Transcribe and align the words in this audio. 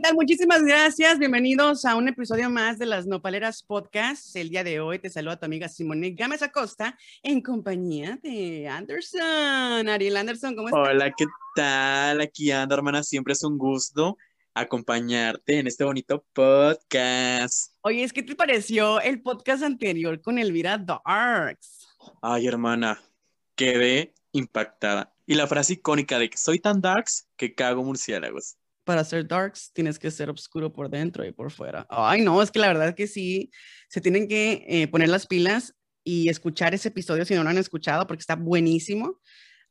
tal? 0.00 0.14
Muchísimas 0.14 0.62
gracias. 0.62 1.18
Bienvenidos 1.18 1.84
a 1.84 1.94
un 1.94 2.08
episodio 2.08 2.48
más 2.48 2.78
de 2.78 2.86
las 2.86 3.06
Nopaleras 3.06 3.62
Podcast. 3.62 4.34
El 4.34 4.48
día 4.48 4.64
de 4.64 4.80
hoy 4.80 4.98
te 4.98 5.10
saluda 5.10 5.38
tu 5.38 5.44
amiga 5.44 5.68
Simone 5.68 6.12
Gámez 6.12 6.42
Acosta 6.42 6.96
en 7.22 7.42
compañía 7.42 8.18
de 8.22 8.66
Anderson. 8.66 9.88
Ariel 9.88 10.16
Anderson, 10.16 10.56
¿cómo 10.56 10.68
estás? 10.68 10.88
Hola, 10.88 11.12
¿qué 11.14 11.26
tal? 11.54 12.22
Aquí 12.22 12.50
ando, 12.50 12.74
hermana. 12.74 13.02
Siempre 13.02 13.34
es 13.34 13.44
un 13.44 13.58
gusto 13.58 14.16
acompañarte 14.54 15.58
en 15.58 15.66
este 15.66 15.84
bonito 15.84 16.24
podcast. 16.32 17.74
Oye, 17.82 18.02
¿es 18.02 18.14
que 18.14 18.22
te 18.22 18.34
pareció 18.34 19.02
el 19.02 19.20
podcast 19.20 19.62
anterior 19.62 20.22
con 20.22 20.38
Elvira 20.38 20.78
Darks? 20.78 21.88
Ay, 22.22 22.46
hermana, 22.46 23.02
quedé 23.54 24.14
impactada. 24.32 25.12
Y 25.26 25.34
la 25.34 25.46
frase 25.46 25.74
icónica 25.74 26.18
de 26.18 26.30
que 26.30 26.38
soy 26.38 26.58
tan 26.58 26.80
darks 26.80 27.28
que 27.36 27.54
cago 27.54 27.84
murciélagos 27.84 28.56
para 28.84 29.04
ser 29.04 29.26
darks 29.26 29.72
tienes 29.72 29.98
que 29.98 30.10
ser 30.10 30.30
oscuro 30.30 30.72
por 30.72 30.90
dentro 30.90 31.24
y 31.24 31.32
por 31.32 31.50
fuera. 31.50 31.86
Ay, 31.88 32.22
no, 32.22 32.42
es 32.42 32.50
que 32.50 32.58
la 32.58 32.68
verdad 32.68 32.94
que 32.94 33.06
sí, 33.06 33.50
se 33.88 34.00
tienen 34.00 34.28
que 34.28 34.64
eh, 34.68 34.88
poner 34.88 35.08
las 35.08 35.26
pilas 35.26 35.74
y 36.04 36.28
escuchar 36.28 36.74
ese 36.74 36.88
episodio 36.88 37.24
si 37.24 37.34
no 37.34 37.44
lo 37.44 37.50
han 37.50 37.58
escuchado 37.58 38.06
porque 38.06 38.20
está 38.20 38.36
buenísimo. 38.36 39.20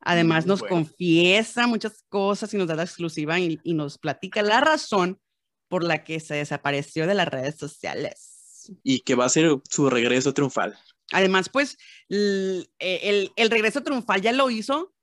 Además 0.02 0.46
nos 0.46 0.64
confiesa 0.64 1.68
muchas 1.68 2.06
cosas 2.08 2.54
y 2.54 2.58
nos 2.58 2.68
da 2.68 2.76
la 2.76 2.84
exclusiva 2.84 3.38
y, 3.38 3.60
nos 3.66 3.98
platica 3.98 4.42
la 4.42 4.62
razón 4.62 5.20
por 5.68 5.84
la 5.84 6.04
que 6.06 6.22
se 6.22 6.36
desapareció 6.36 7.06
de 7.06 7.16
las 7.16 7.28
redes 7.28 7.58
sociales. 7.58 8.72
Y 8.84 9.02
que 9.02 9.16
va 9.16 9.26
a 9.26 9.30
ser 9.30 9.58
su 9.70 9.90
regreso 9.90 10.34
triunfal. 10.34 10.78
Además, 11.12 11.50
pues 11.50 11.78
el, 12.08 12.70
el, 12.80 13.32
el 13.36 13.50
regreso 13.50 13.84
triunfal 13.84 14.22
ya 14.22 14.32
lo 14.32 14.50
hizo 14.50 14.94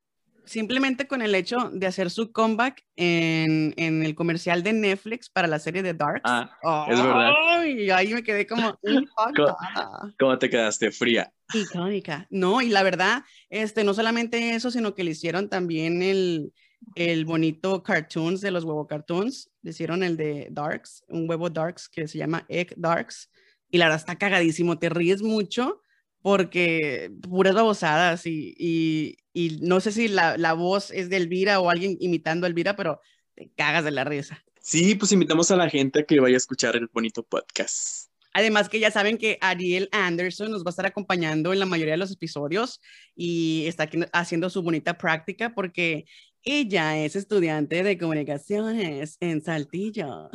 simplemente 0.46 1.06
con 1.06 1.23
el 1.23 1.34
hecho 1.34 1.70
de 1.73 1.86
hacer 1.86 2.10
su 2.10 2.32
comeback 2.32 2.84
en, 2.97 3.75
en 3.77 4.02
el 4.02 4.14
comercial 4.14 4.62
de 4.62 4.72
Netflix 4.72 5.28
para 5.28 5.48
la 5.48 5.58
serie 5.58 5.83
de 5.83 5.92
Dark. 5.92 6.22
Ah, 6.25 6.86
es 6.89 7.02
verdad. 7.02 7.64
Y 7.64 7.91
ahí 7.91 8.14
me 8.14 8.22
quedé 8.22 8.47
como, 8.47 8.78
¿Cómo, 10.19 10.39
te 10.39 10.48
quedaste 10.48 10.91
fría? 10.91 11.33
Icónica. 11.52 12.27
No, 12.30 12.62
y 12.62 12.69
la 12.69 12.83
verdad, 12.83 13.24
este, 13.50 13.84
no 13.84 13.92
solamente 13.92 14.55
eso, 14.55 14.70
sino 14.70 14.94
que 14.94 15.05
le 15.05 15.11
hicieron 15.11 15.48
también 15.48 16.02
el, 16.02 16.52
el 16.94 17.24
bonito 17.24 17.83
cartoons 17.83 18.41
de 18.41 18.50
los 18.50 18.64
huevo 18.64 18.86
cartoons. 18.86 19.50
Le 19.62 19.70
hicieron 19.70 20.02
el 20.02 20.17
de 20.17 20.48
Darks, 20.50 21.05
un 21.08 21.28
huevo 21.28 21.50
Darks 21.50 21.89
que 21.89 22.08
se 22.08 22.19
llama 22.19 22.47
Egg 22.48 22.74
Darks. 22.77 23.30
Y 23.70 23.78
la 23.78 23.86
verdad 23.86 24.00
está 24.00 24.17
cagadísimo, 24.17 24.78
te 24.78 24.89
ríes 24.89 25.22
mucho 25.22 25.83
porque 26.27 27.12
puras 27.22 27.55
babosadas 27.55 28.27
y, 28.27 28.52
y, 28.58 29.17
y 29.37 29.59
no 29.61 29.81
sé 29.81 29.92
si 29.92 30.09
la, 30.09 30.39
la, 30.39 30.55
voz 30.55 30.91
es 30.91 31.11
de 31.11 31.19
Elvira 31.19 31.61
o 31.61 31.69
alguien 31.69 31.98
imitando 32.01 32.47
a 32.47 32.48
Elvira, 32.48 32.75
pero 32.75 33.03
te 33.34 33.51
cagas 33.55 33.84
de 33.84 33.91
la 33.91 34.03
risa. 34.03 34.42
Sí, 34.62 34.95
pues 34.95 35.12
invitamos 35.12 35.51
a 35.51 35.56
la 35.56 35.69
gente 35.69 36.01
a 36.01 36.05
que 36.05 36.19
vaya 36.20 36.37
a 36.37 36.39
escuchar 36.39 36.75
el 36.75 36.89
bonito 36.91 37.23
podcast. 37.23 38.09
Además 38.33 38.70
que 38.70 38.81
ya 38.81 38.91
saben 38.91 39.19
que 39.19 39.37
Ariel 39.42 39.91
Anderson 39.92 40.51
nos 40.51 40.62
va 40.62 40.69
a 40.69 40.70
estar 40.70 40.87
acompañando 40.87 41.53
en 41.53 41.59
la 41.59 41.67
mayoría 41.67 41.92
de 41.92 41.98
los 41.98 42.12
episodios 42.12 42.81
y 43.14 43.67
está 43.67 43.83
aquí 43.83 43.98
haciendo 44.14 44.48
su 44.48 44.62
bonita 44.62 44.97
práctica 44.97 45.53
porque 45.55 46.07
ella 46.47 46.97
es 46.97 47.16
estudiante 47.16 47.83
de 47.83 47.98
comunicaciones 47.98 49.16
en 49.19 49.42
Saltillo. 49.42 50.30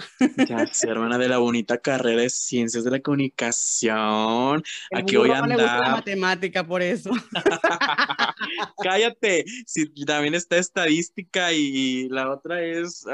Ya, 0.47 0.63
es 0.63 0.83
hermana 0.83 1.17
de 1.17 1.29
la 1.29 1.37
bonita 1.37 1.77
carrera 1.77 2.23
de 2.23 2.29
ciencias 2.29 2.83
de 2.83 2.91
la 2.91 2.99
comunicación. 2.99 4.61
Aquí 4.93 5.15
voy 5.15 5.29
a 5.31 5.39
andar. 5.39 5.49
No 5.49 5.55
le 5.55 5.63
gusta 5.63 5.79
la 5.79 5.91
matemática 5.91 6.67
por 6.67 6.81
eso. 6.81 7.11
Cállate. 8.83 9.45
Si 9.65 9.87
también 10.03 10.35
está 10.35 10.57
estadística 10.57 11.53
y 11.53 12.09
la 12.09 12.29
otra 12.29 12.61
es 12.61 13.05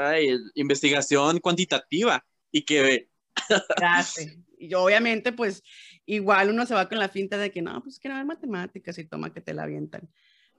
investigación 0.54 1.38
cuantitativa 1.38 2.26
y 2.50 2.62
que. 2.62 3.08
Y 4.60 4.74
obviamente, 4.74 5.30
pues, 5.30 5.62
igual 6.04 6.50
uno 6.50 6.66
se 6.66 6.74
va 6.74 6.88
con 6.88 6.98
la 6.98 7.08
finta 7.08 7.38
de 7.38 7.52
que 7.52 7.62
no, 7.62 7.80
pues 7.80 8.00
que 8.00 8.08
no 8.08 8.16
hay 8.16 8.24
matemáticas 8.24 8.98
y 8.98 9.04
toma 9.04 9.32
que 9.32 9.40
te 9.40 9.54
la 9.54 9.62
avientan. 9.62 10.10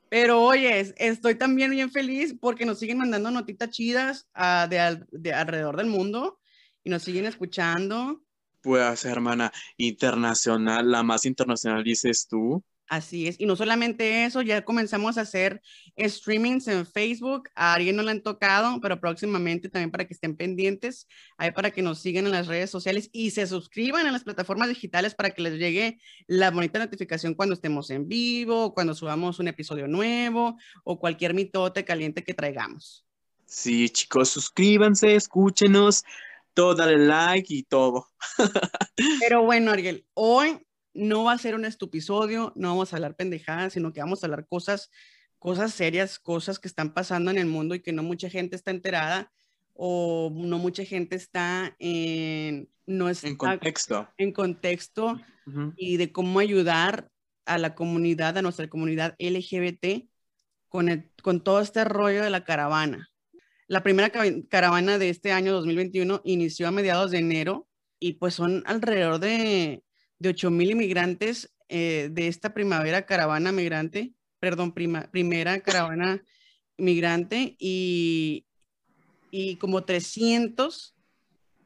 Pero 0.10 0.44
oye, 0.44 0.94
estoy 0.98 1.36
también 1.36 1.72
bien 1.72 1.92
feliz 1.92 2.36
porque 2.40 2.66
nos 2.66 2.80
siguen 2.80 2.98
mandando 2.98 3.30
notitas 3.30 3.70
chidas 3.70 4.28
uh, 4.36 4.68
de, 4.68 5.06
de, 5.12 5.34
alrededor 5.34 5.78
del 5.78 5.88
mundo 5.88 6.40
y 6.84 6.90
nos 6.90 7.04
siguen 7.04 7.26
escuchando. 7.26 8.24
Pues, 8.62 9.06
hermana, 9.06 9.52
internacional, 9.78 10.90
la 10.90 11.04
más 11.04 11.26
internacional 11.26 11.84
dices 11.84 12.28
tú. 12.28 12.64
Así 12.90 13.28
es. 13.28 13.40
Y 13.40 13.46
no 13.46 13.56
solamente 13.56 14.26
eso, 14.26 14.42
ya 14.42 14.66
comenzamos 14.66 15.20
a 15.20 15.22
hacer 15.22 15.62
streamings 15.96 16.68
en 16.68 16.88
Facebook. 16.88 17.48
A 17.54 17.76
alguien 17.76 17.96
no 17.96 18.02
le 18.02 18.10
han 18.10 18.24
tocado, 18.24 18.82
pero 18.82 19.00
próximamente 19.00 19.70
también 19.70 19.92
para 19.92 20.08
que 20.08 20.16
estén 20.16 20.36
pendientes, 20.36 21.08
ahí 21.38 21.52
para 21.52 21.70
que 21.70 21.84
nos 21.84 22.00
sigan 22.00 22.26
en 22.26 22.32
las 22.32 22.48
redes 22.48 22.72
sociales 22.72 23.12
y 23.14 23.30
se 23.30 23.46
suscriban 23.46 24.08
a 24.08 24.12
las 24.12 24.24
plataformas 24.24 24.70
digitales 24.70 25.14
para 25.14 25.30
que 25.30 25.44
les 25.44 25.60
llegue 25.60 26.00
la 26.26 26.50
bonita 26.50 26.80
notificación 26.80 27.36
cuando 27.36 27.54
estemos 27.54 27.92
en 27.92 28.08
vivo, 28.08 28.74
cuando 28.74 28.96
subamos 28.96 29.38
un 29.38 29.50
episodio 29.50 29.88
nuevo 29.88 30.58
o 30.84 31.00
cualquier 31.00 31.36
mitote 31.36 31.86
caliente 31.86 32.24
que 32.24 32.34
traigamos. 32.34 33.06
Sí, 33.46 33.90
chicos, 33.90 34.30
suscríbanse, 34.30 35.16
escúchenos, 35.16 36.04
todo, 36.56 36.74
dale 36.74 36.98
like 36.98 37.54
y 37.54 37.62
todo. 37.62 38.08
Pero 39.20 39.44
bueno, 39.44 39.70
Ariel, 39.72 40.08
hoy 40.16 40.60
no 40.94 41.24
va 41.24 41.34
a 41.34 41.38
ser 41.38 41.56
un 41.56 41.66
estupisodio, 41.66 42.54
no 42.56 42.70
vamos 42.70 42.92
a 42.92 42.98
hablar 42.98 43.16
pendejadas, 43.16 43.74
sino 43.74 43.94
que 43.94 44.02
vamos 44.02 44.24
a 44.24 44.28
hablar 44.28 44.48
cosas, 44.48 44.90
cosas 45.38 45.74
serias, 45.74 46.20
cosas 46.20 46.60
que 46.60 46.68
están 46.68 46.94
pasando 46.94 47.32
en 47.32 47.38
el 47.38 47.46
mundo 47.46 47.76
y 47.76 47.82
que 47.82 47.94
no 47.94 48.04
mucha 48.04 48.30
gente 48.30 48.56
está 48.56 48.72
enterada 48.72 49.32
o 49.74 50.32
no 50.34 50.58
mucha 50.58 50.84
gente 50.84 51.16
está 51.16 51.76
en, 51.80 52.70
no 52.86 53.10
en 53.10 53.38
contexto. 53.38 54.10
En 54.18 54.34
contexto 54.34 55.20
y 55.78 55.98
de 55.98 56.12
cómo 56.12 56.40
ayudar 56.40 57.10
a 57.46 57.58
la 57.58 57.74
comunidad, 57.74 58.38
a 58.38 58.42
nuestra 58.42 58.70
comunidad 58.70 59.16
LGBT 59.18 60.10
con, 60.68 61.12
con 61.24 61.44
todo 61.44 61.62
este 61.62 61.84
rollo 61.84 62.24
de 62.24 62.30
la 62.30 62.44
caravana. 62.44 63.10
La 63.68 63.82
primera 63.84 64.12
caravana 64.50 64.98
de 64.98 65.10
este 65.10 65.32
año 65.32 65.54
2021 65.54 66.22
inició 66.24 66.68
a 66.68 66.72
mediados 66.72 67.12
de 67.12 67.20
enero 67.20 67.68
y 68.00 68.14
pues 68.14 68.34
son 68.34 68.64
alrededor 68.66 69.20
de 69.20 69.84
de 70.20 70.30
8 70.30 70.52
mil 70.52 70.72
inmigrantes 70.72 71.54
eh, 71.70 72.10
de 72.12 72.28
esta 72.28 72.54
primavera 72.54 73.06
caravana 73.06 73.52
migrante, 73.52 74.14
perdón, 74.40 74.74
prima, 74.74 75.10
primera 75.12 75.60
caravana 75.62 76.24
migrante 76.78 77.56
y, 77.60 78.46
y 79.32 79.56
como 79.58 79.84
300, 79.84 80.96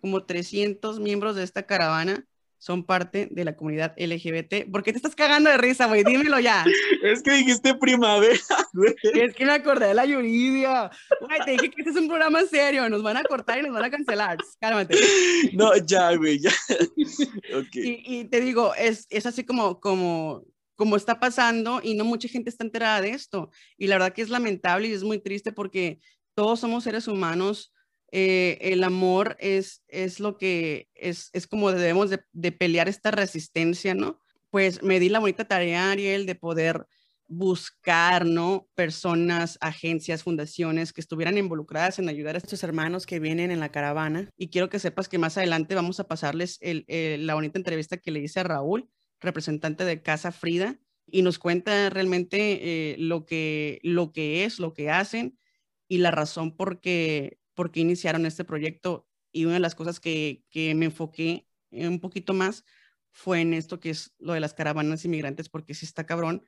como 0.01 0.23
300 0.23 0.99
miembros 0.99 1.35
de 1.35 1.43
esta 1.43 1.63
caravana 1.63 2.27
son 2.63 2.85
parte 2.85 3.27
de 3.29 3.43
la 3.43 3.57
comunidad 3.57 3.93
LGBT. 3.97 4.71
¿Por 4.71 4.83
qué 4.83 4.93
te 4.93 4.97
estás 4.97 5.15
cagando 5.15 5.49
de 5.49 5.57
risa, 5.57 5.85
güey? 5.85 6.05
Dímelo 6.05 6.39
ya. 6.39 6.63
es 7.03 7.21
que 7.21 7.33
dijiste 7.33 7.75
primavera, 7.75 8.39
güey. 8.71 8.95
Es 9.03 9.35
que 9.35 9.45
me 9.45 9.51
acordé 9.51 9.87
de 9.87 9.93
la 9.93 10.05
Yuridia. 10.05 10.89
Güey, 11.19 11.39
te 11.43 11.51
dije 11.51 11.69
que 11.71 11.81
este 11.81 11.91
es 11.91 11.97
un 11.97 12.07
programa 12.07 12.41
serio. 12.43 12.87
Nos 12.87 13.03
van 13.03 13.17
a 13.17 13.23
cortar 13.23 13.59
y 13.59 13.63
nos 13.63 13.73
van 13.73 13.83
a 13.83 13.91
cancelar. 13.91 14.37
Cálmate. 14.61 14.97
No, 15.51 15.75
ya, 15.75 16.15
güey, 16.15 16.39
ya. 16.39 16.51
Okay. 17.53 18.01
Y, 18.05 18.19
y, 18.19 18.25
te 18.25 18.39
digo, 18.39 18.73
es, 18.75 19.07
es 19.09 19.25
así 19.25 19.43
como, 19.43 19.81
como, 19.81 20.45
como 20.75 20.95
está 20.95 21.19
pasando 21.19 21.81
y 21.83 21.95
no 21.95 22.05
mucha 22.05 22.29
gente 22.29 22.49
está 22.49 22.63
enterada 22.63 23.01
de 23.01 23.09
esto. 23.09 23.51
Y 23.77 23.87
la 23.87 23.95
verdad 23.95 24.13
que 24.13 24.21
es 24.21 24.29
lamentable 24.29 24.87
y 24.87 24.93
es 24.93 25.03
muy 25.03 25.19
triste 25.19 25.51
porque 25.51 25.99
todos 26.33 26.61
somos 26.61 26.85
seres 26.85 27.09
humanos 27.09 27.73
eh, 28.15 28.59
el 28.61 28.83
amor 28.83 29.35
es, 29.39 29.83
es 29.87 30.19
lo 30.19 30.37
que 30.37 30.87
es, 30.93 31.31
es 31.33 31.47
como 31.47 31.71
debemos 31.71 32.11
de, 32.11 32.23
de, 32.31 32.51
pelear 32.51 32.87
esta 32.87 33.09
resistencia, 33.09 33.95
¿no? 33.95 34.19
Pues 34.51 34.83
me 34.83 34.99
di 34.99 35.09
la 35.09 35.17
bonita 35.17 35.45
tarea, 35.45 35.89
Ariel, 35.89 36.27
de 36.27 36.35
poder 36.35 36.85
buscar, 37.27 38.27
¿no? 38.27 38.69
Personas, 38.75 39.57
agencias, 39.61 40.21
fundaciones 40.21 40.93
que 40.93 41.01
estuvieran 41.01 41.39
involucradas 41.39 41.97
en 41.97 42.07
ayudar 42.07 42.35
a 42.35 42.37
estos 42.37 42.63
hermanos 42.63 43.07
que 43.07 43.19
vienen 43.19 43.49
en 43.49 43.59
la 43.59 43.71
caravana. 43.71 44.29
Y 44.37 44.49
quiero 44.49 44.69
que 44.69 44.77
sepas 44.77 45.09
que 45.09 45.17
más 45.17 45.39
adelante 45.39 45.73
vamos 45.73 45.99
a 45.99 46.07
pasarles 46.07 46.59
el, 46.61 46.85
la 47.25 47.33
bonita 47.33 47.57
entrevista 47.57 47.97
que 47.97 48.11
le 48.11 48.19
hice 48.19 48.41
a 48.41 48.43
Raúl, 48.43 48.91
representante 49.21 49.85
de 49.85 50.03
Casa 50.03 50.31
Frida, 50.31 50.79
y 51.07 51.23
nos 51.23 51.39
cuenta 51.39 51.89
realmente 51.89 52.91
eh, 52.91 52.95
lo, 52.99 53.25
que, 53.25 53.79
lo 53.81 54.11
que 54.11 54.45
es, 54.45 54.59
lo 54.59 54.75
que 54.75 54.91
hacen 54.91 55.39
y 55.87 55.97
la 55.97 56.11
razón 56.11 56.55
por 56.55 56.79
qué 56.79 57.39
por 57.53 57.71
qué 57.71 57.81
iniciaron 57.81 58.25
este 58.25 58.43
proyecto 58.43 59.07
y 59.31 59.45
una 59.45 59.55
de 59.55 59.59
las 59.59 59.75
cosas 59.75 59.99
que, 59.99 60.43
que 60.49 60.73
me 60.75 60.85
enfoqué 60.85 61.47
un 61.71 61.99
poquito 61.99 62.33
más 62.33 62.63
fue 63.11 63.41
en 63.41 63.53
esto 63.53 63.79
que 63.79 63.91
es 63.91 64.13
lo 64.19 64.33
de 64.33 64.39
las 64.39 64.53
caravanas 64.53 65.05
inmigrantes, 65.05 65.49
porque 65.49 65.73
si 65.73 65.85
está 65.85 66.05
cabrón, 66.05 66.45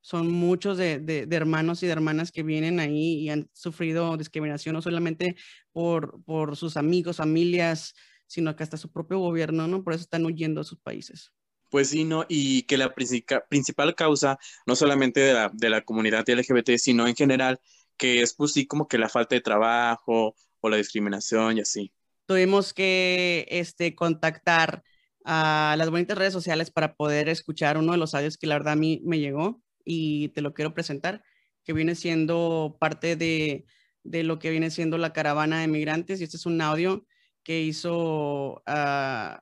son 0.00 0.30
muchos 0.30 0.78
de, 0.78 0.98
de, 1.00 1.36
hermanos 1.36 1.82
y 1.82 1.86
de 1.86 1.92
hermanas 1.92 2.32
que 2.32 2.42
vienen 2.42 2.80
ahí 2.80 3.20
y 3.20 3.30
han 3.30 3.50
sufrido 3.52 4.16
discriminación, 4.16 4.74
no 4.74 4.82
solamente 4.82 5.36
por, 5.72 6.22
por 6.24 6.56
sus 6.56 6.76
amigos, 6.76 7.16
familias, 7.16 7.94
sino 8.26 8.54
que 8.54 8.62
hasta 8.62 8.76
su 8.76 8.90
propio 8.90 9.18
gobierno, 9.18 9.66
¿no? 9.66 9.82
Por 9.82 9.94
eso 9.94 10.02
están 10.02 10.24
huyendo 10.24 10.60
a 10.60 10.64
sus 10.64 10.78
países. 10.78 11.32
Pues 11.70 11.88
sí, 11.90 12.04
¿no? 12.04 12.24
Y 12.28 12.62
que 12.62 12.78
la 12.78 12.94
principal 12.94 13.94
causa, 13.94 14.38
no 14.66 14.76
solamente 14.76 15.20
de 15.20 15.34
la, 15.34 15.50
de 15.52 15.70
la 15.70 15.82
comunidad 15.82 16.28
LGBT, 16.28 16.76
sino 16.78 17.06
en 17.06 17.14
general, 17.14 17.60
que 17.96 18.22
es 18.22 18.34
pues 18.34 18.52
sí 18.52 18.66
como 18.66 18.88
que 18.88 18.98
la 18.98 19.08
falta 19.08 19.34
de 19.34 19.40
trabajo 19.40 20.34
o 20.60 20.68
la 20.68 20.76
discriminación 20.76 21.58
y 21.58 21.60
así. 21.60 21.92
tuvimos 22.26 22.74
que 22.74 23.46
este, 23.50 23.94
contactar 23.94 24.82
a 25.24 25.74
las 25.76 25.90
bonitas 25.90 26.16
redes 26.16 26.32
sociales 26.32 26.70
para 26.70 26.94
poder 26.94 27.28
escuchar 27.28 27.76
uno 27.76 27.92
de 27.92 27.98
los 27.98 28.14
audios 28.14 28.38
que 28.38 28.46
la 28.46 28.54
verdad 28.54 28.74
a 28.74 28.76
mí 28.76 29.02
me 29.04 29.18
llegó 29.18 29.62
y 29.84 30.28
te 30.30 30.42
lo 30.42 30.54
quiero 30.54 30.74
presentar, 30.74 31.22
que 31.64 31.72
viene 31.72 31.94
siendo 31.94 32.76
parte 32.80 33.16
de, 33.16 33.66
de 34.04 34.22
lo 34.22 34.38
que 34.38 34.50
viene 34.50 34.70
siendo 34.70 34.98
la 34.98 35.12
caravana 35.12 35.60
de 35.60 35.68
migrantes 35.68 36.20
y 36.20 36.24
este 36.24 36.36
es 36.36 36.46
un 36.46 36.60
audio 36.60 37.06
que 37.42 37.62
hizo, 37.62 38.62
uh, 38.66 39.38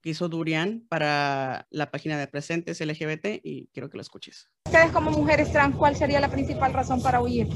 que 0.00 0.10
hizo 0.10 0.28
Durian 0.28 0.86
para 0.88 1.66
la 1.70 1.90
página 1.90 2.18
de 2.18 2.26
Presentes 2.26 2.80
LGBT 2.80 3.40
y 3.42 3.68
quiero 3.72 3.90
que 3.90 3.98
lo 3.98 4.02
escuches. 4.02 4.48
Ustedes 4.66 4.92
como 4.92 5.10
mujeres 5.10 5.52
trans, 5.52 5.76
¿cuál 5.76 5.96
sería 5.96 6.20
la 6.20 6.30
principal 6.30 6.72
razón 6.72 7.02
para 7.02 7.20
huir? 7.20 7.48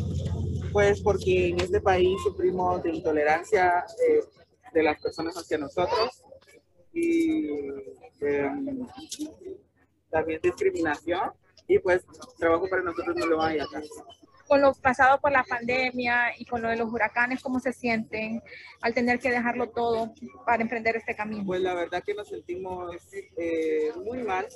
Pues 0.74 1.00
porque 1.02 1.50
en 1.50 1.60
este 1.60 1.80
país 1.80 2.20
sufrimos 2.24 2.82
de 2.82 2.90
intolerancia 2.90 3.84
eh, 4.08 4.24
de 4.72 4.82
las 4.82 5.00
personas 5.00 5.36
hacia 5.36 5.56
nosotros 5.56 6.20
y 6.92 7.48
eh, 8.20 8.50
también 10.10 10.40
discriminación. 10.42 11.30
Y 11.68 11.78
pues 11.78 12.04
trabajo 12.36 12.68
para 12.68 12.82
nosotros 12.82 13.14
no 13.14 13.24
lo 13.24 13.36
van 13.36 13.60
a 13.60 13.66
con 14.46 14.60
lo 14.60 14.74
pasado 14.74 15.20
por 15.20 15.32
la 15.32 15.44
pandemia 15.44 16.38
y 16.38 16.44
con 16.44 16.62
lo 16.62 16.68
de 16.68 16.76
los 16.76 16.92
huracanes, 16.92 17.42
¿cómo 17.42 17.60
se 17.60 17.72
sienten 17.72 18.42
al 18.80 18.94
tener 18.94 19.18
que 19.18 19.30
dejarlo 19.30 19.70
todo 19.70 20.14
para 20.44 20.62
emprender 20.62 20.96
este 20.96 21.14
camino? 21.14 21.44
Pues 21.44 21.60
la 21.60 21.74
verdad 21.74 22.02
que 22.04 22.14
nos 22.14 22.28
sentimos 22.28 22.94
eh, 23.36 23.92
muy 24.04 24.22
mal, 24.22 24.46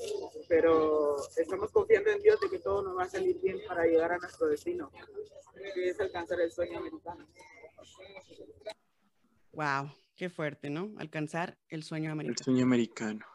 pero 0.48 1.16
estamos 1.36 1.70
confiando 1.70 2.10
en 2.10 2.20
Dios 2.22 2.40
de 2.40 2.50
que 2.50 2.58
todo 2.58 2.82
nos 2.82 2.96
va 2.96 3.04
a 3.04 3.08
salir 3.08 3.38
bien 3.40 3.58
para 3.66 3.84
llegar 3.84 4.12
a 4.12 4.18
nuestro 4.18 4.48
destino, 4.48 4.90
que 5.74 5.88
es 5.88 6.00
alcanzar 6.00 6.40
el 6.40 6.52
sueño 6.52 6.78
americano. 6.78 7.26
Wow, 9.52 9.90
qué 10.16 10.30
fuerte, 10.30 10.70
¿no? 10.70 10.92
Alcanzar 10.98 11.58
el 11.68 11.82
sueño 11.82 12.12
americano. 12.12 12.36
El 12.38 12.44
sueño 12.44 12.62
americano. 12.64 13.26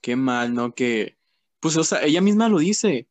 Qué 0.00 0.16
mal, 0.16 0.54
¿no? 0.54 0.74
Que, 0.74 1.18
pues, 1.58 1.76
o 1.76 1.84
sea, 1.84 2.02
ella 2.02 2.20
misma 2.20 2.48
lo 2.48 2.58
dice 2.58 3.09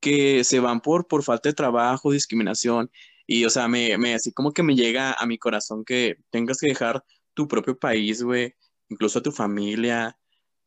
que 0.00 0.44
se 0.44 0.60
van 0.60 0.80
por, 0.80 1.06
por 1.06 1.22
falta 1.22 1.48
de 1.48 1.54
trabajo, 1.54 2.12
discriminación. 2.12 2.90
Y, 3.26 3.44
o 3.44 3.50
sea, 3.50 3.68
me, 3.68 3.96
me, 3.98 4.14
así 4.14 4.32
como 4.32 4.52
que 4.52 4.62
me 4.62 4.74
llega 4.74 5.12
a 5.12 5.26
mi 5.26 5.38
corazón 5.38 5.84
que 5.84 6.16
tengas 6.30 6.58
que 6.58 6.68
dejar 6.68 7.04
tu 7.34 7.46
propio 7.46 7.78
país, 7.78 8.22
güey, 8.22 8.54
incluso 8.88 9.18
a 9.20 9.22
tu 9.22 9.30
familia, 9.30 10.18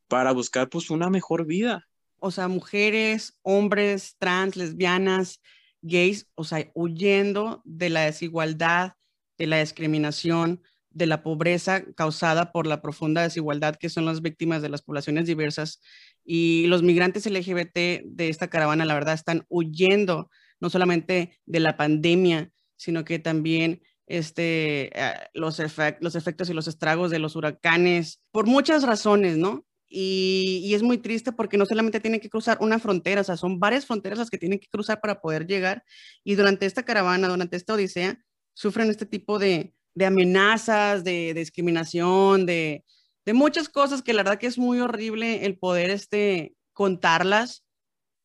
para 0.08 0.32
buscar, 0.32 0.68
pues, 0.70 0.90
una 0.90 1.10
mejor 1.10 1.46
vida. 1.46 1.86
O 2.18 2.30
sea, 2.30 2.48
mujeres, 2.48 3.38
hombres, 3.42 4.16
trans, 4.18 4.56
lesbianas, 4.56 5.40
gays, 5.82 6.26
o 6.34 6.44
sea, 6.44 6.70
huyendo 6.74 7.60
de 7.64 7.90
la 7.90 8.02
desigualdad, 8.06 8.94
de 9.36 9.46
la 9.46 9.60
discriminación, 9.60 10.62
de 10.94 11.06
la 11.06 11.22
pobreza 11.22 11.84
causada 11.96 12.52
por 12.52 12.66
la 12.66 12.80
profunda 12.80 13.22
desigualdad 13.22 13.76
que 13.76 13.90
son 13.90 14.06
las 14.06 14.22
víctimas 14.22 14.62
de 14.62 14.68
las 14.68 14.82
poblaciones 14.82 15.26
diversas 15.26 15.80
y 16.24 16.66
los 16.68 16.82
migrantes 16.82 17.26
LGBT 17.26 18.04
de 18.04 18.28
esta 18.28 18.48
caravana, 18.48 18.84
la 18.84 18.94
verdad, 18.94 19.14
están 19.14 19.44
huyendo 19.48 20.30
no 20.60 20.70
solamente 20.70 21.38
de 21.44 21.60
la 21.60 21.76
pandemia, 21.76 22.50
sino 22.76 23.04
que 23.04 23.18
también 23.18 23.82
este, 24.06 24.90
ah, 24.94 25.28
los, 25.34 25.60
los 26.00 26.14
efectos 26.14 26.48
y 26.48 26.54
los 26.54 26.68
estragos 26.68 27.10
de 27.10 27.18
los 27.18 27.36
huracanes, 27.36 28.22
por 28.30 28.46
muchas 28.46 28.84
razones, 28.84 29.36
¿no? 29.36 29.66
Y, 29.86 30.62
y, 30.64 30.74
es 30.74 30.82
muy 30.82 30.98
triste 30.98 31.32
porque 31.32 31.56
no 31.56 31.66
solamente 31.66 32.00
tienen 32.00 32.20
que 32.20 32.30
cruzar 32.30 32.58
una 32.60 32.78
frontera, 32.78 33.20
o 33.20 33.24
sea, 33.24 33.36
son 33.36 33.60
varias 33.60 33.86
fronteras 33.86 34.18
las 34.18 34.30
que 34.30 34.38
tienen 34.38 34.58
que 34.58 34.66
cruzar 34.68 35.00
para 35.00 35.20
poder 35.20 35.46
llegar. 35.46 35.84
Y 36.24 36.34
durante 36.34 36.66
esta 36.66 36.84
caravana, 36.84 37.28
durante 37.28 37.56
esta 37.56 37.74
odisea, 37.74 38.18
sufren 38.54 38.90
este 38.90 39.06
tipo 39.06 39.38
de, 39.38 39.72
de 39.94 40.06
amenazas, 40.06 41.04
de, 41.04 41.34
discriminación, 41.34 42.46
de, 42.46 42.84
muchas 43.32 43.68
cosas 43.68 44.02
que 44.02 44.12
la 44.12 44.22
verdad 44.22 44.38
que 44.38 44.46
es 44.46 44.58
muy 44.58 44.80
horrible 44.80 45.46
el 45.46 45.58
poder 45.58 45.90
este, 45.90 46.54
contarlas, 46.72 47.64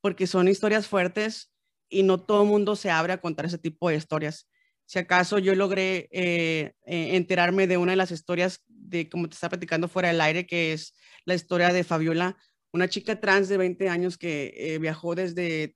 porque 0.01 0.27
son 0.27 0.48
historias 0.48 0.88
fuertes 0.88 1.51
y 1.89 2.04
no 2.04 2.19
todo 2.19 2.44
el 2.44 2.50
mundo 2.50 2.75
se 2.75 2.92
abre 2.92 3.13
a 3.13 3.21
contar 3.21 3.45
ese 3.45 3.57
tipo 3.57 3.89
de 3.89 3.95
historias. 3.95 4.48
Si 4.86 4.98
acaso 4.98 5.38
yo 5.38 5.54
logré 5.56 6.10
eh, 6.12 6.74
eh, 6.86 7.16
enterarme 7.16 7.68
de 7.68 7.77
una 7.77 7.92
de 7.92 7.98
las 7.98 8.12
historias 8.12 8.63
de, 8.68 9.07
como 9.10 9.30
te 9.30 9.36
estaba 9.36 9.51
platicando 9.51 9.88
fuera 9.88 10.07
del 10.07 10.21
aire, 10.21 10.48
que 10.48 10.74
es 10.74 10.95
la 11.25 11.36
historia 11.36 11.71
de 11.71 11.83
Fabiola, 11.83 12.38
una 12.71 12.88
chica 12.88 13.19
trans 13.19 13.50
de 13.50 13.57
20 13.57 13.89
años 13.89 14.18
que 14.18 14.54
eh, 14.56 14.80
viajó 14.80 15.16
desde 15.16 15.74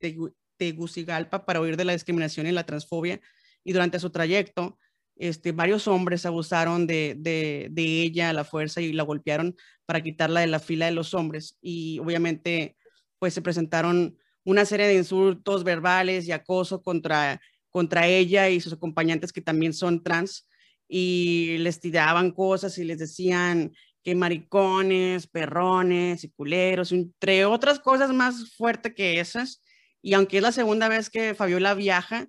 Tegucigalpa 0.58 1.46
para 1.46 1.62
huir 1.62 1.78
de 1.78 1.86
la 1.86 1.94
discriminación 1.94 2.48
y 2.48 2.52
la 2.52 2.66
transfobia, 2.66 3.20
y 3.64 3.74
durante 3.74 4.00
su 4.00 4.10
trayecto 4.10 4.78
este, 5.16 5.52
varios 5.52 5.88
hombres 5.88 6.26
abusaron 6.26 6.88
de, 6.88 7.72
ella 7.76 8.30
a 8.30 8.34
la 8.34 8.44
fuerza 8.44 8.82
y 8.82 8.94
la 8.94 9.04
golpearon 9.04 9.56
para 9.86 10.02
quitarla 10.02 10.42
de 10.42 10.48
la 10.48 10.60
fila 10.60 10.86
de 10.86 10.92
los 10.92 11.14
hombres. 11.14 11.58
Y 11.62 12.00
obviamente, 12.00 12.76
pues 13.20 13.34
se 13.34 13.42
presentaron 13.42 14.18
una 14.44 14.66
serie 14.66 14.88
de 14.88 14.96
insultos 14.96 15.64
verbales 15.64 16.28
y 16.28 16.32
acoso 16.32 16.82
contra, 16.82 17.40
contra 17.70 18.08
ella 18.08 18.50
y 18.50 18.60
sus 18.60 18.74
acompañantes 18.74 19.32
que 19.32 19.42
también 19.42 19.74
son 19.74 20.04
trans 20.04 20.48
y 20.88 21.58
les 21.60 21.80
tiraban 21.80 22.32
cosas 22.32 22.78
y 22.78 22.84
les 22.84 23.00
decían 23.00 23.72
que 24.04 24.16
maricones, 24.16 25.28
perrones 25.28 26.24
y 26.24 26.30
culeros, 26.30 26.92
entre 26.92 27.46
otras 27.46 27.80
cosas 27.80 28.12
más 28.12 28.54
fuertes 28.56 28.94
que 28.94 29.20
esas. 29.20 29.62
Y 30.02 30.14
aunque 30.14 30.38
es 30.38 30.44
la 30.44 30.52
segunda 30.52 30.90
vez 30.90 31.10
que 31.10 31.34
Fabiola 31.34 31.74
viaja, 31.74 32.28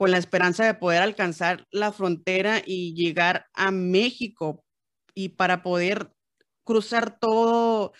con 0.00 0.12
la 0.12 0.16
esperanza 0.16 0.64
de 0.64 0.72
poder 0.72 1.02
alcanzar 1.02 1.66
la 1.70 1.92
frontera 1.92 2.62
y 2.64 2.94
llegar 2.94 3.48
a 3.52 3.70
México 3.70 4.64
y 5.14 5.28
para 5.28 5.62
poder 5.62 6.10
cruzar 6.64 7.18
todo, 7.20 7.92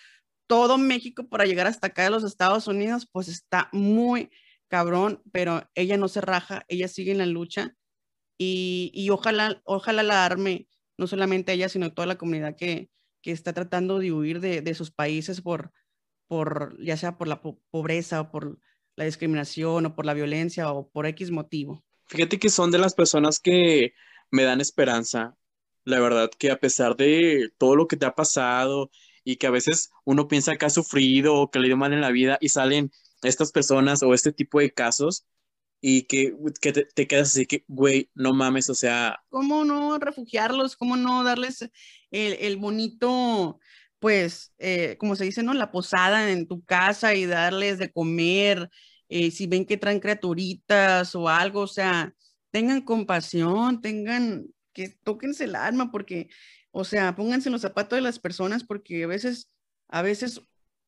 todo 0.46 0.78
México 0.78 1.28
para 1.28 1.44
llegar 1.44 1.66
hasta 1.66 1.88
acá 1.88 2.04
de 2.04 2.08
los 2.08 2.24
Estados 2.24 2.68
Unidos, 2.68 3.06
pues 3.12 3.28
está 3.28 3.68
muy 3.72 4.30
cabrón, 4.68 5.22
pero 5.30 5.68
ella 5.74 5.98
no 5.98 6.08
se 6.08 6.22
raja, 6.22 6.64
ella 6.68 6.88
sigue 6.88 7.12
en 7.12 7.18
la 7.18 7.26
lucha 7.26 7.76
y, 8.38 8.90
y 8.94 9.10
ojalá, 9.10 9.60
ojalá 9.64 10.02
la 10.02 10.24
arme, 10.24 10.68
no 10.96 11.06
solamente 11.06 11.52
ella, 11.52 11.68
sino 11.68 11.92
toda 11.92 12.06
la 12.06 12.16
comunidad 12.16 12.56
que, 12.56 12.88
que 13.20 13.30
está 13.30 13.52
tratando 13.52 13.98
de 13.98 14.10
huir 14.10 14.40
de, 14.40 14.62
de, 14.62 14.72
sus 14.72 14.90
países 14.90 15.42
por, 15.42 15.70
por, 16.28 16.82
ya 16.82 16.96
sea 16.96 17.18
por 17.18 17.28
la 17.28 17.42
pobreza 17.42 18.22
o 18.22 18.30
por 18.30 18.58
la 18.96 19.04
discriminación 19.04 19.84
o 19.84 19.94
por 19.94 20.06
la 20.06 20.14
violencia 20.14 20.72
o 20.72 20.88
por 20.88 21.04
X 21.04 21.30
motivo. 21.30 21.84
Fíjate 22.10 22.40
que 22.40 22.50
son 22.50 22.72
de 22.72 22.78
las 22.78 22.94
personas 22.94 23.38
que 23.38 23.94
me 24.32 24.42
dan 24.42 24.60
esperanza. 24.60 25.36
La 25.84 26.00
verdad 26.00 26.28
que 26.36 26.50
a 26.50 26.58
pesar 26.58 26.96
de 26.96 27.50
todo 27.56 27.76
lo 27.76 27.86
que 27.86 27.96
te 27.96 28.04
ha 28.04 28.16
pasado 28.16 28.90
y 29.22 29.36
que 29.36 29.46
a 29.46 29.50
veces 29.50 29.90
uno 30.04 30.26
piensa 30.26 30.56
que 30.56 30.66
ha 30.66 30.70
sufrido 30.70 31.36
o 31.36 31.50
que 31.52 31.60
le 31.60 31.68
dio 31.68 31.76
mal 31.76 31.92
en 31.92 32.00
la 32.00 32.10
vida 32.10 32.36
y 32.40 32.48
salen 32.48 32.90
estas 33.22 33.52
personas 33.52 34.02
o 34.02 34.12
este 34.12 34.32
tipo 34.32 34.58
de 34.58 34.72
casos 34.72 35.24
y 35.80 36.02
que, 36.02 36.34
que 36.60 36.72
te, 36.72 37.06
quedas 37.06 37.28
así 37.28 37.46
que, 37.46 37.64
güey, 37.68 38.10
no 38.14 38.34
mames, 38.34 38.68
o 38.70 38.74
sea... 38.74 39.22
¿Cómo 39.28 39.64
no 39.64 39.96
refugiarlos? 39.98 40.76
¿Cómo 40.76 40.96
no 40.96 41.22
darles 41.22 41.62
el, 42.10 42.32
el 42.40 42.56
bonito, 42.56 43.60
pues, 44.00 44.52
eh, 44.58 44.96
como 44.98 45.14
se 45.14 45.24
dice, 45.24 45.44
¿no? 45.44 45.54
La 45.54 45.70
posada 45.70 46.30
en 46.32 46.48
tu 46.48 46.64
casa 46.64 47.14
y 47.14 47.24
darles 47.24 47.78
de 47.78 47.92
comer, 47.92 48.68
eh, 49.10 49.32
si 49.32 49.48
ven 49.48 49.66
que 49.66 49.76
traen 49.76 50.00
criaturitas 50.00 51.14
o 51.16 51.28
algo, 51.28 51.62
o 51.62 51.66
sea, 51.66 52.14
tengan 52.52 52.82
compasión, 52.82 53.82
tengan, 53.82 54.46
que 54.72 54.88
tóquense 55.02 55.44
el 55.44 55.56
alma, 55.56 55.90
porque, 55.90 56.28
o 56.70 56.84
sea, 56.84 57.16
pónganse 57.16 57.48
en 57.48 57.54
los 57.54 57.62
zapatos 57.62 57.96
de 57.96 58.02
las 58.02 58.20
personas, 58.20 58.62
porque 58.62 59.02
a 59.02 59.08
veces, 59.08 59.50
a 59.88 60.02
veces 60.02 60.42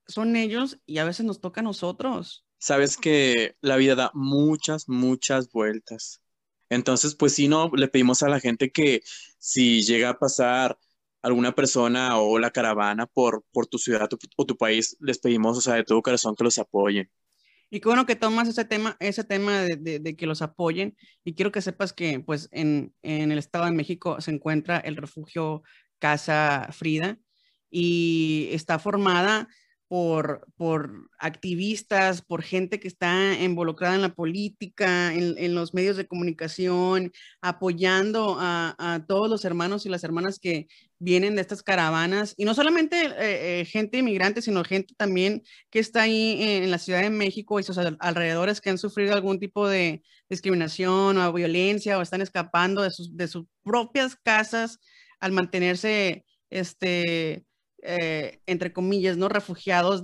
son 0.07 0.37
ellos 0.37 0.79
y 0.87 0.99
a 0.99 1.05
veces 1.05 1.27
nos 1.27 1.41
toca 1.41 1.61
a 1.61 1.65
nosotros. 1.65 2.47
Sabes 2.59 2.97
que 2.97 3.57
la 3.61 3.77
vida 3.77 3.97
da 3.97 4.13
muchas, 4.15 4.89
muchas 4.89 5.51
vueltas. 5.51 6.23
Entonces, 6.69 7.17
pues 7.17 7.35
sí, 7.35 7.49
no, 7.49 7.71
le 7.75 7.89
pedimos 7.89 8.23
a 8.23 8.29
la 8.29 8.39
gente 8.39 8.71
que 8.71 9.03
si 9.39 9.83
llega 9.83 10.11
a 10.11 10.19
pasar 10.19 10.79
alguna 11.23 11.55
persona 11.57 12.19
o 12.19 12.39
la 12.39 12.53
caravana 12.53 13.07
por, 13.07 13.45
por 13.53 13.67
tu 13.67 13.79
ciudad 13.79 14.09
o 14.37 14.47
tu 14.47 14.57
país, 14.57 14.97
les 15.01 15.19
pedimos, 15.19 15.59
o 15.59 15.61
sea, 15.61 15.75
de 15.75 15.85
todo 15.85 16.03
corazón 16.03 16.37
que 16.37 16.45
los 16.45 16.59
apoyen. 16.59 17.11
Y 17.75 17.81
qué 17.81 17.89
bueno 17.89 18.05
que 18.05 18.17
tomas 18.17 18.49
ese 18.49 18.67
tema, 18.67 18.99
ese 19.01 19.25
tema 19.25 19.63
de, 19.63 20.15
que 20.15 20.27
los 20.27 20.43
apoyen. 20.43 20.95
Y 21.25 21.33
quiero 21.33 21.53
que 21.53 21.63
sepas 21.63 21.95
que 21.95 22.21
pues 22.21 22.51
en, 22.53 22.95
en, 23.01 23.33
el 23.33 23.39
Estado 23.39 23.65
de 23.65 23.71
México 23.71 24.21
se 24.21 24.31
encuentra 24.31 24.77
el 24.77 24.95
refugio 24.95 25.63
Casa 25.99 26.69
Frida 26.73 27.19
y 27.71 28.51
está 28.53 28.79
formada 28.79 29.49
por, 29.93 30.47
por 30.57 31.11
activistas, 31.19 32.23
por 32.23 32.43
gente 32.43 32.81
que 32.81 32.89
está 32.89 33.39
involucrada 33.39 33.95
en 33.95 34.01
la 34.01 34.15
política, 34.15 35.13
en, 35.13 35.55
los 35.55 35.75
medios 35.75 35.99
de 35.99 36.07
comunicación, 36.07 37.13
apoyando 37.43 38.39
a, 38.41 39.05
todos 39.07 39.29
los 39.29 39.45
hermanos 39.45 39.85
y 39.85 39.91
las 39.91 40.03
hermanas 40.03 40.39
que 40.39 40.67
vienen 40.99 41.35
de 41.35 41.43
estas 41.43 41.63
caravanas. 41.63 42.33
Y 42.39 42.47
no 42.47 42.55
solamente 42.55 43.05
eh, 43.05 43.61
eh, 43.61 43.65
gente 43.67 43.99
inmigrante, 43.99 44.41
sino 44.41 44.65
gente 44.65 44.95
también 44.97 45.43
que 45.69 45.81
está 45.81 46.05
ahí 46.05 46.39
en, 46.41 46.71
la 46.71 46.79
Ciudad 46.79 47.03
de 47.03 47.11
México 47.11 47.61
y 47.61 47.63
sus 47.63 47.77
alrededores 47.77 48.63
que 48.63 48.71
han 48.71 48.79
sufrido 48.79 49.13
algún 49.13 49.39
tipo 49.39 49.69
de 49.69 50.03
discriminación 50.31 51.19
o 51.19 51.33
violencia 51.35 51.99
o 51.99 52.01
están 52.01 52.23
escapando 52.23 52.81
de 52.81 52.93
sus, 52.93 53.15
de 53.15 53.29
sus 53.29 53.45
propias 53.63 54.17
casas 54.17 54.79
al 55.21 55.33
mantenerse, 55.33 56.25
este, 56.49 57.45
eh, 57.83 58.41
entre 58.47 58.73
comillas, 58.73 59.17
¿no? 59.17 59.29
Refugiados 59.29 60.03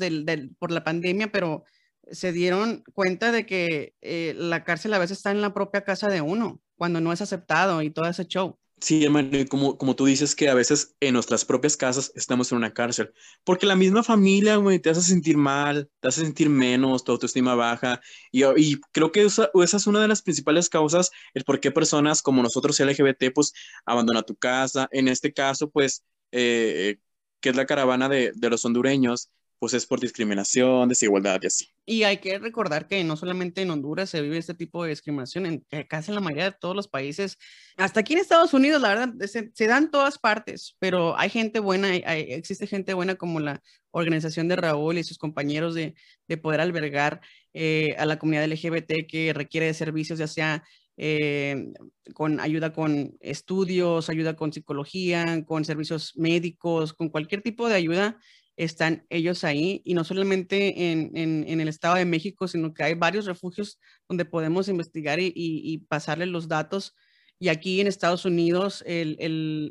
por 0.58 0.72
la 0.72 0.84
pandemia, 0.84 1.30
pero 1.32 1.64
se 2.10 2.32
dieron 2.32 2.82
cuenta 2.92 3.32
de 3.32 3.46
que 3.46 3.94
eh, 4.00 4.34
la 4.36 4.64
cárcel 4.64 4.94
a 4.94 4.98
veces 4.98 5.18
está 5.18 5.30
en 5.30 5.40
la 5.40 5.54
propia 5.54 5.84
casa 5.84 6.08
de 6.08 6.20
uno, 6.20 6.60
cuando 6.76 7.00
no 7.00 7.12
es 7.12 7.20
aceptado 7.20 7.82
y 7.82 7.90
todo 7.90 8.06
ese 8.08 8.26
show. 8.26 8.58
Sí, 8.80 9.04
hermano, 9.04 9.30
como, 9.48 9.76
como 9.76 9.96
tú 9.96 10.04
dices 10.06 10.36
que 10.36 10.48
a 10.48 10.54
veces 10.54 10.94
en 11.00 11.14
nuestras 11.14 11.44
propias 11.44 11.76
casas 11.76 12.12
estamos 12.14 12.52
en 12.52 12.58
una 12.58 12.72
cárcel, 12.72 13.12
porque 13.42 13.66
la 13.66 13.74
misma 13.74 14.04
familia, 14.04 14.56
güey, 14.56 14.78
te 14.78 14.90
hace 14.90 15.02
sentir 15.02 15.36
mal, 15.36 15.90
te 16.00 16.08
hace 16.08 16.20
sentir 16.20 16.48
menos, 16.48 17.02
tu 17.02 17.10
autoestima 17.10 17.56
baja, 17.56 18.00
y, 18.30 18.44
y 18.56 18.80
creo 18.92 19.10
que 19.10 19.24
esa, 19.24 19.50
esa, 19.54 19.76
es 19.78 19.86
una 19.88 20.00
de 20.00 20.06
las 20.06 20.22
principales 20.22 20.68
causas, 20.68 21.10
el 21.34 21.42
por 21.44 21.58
qué 21.58 21.72
personas 21.72 22.22
como 22.22 22.40
nosotros 22.42 22.78
LGBT, 22.78 23.32
pues, 23.34 23.52
abandonan 23.84 24.24
tu 24.24 24.36
casa, 24.36 24.88
en 24.92 25.08
este 25.08 25.32
caso, 25.32 25.70
pues, 25.70 26.04
eh, 26.30 26.98
que 27.40 27.50
es 27.50 27.56
la 27.56 27.66
caravana 27.66 28.08
de, 28.08 28.32
de 28.34 28.50
los 28.50 28.64
hondureños, 28.64 29.30
pues 29.58 29.74
es 29.74 29.86
por 29.86 30.00
discriminación, 30.00 30.88
desigualdad 30.88 31.40
y 31.42 31.46
así. 31.46 31.68
Y 31.84 32.04
hay 32.04 32.18
que 32.18 32.38
recordar 32.38 32.86
que 32.86 33.02
no 33.02 33.16
solamente 33.16 33.62
en 33.62 33.70
Honduras 33.70 34.10
se 34.10 34.20
vive 34.20 34.38
este 34.38 34.54
tipo 34.54 34.84
de 34.84 34.90
discriminación, 34.90 35.46
en 35.46 35.66
casi 35.88 36.10
en 36.10 36.14
la 36.14 36.20
mayoría 36.20 36.50
de 36.50 36.56
todos 36.58 36.76
los 36.76 36.86
países, 36.86 37.38
hasta 37.76 38.00
aquí 38.00 38.12
en 38.12 38.20
Estados 38.20 38.54
Unidos, 38.54 38.80
la 38.80 38.88
verdad, 38.90 39.14
se, 39.26 39.50
se 39.52 39.66
dan 39.66 39.90
todas 39.90 40.18
partes, 40.18 40.76
pero 40.78 41.18
hay 41.18 41.30
gente 41.30 41.60
buena, 41.60 41.88
hay, 41.88 42.32
existe 42.32 42.66
gente 42.66 42.94
buena 42.94 43.16
como 43.16 43.40
la 43.40 43.62
organización 43.90 44.48
de 44.48 44.56
Raúl 44.56 44.98
y 44.98 45.04
sus 45.04 45.18
compañeros 45.18 45.74
de, 45.74 45.94
de 46.28 46.36
poder 46.36 46.60
albergar 46.60 47.20
eh, 47.52 47.96
a 47.98 48.06
la 48.06 48.18
comunidad 48.18 48.46
LGBT 48.46 49.06
que 49.08 49.32
requiere 49.34 49.66
de 49.66 49.74
servicios, 49.74 50.18
ya 50.18 50.28
sea 50.28 50.64
eh, 51.00 51.72
con 52.12 52.40
ayuda 52.40 52.72
con 52.72 53.16
estudios, 53.20 54.10
ayuda 54.10 54.34
con 54.34 54.52
psicología, 54.52 55.44
con 55.46 55.64
servicios 55.64 56.12
médicos, 56.16 56.92
con 56.92 57.08
cualquier 57.08 57.40
tipo 57.40 57.68
de 57.68 57.76
ayuda 57.76 58.18
están 58.58 59.06
ellos 59.08 59.44
ahí 59.44 59.80
y 59.84 59.94
no 59.94 60.02
solamente 60.02 60.90
en, 60.90 61.16
en, 61.16 61.60
el 61.60 61.68
Estado 61.68 61.94
de 61.94 62.04
México, 62.04 62.48
sino 62.48 62.74
que 62.74 62.82
hay 62.82 62.94
varios 62.94 63.24
refugios 63.24 63.78
donde 64.08 64.24
podemos 64.24 64.68
investigar 64.68 65.20
y, 65.20 65.32
y, 65.34 65.78
pasarle 65.78 66.26
los 66.26 66.48
datos. 66.48 66.96
Y 67.38 67.48
aquí 67.48 67.80
en 67.80 67.86
Estados 67.86 68.24
Unidos, 68.24 68.82
el, 68.84 69.16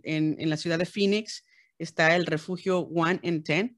en, 0.03 0.37
en, 0.39 0.49
la 0.49 0.55
ciudad 0.55 0.79
de 0.79 0.85
Phoenix, 0.85 1.43
está 1.77 2.15
el 2.15 2.25
refugio 2.25 2.79
One 2.79 3.19
in 3.23 3.43
Ten, 3.43 3.77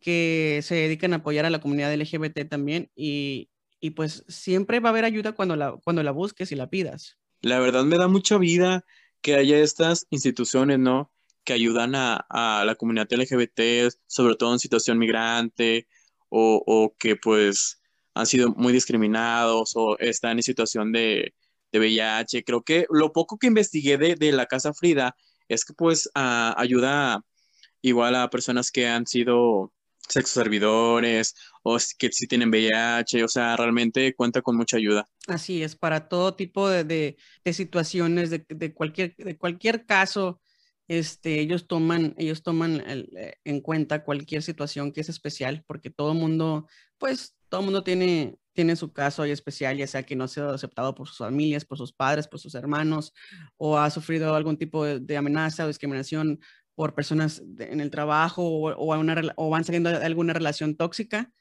que 0.00 0.60
se 0.62 0.76
dedican 0.76 1.12
a 1.12 1.16
apoyar 1.16 1.44
a 1.44 1.50
la 1.50 1.60
comunidad 1.60 1.94
LGBT 1.94 2.48
también. 2.48 2.90
Y, 2.96 3.50
y 3.80 3.90
pues 3.90 4.24
siempre 4.28 4.80
va 4.80 4.88
a 4.88 4.92
haber 4.92 5.04
ayuda 5.04 5.32
cuando 5.32 5.56
la, 5.56 5.76
cuando 5.84 6.02
la 6.02 6.10
busques 6.10 6.52
y 6.52 6.56
la 6.56 6.68
pidas. 6.68 7.16
La 7.40 7.60
verdad 7.60 7.84
me 7.84 7.98
da 7.98 8.08
mucha 8.08 8.38
vida 8.38 8.84
que 9.20 9.34
haya 9.34 9.58
estas 9.58 10.06
instituciones, 10.10 10.78
¿no? 10.78 11.12
que 11.48 11.54
ayudan 11.54 11.94
a, 11.94 12.26
a, 12.28 12.62
la 12.66 12.74
comunidad 12.74 13.08
LGBT, 13.10 13.90
sobre 14.06 14.36
todo 14.36 14.52
en 14.52 14.58
situación 14.58 14.98
migrante, 14.98 15.88
o, 16.28 16.62
o, 16.66 16.94
que 16.98 17.16
pues 17.16 17.80
han 18.12 18.26
sido 18.26 18.50
muy 18.50 18.70
discriminados 18.70 19.72
o 19.74 19.98
están 19.98 20.36
en 20.36 20.42
situación 20.42 20.92
de, 20.92 21.34
de 21.72 21.78
VIH. 21.78 22.44
Creo 22.44 22.62
que 22.62 22.84
lo 22.90 23.14
poco 23.14 23.38
que 23.38 23.46
investigué 23.46 23.96
de, 23.96 24.14
de 24.14 24.32
la 24.32 24.44
Casa 24.44 24.74
Frida 24.74 25.16
es 25.48 25.64
que 25.64 25.72
pues 25.72 26.10
ayuda 26.14 27.24
igual 27.80 28.16
a 28.16 28.28
personas 28.28 28.70
que 28.70 28.86
han 28.86 29.06
sido 29.06 29.72
sexo 30.08 30.40
servidores 30.40 31.34
o 31.62 31.76
que 31.98 32.10
sí 32.12 32.26
tienen 32.26 32.50
VIH, 32.50 33.24
o 33.24 33.28
sea, 33.28 33.56
realmente 33.56 34.14
cuenta 34.14 34.42
con 34.42 34.56
mucha 34.56 34.76
ayuda. 34.76 35.08
Así 35.26 35.62
es, 35.62 35.76
para 35.76 36.08
todo 36.08 36.34
tipo 36.34 36.68
de, 36.68 36.84
de, 36.84 37.16
de 37.44 37.52
situaciones, 37.52 38.30
de, 38.30 38.44
de, 38.48 38.72
cualquier, 38.72 39.14
de 39.16 39.36
cualquier 39.36 39.84
caso 39.84 40.40
este, 40.88 41.38
ellos 41.40 41.66
toman, 41.66 42.14
ellos 42.16 42.42
toman 42.42 42.82
eh, 42.86 43.34
en 43.44 43.60
cuenta 43.60 44.02
cualquier 44.04 44.42
situación 44.42 44.90
que 44.92 45.02
es 45.02 45.10
especial, 45.10 45.62
porque 45.66 45.90
todo 45.90 46.14
mundo, 46.14 46.66
pues, 46.96 47.36
todo 47.50 47.62
mundo 47.62 47.84
tiene, 47.84 48.38
tiene 48.54 48.74
su 48.74 48.92
caso 48.92 49.22
ahí 49.22 49.30
especial, 49.30 49.76
ya 49.76 49.86
sea 49.86 50.02
que 50.02 50.16
no 50.16 50.24
ha 50.24 50.28
sido 50.28 50.50
aceptado 50.50 50.94
por 50.94 51.06
sus 51.06 51.18
familias, 51.18 51.66
por 51.66 51.76
sus 51.76 51.92
padres, 51.92 52.26
por 52.26 52.40
sus 52.40 52.54
hermanos, 52.54 53.12
o 53.58 53.78
ha 53.78 53.90
sufrido 53.90 54.34
algún 54.34 54.56
tipo 54.56 54.84
de, 54.84 55.16
amenaza 55.16 55.64
o 55.64 55.68
discriminación 55.68 56.40
por 56.78 56.94
personas 56.94 57.42
en 57.58 57.80
el 57.80 57.90
trabajo 57.90 58.44
o, 58.46 59.50
van 59.50 59.64
saliendo 59.64 59.90
de 59.90 59.96
alguna 59.96 60.32
relación 60.32 60.76
tóxica, 60.76 61.32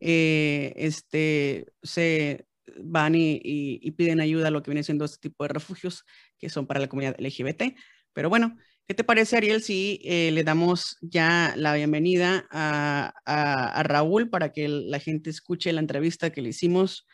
eh, 0.00 0.72
este, 0.74 1.66
se 1.82 2.46
van 2.78 3.14
y, 3.14 3.90
piden 3.90 4.22
ayuda 4.22 4.48
a 4.48 4.50
lo 4.50 4.62
que 4.62 4.70
viene 4.70 4.82
siendo 4.82 5.04
este 5.04 5.28
tipo 5.28 5.44
de 5.44 5.48
refugios 5.48 6.06
que 6.38 6.48
son 6.48 6.66
para 6.66 6.80
la 6.80 6.88
comunidad 6.88 7.14
LGBT. 7.18 7.76
Pero 8.14 8.30
bueno, 8.30 8.56
¿Qué 8.88 8.94
te 8.94 9.02
parece, 9.04 9.36
Ariel, 9.36 9.62
si 9.62 10.00
eh, 10.04 10.30
le 10.30 10.44
damos 10.44 10.96
ya 11.02 11.52
la 11.56 11.74
bienvenida 11.74 12.46
a, 12.52 13.82
Raúl 13.82 14.30
para 14.30 14.52
que 14.52 14.68
la 14.68 15.00
gente 15.00 15.28
escuche 15.28 15.72
la 15.72 15.80
entrevista 15.80 16.30
que 16.30 16.40
le 16.40 16.50
hicimos 16.50 17.04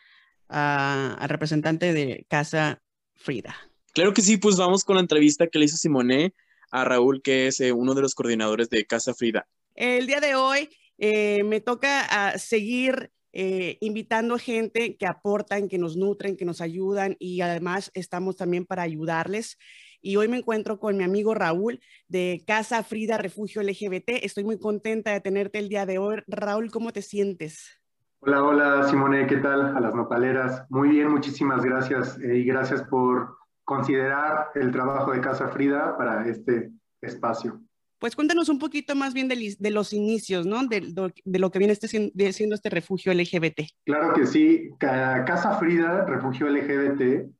al 0.47 1.27
representante 1.27 1.91
de 1.91 2.27
Casa 2.29 2.81
Frida? 3.15 3.55
Claro 3.91 4.13
que 4.13 4.21
sí, 4.21 4.37
pues 4.37 4.55
vamos 4.55 4.85
con 4.85 4.95
la 4.97 5.01
entrevista 5.01 5.47
que 5.47 5.57
le 5.57 5.65
hizo 5.65 5.75
Simone 5.75 6.35
a 6.73 6.83
Raúl, 6.83 7.21
que 7.21 7.47
es 7.47 7.59
eh, 7.59 7.71
uno 7.71 7.93
de 7.93 8.01
los 8.01 8.15
coordinadores 8.15 8.69
de 8.69 8.85
Casa 8.85 9.13
Frida. 9.13 9.47
El 9.75 10.07
día 10.07 10.19
de 10.19 10.35
hoy 10.35 10.69
eh, 10.97 11.43
me 11.43 11.61
toca 11.61 12.01
a 12.01 12.37
seguir 12.37 13.11
invitando 13.35 14.37
gente 14.37 14.95
que 14.95 15.07
aportan, 15.07 15.67
que 15.67 15.79
nos 15.79 15.97
nutren, 15.97 16.37
que 16.37 16.45
nos 16.45 16.61
ayudan 16.61 17.15
y 17.17 17.41
además 17.41 17.89
estamos 17.95 18.35
también 18.35 18.63
para 18.63 18.83
ayudarles 18.83 19.57
y 20.03 20.17
hoy 20.17 20.27
me 20.27 20.37
encuentro 20.37 20.79
con 20.79 20.97
mi 20.97 21.03
amigo 21.03 21.33
Raúl 21.33 21.79
de 22.09 22.43
Casa 22.45 22.83
Frida 22.83 23.17
Refugio 23.17 23.63
LGBT. 23.63 24.21
Estoy 24.21 24.43
muy 24.43 24.59
contenta 24.59 25.11
de 25.13 25.21
tenerte 25.21 25.59
el 25.59 25.69
día 25.69 25.85
de 25.85 25.97
hoy. 25.97 26.21
Raúl, 26.27 26.69
¿cómo 26.69 26.91
te 26.91 27.01
sientes? 27.01 27.81
Hola, 28.19 28.43
hola 28.43 28.87
Simone, 28.89 29.25
¿qué 29.27 29.37
tal? 29.37 29.75
A 29.75 29.79
las 29.79 29.95
nopaleras. 29.95 30.65
Muy 30.69 30.89
bien, 30.89 31.09
muchísimas 31.09 31.63
gracias 31.63 32.19
eh, 32.19 32.37
y 32.37 32.43
gracias 32.43 32.83
por 32.83 33.37
considerar 33.63 34.51
el 34.55 34.71
trabajo 34.71 35.11
de 35.11 35.21
Casa 35.21 35.47
Frida 35.49 35.97
para 35.97 36.27
este 36.27 36.71
espacio. 37.01 37.61
Pues 37.99 38.15
cuéntanos 38.15 38.49
un 38.49 38.59
poquito 38.59 38.95
más 38.95 39.13
bien 39.13 39.29
de, 39.29 39.55
de 39.57 39.71
los 39.71 39.93
inicios, 39.93 40.45
¿no? 40.45 40.65
De, 40.67 40.81
de, 41.23 41.39
lo 41.39 41.51
que 41.51 41.59
viene 41.59 41.71
este, 41.71 41.87
siendo 41.87 42.55
este 42.55 42.69
refugio 42.69 43.13
LGBT. 43.13 43.61
Claro 43.85 44.13
que 44.13 44.25
sí. 44.25 44.69
Casa 44.77 45.57
Frida, 45.57 46.05
refugio 46.05 46.49
LGBT, 46.49 47.31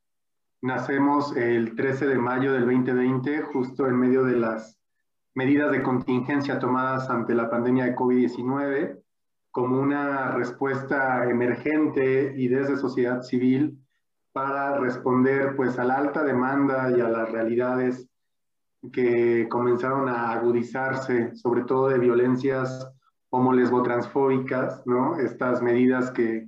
Nacemos 0.63 1.35
el 1.35 1.75
13 1.75 2.07
de 2.07 2.17
mayo 2.17 2.53
del 2.53 2.61
2020, 2.61 3.41
justo 3.41 3.85
en 3.85 3.97
medio 3.97 4.23
de 4.23 4.37
las 4.37 4.79
medidas 5.35 5.73
de 5.73 5.83
contingencia 5.83 6.57
tomadas 6.57 7.09
ante 7.09 7.35
la 7.35 7.49
pandemia 7.49 7.83
de 7.83 7.95
COVID-19, 7.95 8.97
como 9.51 9.81
una 9.81 10.31
respuesta 10.31 11.29
emergente 11.29 12.33
y 12.37 12.47
desde 12.47 12.77
sociedad 12.77 13.23
civil 13.23 13.77
para 14.33 14.77
responder 14.79 15.55
pues 15.55 15.79
a 15.79 15.85
la 15.85 15.95
alta 15.95 16.23
demanda 16.23 16.91
y 16.91 16.99
a 16.99 17.07
las 17.07 17.31
realidades 17.31 18.07
que 18.91 19.47
comenzaron 19.47 20.09
a 20.09 20.31
agudizarse, 20.31 21.35
sobre 21.35 21.63
todo 21.63 21.87
de 21.87 21.99
violencias 21.99 22.89
homo-lesbotransfóbicas, 23.29 24.85
¿no? 24.85 25.17
Estas 25.17 25.61
medidas 25.61 26.11
que 26.11 26.47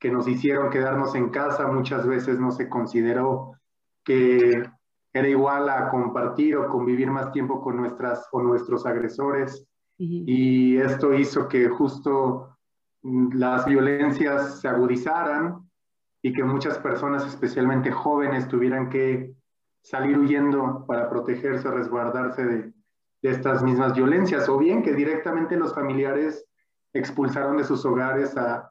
que 0.00 0.10
nos 0.10 0.26
hicieron 0.26 0.70
quedarnos 0.70 1.14
en 1.14 1.28
casa, 1.28 1.66
muchas 1.66 2.06
veces 2.06 2.40
no 2.40 2.50
se 2.50 2.68
consideró 2.68 3.52
que 4.02 4.64
era 5.12 5.28
igual 5.28 5.68
a 5.68 5.90
compartir 5.90 6.56
o 6.56 6.68
convivir 6.68 7.10
más 7.10 7.30
tiempo 7.32 7.60
con 7.60 7.76
nuestras 7.76 8.26
o 8.32 8.40
nuestros 8.40 8.86
agresores. 8.86 9.66
Y 9.98 10.78
esto 10.78 11.12
hizo 11.12 11.46
que 11.46 11.68
justo 11.68 12.56
las 13.02 13.66
violencias 13.66 14.60
se 14.60 14.68
agudizaran 14.68 15.69
y 16.22 16.32
que 16.32 16.44
muchas 16.44 16.78
personas, 16.78 17.26
especialmente 17.26 17.90
jóvenes, 17.90 18.48
tuvieran 18.48 18.90
que 18.90 19.34
salir 19.82 20.18
huyendo 20.18 20.84
para 20.86 21.08
protegerse, 21.08 21.70
resguardarse 21.70 22.44
de, 22.44 22.72
de 23.22 23.30
estas 23.30 23.62
mismas 23.62 23.94
violencias, 23.94 24.48
o 24.48 24.58
bien 24.58 24.82
que 24.82 24.92
directamente 24.92 25.56
los 25.56 25.74
familiares 25.74 26.46
expulsaron 26.92 27.56
de 27.56 27.64
sus 27.64 27.84
hogares 27.84 28.36
a, 28.36 28.70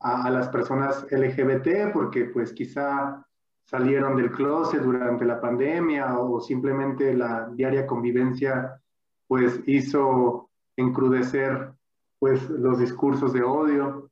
a, 0.00 0.30
las 0.30 0.48
personas 0.48 1.06
LGBT 1.10 1.92
porque 1.92 2.26
pues 2.26 2.52
quizá 2.52 3.24
salieron 3.64 4.16
del 4.16 4.30
closet 4.30 4.82
durante 4.82 5.24
la 5.24 5.40
pandemia 5.40 6.18
o 6.18 6.40
simplemente 6.40 7.14
la 7.14 7.48
diaria 7.52 7.86
convivencia 7.86 8.80
pues 9.26 9.60
hizo 9.66 10.48
encrudecer 10.76 11.72
pues 12.18 12.48
los 12.48 12.78
discursos 12.78 13.32
de 13.32 13.42
odio, 13.42 14.10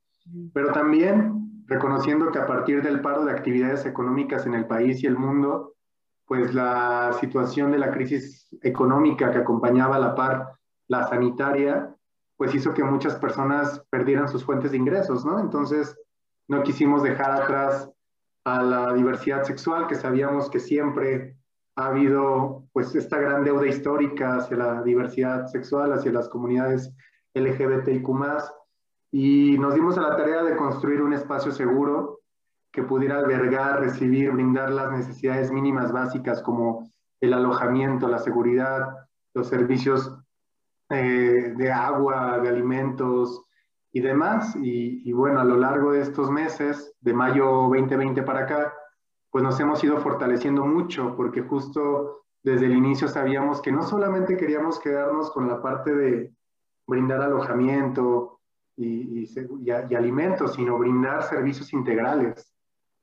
pero 0.52 0.72
también 0.72 1.45
reconociendo 1.66 2.30
que 2.30 2.38
a 2.38 2.46
partir 2.46 2.82
del 2.82 3.00
paro 3.00 3.24
de 3.24 3.32
actividades 3.32 3.86
económicas 3.86 4.46
en 4.46 4.54
el 4.54 4.66
país 4.66 5.02
y 5.02 5.06
el 5.06 5.16
mundo, 5.16 5.74
pues 6.26 6.54
la 6.54 7.12
situación 7.20 7.72
de 7.72 7.78
la 7.78 7.90
crisis 7.90 8.48
económica 8.62 9.30
que 9.30 9.38
acompañaba 9.38 9.96
a 9.96 10.00
la 10.00 10.14
par 10.14 10.56
la 10.88 11.06
sanitaria, 11.08 11.94
pues 12.36 12.54
hizo 12.54 12.74
que 12.74 12.84
muchas 12.84 13.16
personas 13.16 13.82
perdieran 13.90 14.28
sus 14.28 14.44
fuentes 14.44 14.70
de 14.70 14.76
ingresos, 14.76 15.24
¿no? 15.24 15.40
Entonces, 15.40 15.96
no 16.48 16.62
quisimos 16.62 17.02
dejar 17.02 17.32
atrás 17.32 17.90
a 18.44 18.62
la 18.62 18.92
diversidad 18.92 19.42
sexual, 19.42 19.88
que 19.88 19.96
sabíamos 19.96 20.48
que 20.50 20.60
siempre 20.60 21.36
ha 21.76 21.86
habido 21.86 22.64
pues 22.72 22.94
esta 22.94 23.18
gran 23.18 23.44
deuda 23.44 23.66
histórica 23.66 24.36
hacia 24.36 24.56
la 24.56 24.82
diversidad 24.82 25.46
sexual, 25.46 25.92
hacia 25.92 26.12
las 26.12 26.28
comunidades 26.28 26.94
LGBTIQ+, 27.34 28.08
y 29.18 29.56
nos 29.56 29.74
dimos 29.74 29.96
a 29.96 30.02
la 30.02 30.14
tarea 30.14 30.42
de 30.42 30.56
construir 30.56 31.00
un 31.00 31.14
espacio 31.14 31.50
seguro 31.50 32.20
que 32.70 32.82
pudiera 32.82 33.16
albergar, 33.16 33.80
recibir, 33.80 34.30
brindar 34.30 34.70
las 34.70 34.92
necesidades 34.92 35.50
mínimas 35.50 35.90
básicas 35.90 36.42
como 36.42 36.92
el 37.22 37.32
alojamiento, 37.32 38.08
la 38.08 38.18
seguridad, 38.18 38.94
los 39.32 39.48
servicios 39.48 40.14
eh, 40.90 41.54
de 41.56 41.72
agua, 41.72 42.40
de 42.40 42.50
alimentos 42.50 43.42
y 43.90 44.00
demás. 44.00 44.54
Y, 44.56 45.08
y, 45.08 45.14
bueno, 45.14 45.40
a 45.40 45.44
lo 45.44 45.56
largo 45.56 45.92
de 45.92 46.02
estos 46.02 46.30
meses, 46.30 46.92
de 47.00 47.14
mayo 47.14 47.46
2020 47.70 48.22
para 48.22 48.40
acá, 48.40 48.74
pues 49.30 49.42
nos 49.42 49.58
hemos 49.58 49.82
ido 49.82 49.96
fortaleciendo 49.96 50.66
mucho 50.66 51.16
porque 51.16 51.40
justo 51.40 52.26
desde 52.42 52.66
el 52.66 52.74
inicio 52.74 53.08
sabíamos 53.08 53.62
que 53.62 53.72
no 53.72 53.82
solamente 53.82 54.36
queríamos 54.36 54.78
quedarnos 54.78 55.30
con 55.30 55.48
la 55.48 55.62
parte 55.62 55.94
de 55.94 56.34
brindar 56.86 57.22
alojamiento 57.22 58.35
y, 58.76 59.70
alimentos, 59.70 60.54
sino 60.54 60.78
brindar 60.78 61.22
servicios 61.24 61.72
integrales, 61.72 62.52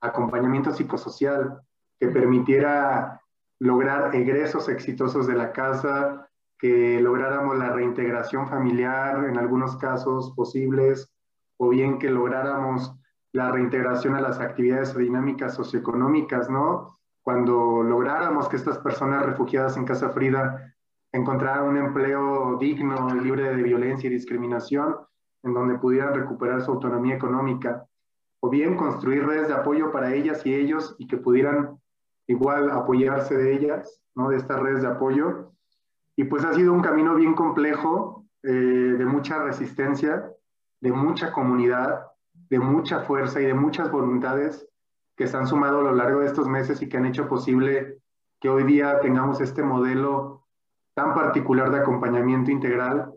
acompañamiento 0.01 0.71
psicosocial 0.71 1.61
que 1.99 2.07
permitiera 2.09 3.21
lograr 3.59 4.15
egresos 4.15 4.69
exitosos 4.69 5.27
de 5.27 5.35
la 5.35 5.51
casa, 5.51 6.29
que 6.59 6.99
lográramos 7.01 7.57
la 7.57 7.71
reintegración 7.71 8.47
familiar 8.47 9.23
en 9.25 9.37
algunos 9.37 9.77
casos 9.77 10.31
posibles, 10.35 11.09
o 11.57 11.69
bien 11.69 11.99
que 11.99 12.09
lográramos 12.09 12.93
la 13.31 13.51
reintegración 13.51 14.15
a 14.15 14.21
las 14.21 14.39
actividades 14.39 14.95
dinámicas 14.95 15.55
socioeconómicas, 15.55 16.49
¿no? 16.49 16.99
Cuando 17.21 17.81
lográramos 17.81 18.47
que 18.49 18.57
estas 18.57 18.77
personas 18.79 19.25
refugiadas 19.25 19.77
en 19.77 19.85
Casa 19.85 20.09
Frida 20.09 20.73
encontraran 21.11 21.65
un 21.65 21.77
empleo 21.77 22.57
digno, 22.57 23.13
libre 23.15 23.55
de 23.55 23.63
violencia 23.63 24.07
y 24.07 24.13
discriminación, 24.13 24.97
en 25.43 25.53
donde 25.53 25.77
pudieran 25.77 26.13
recuperar 26.13 26.61
su 26.61 26.71
autonomía 26.71 27.15
económica, 27.15 27.85
o 28.39 28.49
bien 28.49 28.75
construir 28.75 29.25
redes 29.25 29.47
de 29.47 29.53
apoyo 29.53 29.91
para 29.91 30.13
ellas 30.13 30.45
y 30.45 30.53
ellos 30.53 30.95
y 30.97 31.07
que 31.07 31.17
pudieran 31.17 31.79
igual 32.27 32.71
apoyarse 32.71 33.37
de 33.37 33.53
ellas, 33.53 34.01
¿no? 34.15 34.29
De 34.29 34.37
estas 34.37 34.59
redes 34.59 34.81
de 34.81 34.87
apoyo 34.87 35.53
y 36.15 36.25
pues 36.25 36.45
ha 36.45 36.53
sido 36.53 36.73
un 36.73 36.81
camino 36.81 37.15
bien 37.15 37.33
complejo, 37.33 38.25
eh, 38.43 38.49
de 38.49 39.05
mucha 39.05 39.41
resistencia, 39.41 40.29
de 40.79 40.91
mucha 40.91 41.31
comunidad, 41.31 42.07
de 42.49 42.59
mucha 42.59 43.01
fuerza 43.01 43.41
y 43.41 43.45
de 43.45 43.53
muchas 43.53 43.91
voluntades 43.91 44.67
que 45.15 45.27
se 45.27 45.37
han 45.37 45.47
sumado 45.47 45.79
a 45.79 45.83
lo 45.83 45.95
largo 45.95 46.19
de 46.19 46.27
estos 46.27 46.47
meses 46.47 46.81
y 46.81 46.89
que 46.89 46.97
han 46.97 47.05
hecho 47.05 47.27
posible 47.27 47.99
que 48.39 48.49
hoy 48.49 48.63
día 48.63 48.99
tengamos 48.99 49.41
este 49.41 49.63
modelo 49.63 50.45
tan 50.93 51.13
particular 51.13 51.71
de 51.71 51.79
acompañamiento 51.79 52.51
integral 52.51 53.13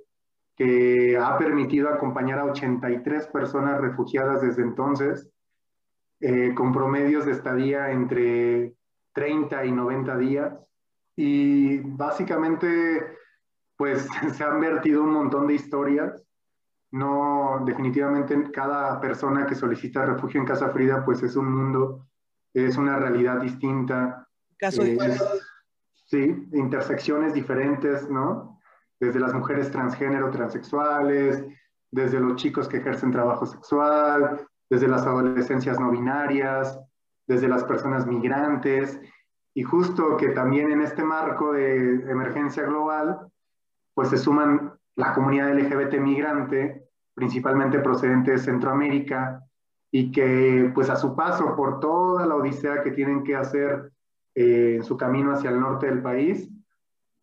que 0.56 1.18
ha 1.18 1.36
permitido 1.36 1.90
acompañar 1.90 2.38
a 2.38 2.46
83 2.46 3.26
personas 3.28 3.80
refugiadas 3.80 4.40
desde 4.40 4.62
entonces, 4.62 5.28
eh, 6.20 6.54
con 6.54 6.72
promedios 6.72 7.26
de 7.26 7.32
estadía 7.32 7.90
entre 7.90 8.74
30 9.12 9.64
y 9.66 9.72
90 9.72 10.16
días, 10.16 10.66
y 11.14 11.78
básicamente 11.78 13.16
pues 13.76 14.06
se 14.34 14.44
han 14.44 14.60
vertido 14.60 15.02
un 15.02 15.12
montón 15.12 15.46
de 15.46 15.54
historias. 15.54 16.22
No, 16.92 17.62
definitivamente 17.66 18.50
cada 18.52 19.00
persona 19.00 19.46
que 19.46 19.54
solicita 19.54 20.06
refugio 20.06 20.40
en 20.40 20.46
Casa 20.46 20.70
Frida 20.70 21.04
pues 21.04 21.22
es 21.22 21.36
un 21.36 21.52
mundo, 21.52 22.06
es 22.54 22.76
una 22.76 22.98
realidad 22.98 23.40
distinta. 23.40 24.26
Caso. 24.56 24.82
Eh, 24.82 24.98
sí, 26.06 26.48
intersecciones 26.52 27.34
diferentes, 27.34 28.08
¿no? 28.08 28.55
Desde 29.00 29.20
las 29.20 29.34
mujeres 29.34 29.70
transgénero, 29.70 30.30
transexuales, 30.30 31.44
desde 31.90 32.20
los 32.20 32.36
chicos 32.36 32.68
que 32.68 32.78
ejercen 32.78 33.10
trabajo 33.10 33.46
sexual, 33.46 34.46
desde 34.70 34.88
las 34.88 35.06
adolescencias 35.06 35.78
no 35.78 35.90
binarias, 35.90 36.78
desde 37.26 37.48
las 37.48 37.64
personas 37.64 38.06
migrantes. 38.06 39.00
Y 39.54 39.62
justo 39.62 40.16
que 40.16 40.30
también 40.30 40.70
en 40.70 40.82
este 40.82 41.04
marco 41.04 41.52
de 41.52 41.94
emergencia 42.10 42.64
global, 42.64 43.18
pues 43.94 44.10
se 44.10 44.18
suman 44.18 44.74
la 44.96 45.12
comunidad 45.14 45.54
LGBT 45.54 45.94
migrante, 45.98 46.88
principalmente 47.14 47.78
procedente 47.80 48.32
de 48.32 48.38
Centroamérica, 48.38 49.42
y 49.90 50.10
que 50.10 50.70
pues 50.74 50.90
a 50.90 50.96
su 50.96 51.14
paso 51.16 51.54
por 51.56 51.80
toda 51.80 52.26
la 52.26 52.34
odisea 52.34 52.82
que 52.82 52.90
tienen 52.90 53.24
que 53.24 53.36
hacer 53.36 53.92
eh, 54.34 54.74
en 54.76 54.84
su 54.84 54.96
camino 54.96 55.32
hacia 55.32 55.50
el 55.50 55.60
norte 55.60 55.86
del 55.86 56.02
país, 56.02 56.50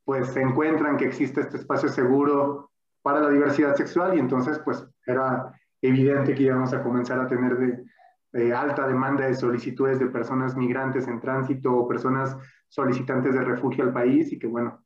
pues 0.05 0.27
se 0.29 0.41
encuentran 0.41 0.97
que 0.97 1.05
existe 1.05 1.41
este 1.41 1.57
espacio 1.57 1.89
seguro 1.89 2.71
para 3.01 3.19
la 3.19 3.29
diversidad 3.29 3.75
sexual 3.75 4.15
y 4.15 4.19
entonces 4.19 4.59
pues 4.63 4.85
era 5.05 5.53
evidente 5.81 6.33
que 6.33 6.43
íbamos 6.43 6.73
a 6.73 6.81
comenzar 6.81 7.19
a 7.19 7.27
tener 7.27 7.57
de, 8.31 8.53
alta 8.53 8.87
demanda 8.87 9.27
de 9.27 9.35
solicitudes 9.35 9.99
de 9.99 10.07
personas 10.07 10.55
migrantes 10.55 11.07
en 11.07 11.19
tránsito 11.19 11.71
o 11.71 11.87
personas 11.87 12.35
solicitantes 12.67 13.35
de 13.35 13.43
refugio 13.43 13.83
al 13.83 13.93
país 13.93 14.31
y 14.31 14.39
que 14.39 14.47
bueno, 14.47 14.83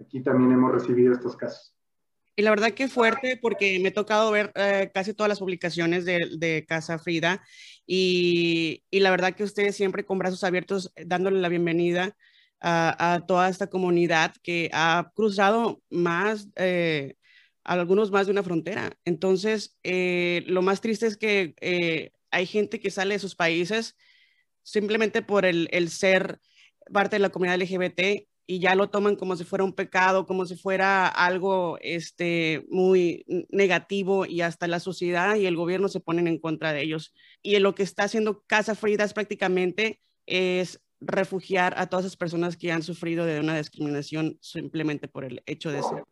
aquí 0.00 0.22
también 0.22 0.52
hemos 0.52 0.72
recibido 0.72 1.12
estos 1.12 1.36
casos. 1.36 1.74
Y 2.34 2.42
la 2.42 2.50
verdad 2.50 2.70
que 2.70 2.88
fuerte 2.88 3.36
porque 3.42 3.78
me 3.80 3.88
ha 3.88 3.92
tocado 3.92 4.30
ver 4.30 4.52
eh, 4.54 4.90
casi 4.94 5.12
todas 5.12 5.28
las 5.28 5.40
publicaciones 5.40 6.04
de, 6.04 6.30
de 6.38 6.64
Casa 6.66 6.98
Frida 6.98 7.42
y, 7.84 8.84
y, 8.90 9.00
la 9.00 9.10
verdad 9.10 9.34
que 9.34 9.42
ustedes 9.42 9.76
siempre 9.76 10.04
con 10.04 10.18
brazos 10.18 10.44
abiertos 10.44 10.92
dándole 11.04 11.40
la 11.40 11.48
bienvenida 11.48 12.16
a, 12.60 13.24
toda 13.26 13.48
esta 13.48 13.68
comunidad 13.68 14.34
que 14.42 14.70
ha 14.72 15.10
cruzado 15.14 15.82
más, 15.90 16.48
eh, 16.56 17.14
algunos 17.64 18.10
más 18.10 18.26
de 18.26 18.32
una 18.32 18.42
frontera. 18.42 18.92
Entonces, 19.04 19.76
eh, 19.82 20.42
lo 20.46 20.62
más 20.62 20.80
triste 20.80 21.06
es 21.06 21.16
que 21.16 21.54
eh, 21.60 22.12
hay 22.30 22.46
gente 22.46 22.80
que 22.80 22.90
sale 22.90 23.14
de 23.14 23.20
sus 23.20 23.34
países 23.36 23.96
simplemente 24.62 25.22
por 25.22 25.44
el, 25.46 25.68
ser 25.90 26.40
parte 26.92 27.16
de 27.16 27.20
la 27.20 27.30
comunidad 27.30 27.60
LGBT 27.60 28.28
y 28.46 28.60
ya 28.60 28.74
lo 28.74 28.88
toman 28.90 29.16
como 29.16 29.36
si 29.36 29.44
fuera 29.44 29.64
un 29.64 29.74
pecado, 29.74 30.26
como 30.26 30.46
si 30.46 30.56
fuera 30.56 31.06
algo 31.06 31.78
este, 31.82 32.64
muy 32.70 33.24
negativo 33.50 34.24
y 34.26 34.40
hasta 34.40 34.66
la 34.66 34.80
sociedad 34.80 35.36
y 35.36 35.46
el 35.46 35.56
gobierno 35.56 35.88
se 35.88 36.00
ponen 36.00 36.26
en 36.28 36.38
contra 36.38 36.72
de 36.72 36.82
ellos. 36.82 37.14
Y 37.42 37.58
lo 37.58 37.74
que 37.74 37.82
está 37.82 38.04
haciendo 38.04 38.42
Casa 38.46 38.74
Frida 38.74 39.04
es 39.04 39.12
prácticamente 39.12 40.00
es 40.26 40.80
refugiar 41.00 41.74
a 41.76 41.86
todas 41.86 42.06
esas 42.06 42.16
personas 42.16 42.56
que 42.56 42.72
han 42.72 42.82
sufrido 42.82 43.24
de 43.24 43.40
una 43.40 43.56
discriminación 43.56 44.38
simplemente 44.40 45.08
por 45.08 45.24
el 45.24 45.42
hecho 45.46 45.70
de 45.70 45.82
ser 45.82 46.04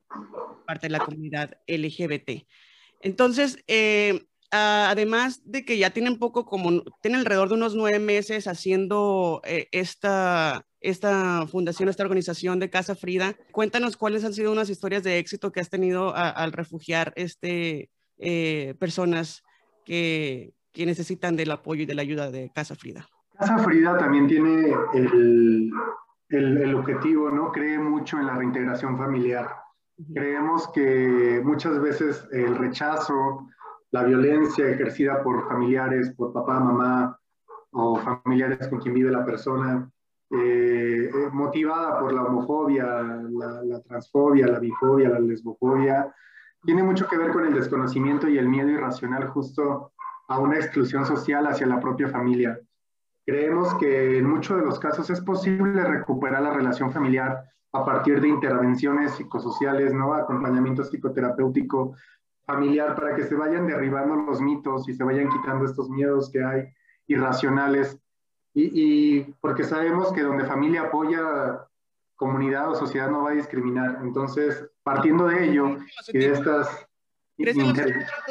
parte 0.66 0.86
de 0.86 0.92
la 0.92 1.04
comunidad 1.04 1.58
LGBT. 1.66 2.46
Entonces, 3.00 3.58
eh, 3.66 4.26
además 4.50 5.42
de 5.44 5.64
que 5.64 5.78
ya 5.78 5.90
tienen 5.90 6.18
poco, 6.18 6.44
como 6.44 6.82
tienen 7.02 7.20
alrededor 7.20 7.48
de 7.48 7.54
unos 7.54 7.74
nueve 7.74 7.98
meses 7.98 8.46
haciendo 8.46 9.40
eh, 9.44 9.68
esta, 9.72 10.66
esta 10.80 11.46
fundación, 11.46 11.88
esta 11.88 12.04
organización 12.04 12.58
de 12.58 12.70
Casa 12.70 12.94
Frida, 12.94 13.36
cuéntanos 13.52 13.96
cuáles 13.96 14.24
han 14.24 14.34
sido 14.34 14.52
unas 14.52 14.70
historias 14.70 15.02
de 15.02 15.18
éxito 15.18 15.52
que 15.52 15.60
has 15.60 15.70
tenido 15.70 16.14
al 16.14 16.52
refugiar 16.52 17.12
este, 17.16 17.90
eh, 18.18 18.74
personas 18.78 19.42
que, 19.84 20.54
que, 20.72 20.86
necesitan 20.86 21.36
del 21.36 21.50
apoyo 21.50 21.82
y 21.82 21.86
de 21.86 21.94
la 21.94 22.02
ayuda 22.02 22.30
de 22.30 22.50
Casa 22.54 22.74
Frida. 22.74 23.08
Casa 23.38 23.58
Frida 23.58 23.98
también 23.98 24.26
tiene 24.26 24.74
el, 24.94 25.70
el, 26.28 26.58
el 26.58 26.74
objetivo, 26.74 27.30
¿no? 27.30 27.52
Cree 27.52 27.78
mucho 27.78 28.18
en 28.18 28.26
la 28.26 28.34
reintegración 28.34 28.96
familiar. 28.96 29.48
Creemos 30.14 30.68
que 30.72 31.40
muchas 31.42 31.80
veces 31.80 32.28
el 32.30 32.56
rechazo, 32.56 33.48
la 33.92 34.02
violencia 34.02 34.68
ejercida 34.68 35.22
por 35.22 35.48
familiares, 35.48 36.12
por 36.16 36.32
papá, 36.32 36.60
mamá 36.60 37.18
o 37.70 37.96
familiares 37.96 38.68
con 38.68 38.80
quien 38.80 38.94
vive 38.94 39.10
la 39.10 39.24
persona, 39.24 39.90
eh, 40.30 41.08
eh, 41.08 41.30
motivada 41.32 42.00
por 42.00 42.12
la 42.12 42.24
homofobia, 42.24 42.84
la, 42.84 43.80
transfobia, 43.82 44.48
la 44.48 44.58
bifobia, 44.58 45.08
la 45.08 45.20
lesbofobia, 45.20 46.12
tiene 46.64 46.82
mucho 46.82 47.06
que 47.06 47.16
ver 47.16 47.30
con 47.30 47.46
el 47.46 47.54
desconocimiento 47.54 48.28
y 48.28 48.36
el 48.36 48.48
miedo 48.48 48.68
irracional 48.68 49.28
justo 49.28 49.92
a 50.28 50.38
una 50.40 50.56
exclusión 50.56 51.06
social 51.06 51.46
hacia 51.46 51.66
la 51.66 51.80
propia 51.80 52.08
familia. 52.08 52.58
Creemos 53.26 53.74
que 53.74 54.18
en 54.18 54.30
muchos 54.30 54.56
de 54.56 54.64
los 54.64 54.78
casos 54.78 55.10
es 55.10 55.20
posible 55.20 55.82
recuperar 55.82 56.42
la 56.42 56.54
relación 56.54 56.92
familiar 56.92 57.42
a 57.72 57.84
partir 57.84 58.20
de 58.20 58.28
intervenciones 58.28 59.16
psicosociales, 59.16 59.92
¿no? 59.92 60.14
acompañamiento 60.14 60.84
psicoterapéutico, 60.84 61.96
familiar 62.46 62.94
para 62.94 63.16
que 63.16 63.24
se 63.24 63.34
vayan 63.34 63.66
derribando 63.66 64.14
los 64.14 64.40
mitos 64.40 64.88
y 64.88 64.94
se 64.94 65.02
vayan 65.02 65.28
quitando 65.28 65.64
estos 65.64 65.90
miedos 65.90 66.30
que 66.30 66.44
hay 66.44 66.68
irracionales. 67.08 67.98
Y, 68.54 68.70
y, 68.72 69.34
porque 69.40 69.64
sabemos 69.64 70.12
que 70.12 70.22
donde 70.22 70.46
familia 70.46 70.82
apoya, 70.82 71.66
comunidad 72.14 72.70
o 72.70 72.76
sociedad 72.76 73.10
no 73.10 73.24
va 73.24 73.30
a 73.30 73.34
discriminar. 73.34 73.98
Entonces, 74.02 74.70
partiendo 74.84 75.26
de 75.26 75.50
ello 75.50 75.76
y 76.12 76.18
de 76.18 76.32
estas... 76.32 76.68
Crecen 77.36 77.66
los 77.66 77.76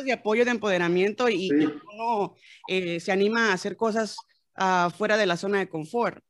de 0.05 0.13
apoyo, 0.13 0.45
de 0.45 0.51
empoderamiento 0.51 1.29
y, 1.29 1.51
uno 1.93 2.33
eh, 2.67 2.99
se 2.99 3.11
anima 3.11 3.49
a 3.49 3.53
hacer 3.53 3.77
cosas 3.77 4.17
uh, 4.57 4.89
fuera 4.89 5.17
de 5.17 5.25
la 5.25 5.37
zona 5.37 5.59
de 5.59 5.69
confort. 5.69 6.23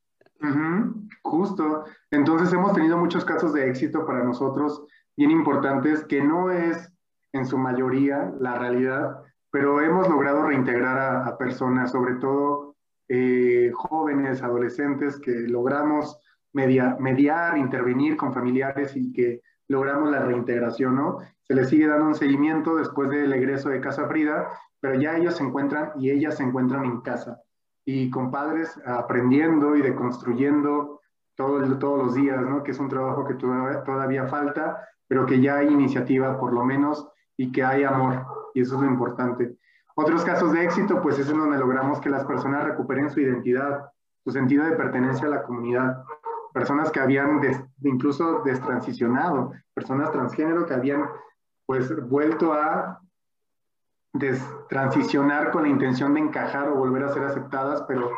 justo. 1.23 1.85
Entonces 2.11 2.53
hemos 2.53 2.73
tenido 2.73 2.97
muchos 2.97 3.25
casos 3.25 3.53
de 3.53 3.69
éxito 3.69 4.05
para 4.05 4.23
nosotros 4.23 4.83
bien 5.17 5.31
importantes, 5.31 6.03
que 6.05 6.21
no 6.21 6.51
es 6.51 6.91
en 7.31 7.45
su 7.45 7.57
mayoría 7.57 8.33
la 8.39 8.57
realidad, 8.57 9.17
pero 9.51 9.81
hemos 9.81 10.07
logrado 10.09 10.43
reintegrar 10.43 11.27
a, 11.27 11.37
personas, 11.37 11.91
sobre 11.91 12.15
todo 12.15 12.75
eh, 13.07 13.71
jóvenes, 13.73 14.41
adolescentes, 14.41 15.19
que 15.19 15.31
logramos 15.47 16.19
mediar, 16.53 17.57
intervenir 17.57 18.15
con 18.17 18.33
familiares 18.33 18.95
y 18.95 19.11
que 19.11 19.41
logramos 19.67 20.09
la 20.11 20.19
reintegración, 20.19 20.95
¿no? 20.95 21.19
Se 21.43 21.53
les 21.53 21.69
sigue 21.69 21.87
dando 21.87 22.05
un 22.05 22.15
seguimiento 22.15 22.75
después 22.75 23.09
del 23.09 23.33
egreso 23.33 23.69
de 23.69 23.81
Casa 23.81 24.07
Frida, 24.07 24.47
pero 24.79 24.99
ya 24.99 25.17
ellos 25.17 25.35
se 25.35 25.43
encuentran 25.43 25.91
y 25.97 26.11
ellas 26.11 26.37
se 26.37 26.43
encuentran 26.43 26.85
en 26.85 27.01
casa 27.01 27.41
y 27.85 28.09
con 28.09 28.31
padres 28.31 28.79
aprendiendo 28.85 29.75
y 29.75 29.81
deconstruyendo 29.81 31.01
todo, 31.35 31.77
todos 31.77 32.05
los 32.05 32.15
días, 32.15 32.41
¿no? 32.41 32.63
Que 32.63 32.71
es 32.71 32.79
un 32.79 32.89
trabajo 32.89 33.25
que 33.25 33.35
todavía, 33.35 34.25
falta, 34.25 34.87
pero 35.07 35.25
que 35.25 35.39
ya 35.39 35.57
hay 35.57 35.67
iniciativa 35.67 36.39
por 36.39 36.53
lo 36.53 36.65
menos 36.65 37.07
y 37.37 37.51
que 37.51 37.63
hay 37.63 37.83
amor, 37.83 38.25
y 38.53 38.61
eso 38.61 38.75
es 38.75 38.81
lo 38.81 38.87
importante. 38.87 39.57
Otros 39.95 40.23
casos 40.25 40.51
de 40.51 40.63
éxito, 40.63 41.01
pues 41.01 41.19
es 41.19 41.29
en 41.29 41.37
donde 41.37 41.57
logramos 41.57 41.99
que 41.99 42.09
las 42.09 42.25
personas 42.25 42.65
recuperen 42.65 43.09
su 43.09 43.19
identidad, 43.19 43.89
su 44.23 44.31
sentido 44.31 44.65
de 44.65 44.71
pertenencia 44.71 45.27
a 45.27 45.31
la 45.31 45.43
comunidad 45.43 46.03
personas 46.55 46.89
que 46.89 47.01
habían 47.01 47.41
incluso 47.83 48.41
destransicionado, 48.45 49.51
personas 49.73 50.09
transgénero 50.13 50.65
que 50.65 50.73
habían 50.73 51.05
pues 51.65 51.93
vuelto 52.07 52.53
a 52.53 53.01
destransicionar 54.15 55.51
con 55.51 55.63
la 55.63 55.69
intención 55.69 56.13
de 56.13 56.21
encajar 56.21 56.69
o 56.69 56.75
volver 56.75 57.03
a 57.03 57.13
ser 57.13 57.23
aceptadas, 57.23 57.83
pero 57.87 58.11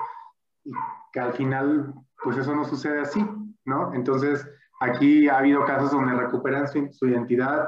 que 1.11 1.19
al 1.19 1.33
final 1.33 1.93
pues 2.23 2.37
eso 2.37 2.55
no 2.55 2.65
sucede 2.65 3.01
así, 3.01 3.25
¿no? 3.65 3.93
Entonces 3.93 4.47
aquí 4.79 5.27
ha 5.27 5.39
habido 5.39 5.65
casos 5.65 5.91
donde 5.91 6.13
recuperan 6.13 6.67
su, 6.67 7.07
identidad 7.07 7.67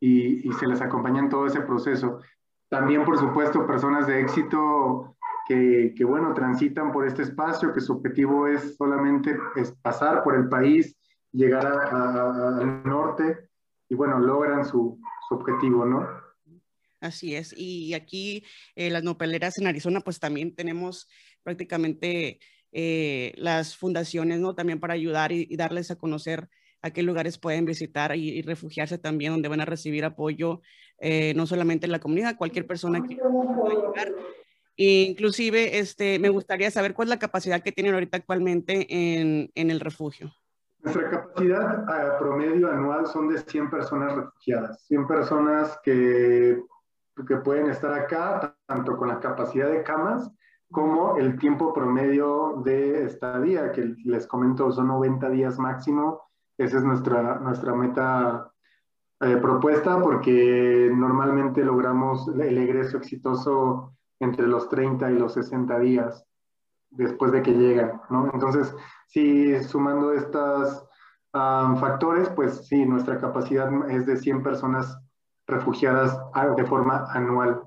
y, 0.00 0.50
se 0.52 0.66
les 0.66 0.80
acompaña 0.80 1.20
en 1.20 1.28
todo 1.28 1.46
ese 1.46 1.60
proceso. 1.60 2.20
También, 2.68 3.04
por 3.04 3.18
supuesto, 3.18 3.66
personas 3.66 4.06
de 4.06 4.20
éxito 4.20 5.16
que, 5.46 5.94
bueno, 6.06 6.34
transitan 6.34 6.92
por 6.92 7.06
este 7.06 7.22
espacio, 7.22 7.72
que 7.72 7.80
su 7.80 7.94
objetivo 7.94 8.48
es 8.48 8.76
solamente 8.76 9.38
es 9.54 9.72
pasar 9.82 10.22
por 10.24 10.34
el 10.34 10.48
país, 10.48 10.96
llegar 11.32 11.66
al 11.66 12.82
norte 12.84 13.48
y 13.88 13.94
bueno, 13.94 14.18
logran 14.18 14.64
su, 14.64 14.98
objetivo, 15.30 15.84
¿no? 15.84 16.25
Así 17.06 17.36
es, 17.36 17.54
y 17.56 17.94
aquí 17.94 18.44
eh, 18.74 18.90
las 18.90 19.04
nopaleras 19.04 19.58
en 19.58 19.68
Arizona, 19.68 20.00
pues 20.00 20.18
también 20.18 20.56
tenemos 20.56 21.08
prácticamente 21.44 22.40
eh, 22.72 23.32
las 23.36 23.76
fundaciones, 23.76 24.40
¿no? 24.40 24.56
También 24.56 24.80
para 24.80 24.94
ayudar 24.94 25.30
y, 25.30 25.54
darles 25.56 25.92
a 25.92 25.96
conocer 25.96 26.48
a 26.82 26.90
qué 26.90 27.04
lugares 27.04 27.38
pueden 27.38 27.64
visitar 27.64 28.14
y, 28.16 28.42
refugiarse 28.42 28.98
también, 28.98 29.32
donde 29.32 29.48
van 29.48 29.60
a 29.60 29.64
recibir 29.64 30.04
apoyo, 30.04 30.62
eh, 30.98 31.32
no 31.36 31.46
solamente 31.46 31.86
en 31.86 31.92
la 31.92 32.00
comunidad, 32.00 32.36
cualquier 32.36 32.66
persona 32.66 33.00
que 33.06 33.16
pueda 33.16 33.88
llegar 33.88 34.12
inclusive, 34.78 35.78
este, 35.78 36.18
me 36.18 36.28
gustaría 36.28 36.70
saber 36.70 36.92
cuál 36.92 37.08
es 37.08 37.10
la 37.10 37.18
capacidad 37.18 37.62
que 37.62 37.72
tienen 37.72 37.94
ahorita 37.94 38.18
actualmente 38.18 38.86
en, 38.90 39.50
en 39.54 39.70
el 39.70 39.80
refugio. 39.80 40.34
Nuestra 40.80 41.08
capacidad 41.08 41.88
a 41.88 42.18
promedio 42.18 42.70
anual 42.70 43.06
son 43.06 43.28
de 43.28 43.38
100 43.38 43.70
personas 43.70 44.14
refugiadas, 44.14 44.84
100 44.86 45.06
personas 45.06 45.78
que, 45.82 46.58
que 47.24 47.36
pueden 47.36 47.70
estar 47.70 47.92
acá, 47.92 48.56
tanto 48.66 48.96
con 48.96 49.08
la 49.08 49.20
capacidad 49.20 49.70
de 49.70 49.82
camas 49.82 50.30
como 50.70 51.16
el 51.16 51.38
tiempo 51.38 51.72
promedio 51.72 52.60
de 52.64 53.04
estadía, 53.04 53.70
que 53.72 53.94
les 54.04 54.26
comento 54.26 54.70
son 54.72 54.88
90 54.88 55.30
días 55.30 55.58
máximo. 55.58 56.22
Esa 56.58 56.78
es 56.78 56.84
nuestra, 56.84 57.38
nuestra 57.38 57.74
meta 57.74 58.50
eh, 59.20 59.36
propuesta 59.36 60.00
porque 60.00 60.90
normalmente 60.94 61.64
logramos 61.64 62.28
el 62.28 62.58
egreso 62.58 62.98
exitoso 62.98 63.92
entre 64.18 64.46
los 64.46 64.68
30 64.68 65.10
y 65.12 65.18
los 65.18 65.34
60 65.34 65.78
días 65.78 66.26
después 66.90 67.32
de 67.32 67.42
que 67.42 67.52
llegan, 67.52 68.00
¿no? 68.10 68.30
Entonces, 68.32 68.74
sí, 69.06 69.62
sumando 69.62 70.12
estos 70.12 70.86
factores, 71.32 72.30
pues 72.30 72.66
sí, 72.66 72.86
nuestra 72.86 73.20
capacidad 73.20 73.70
es 73.90 74.06
de 74.06 74.16
100 74.16 74.42
personas 74.42 74.98
refugiadas 75.46 76.18
de 76.56 76.64
forma 76.64 77.06
anual, 77.12 77.62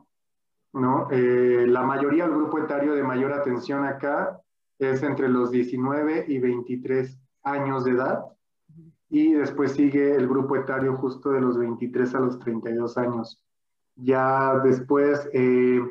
¿no? 0.74 1.08
Eh, 1.12 1.66
la 1.68 1.84
mayoría 1.84 2.26
del 2.26 2.36
grupo 2.36 2.60
etario 2.60 2.94
de 2.94 3.04
mayor 3.04 3.34
atención 3.34 3.86
acá 3.86 4.40
es 4.78 5.04
entre 5.04 5.30
los 5.30 5.52
19 5.52 6.26
y 6.28 6.40
23 6.40 7.18
años 7.44 7.86
de 7.86 7.92
edad, 7.92 8.26
y 9.10 9.34
después 9.34 9.72
sigue 9.72 10.16
el 10.16 10.28
grupo 10.28 10.56
etario 10.56 10.96
justo 10.98 11.32
de 11.32 11.42
los 11.42 11.58
23 11.58 12.16
a 12.16 12.20
los 12.20 12.40
32 12.40 12.98
años. 12.98 13.44
Ya 13.96 14.60
después... 14.60 15.28
Eh, 15.34 15.82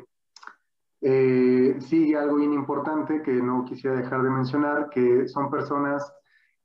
eh, 1.01 1.77
sigue 1.79 2.17
algo 2.17 2.35
bien 2.35 2.51
importante 2.53 3.21
que 3.21 3.31
no 3.31 3.63
quisiera 3.63 3.95
dejar 3.95 4.21
de 4.21 4.29
mencionar, 4.29 4.89
que 4.89 5.27
son 5.27 5.49
personas 5.49 6.13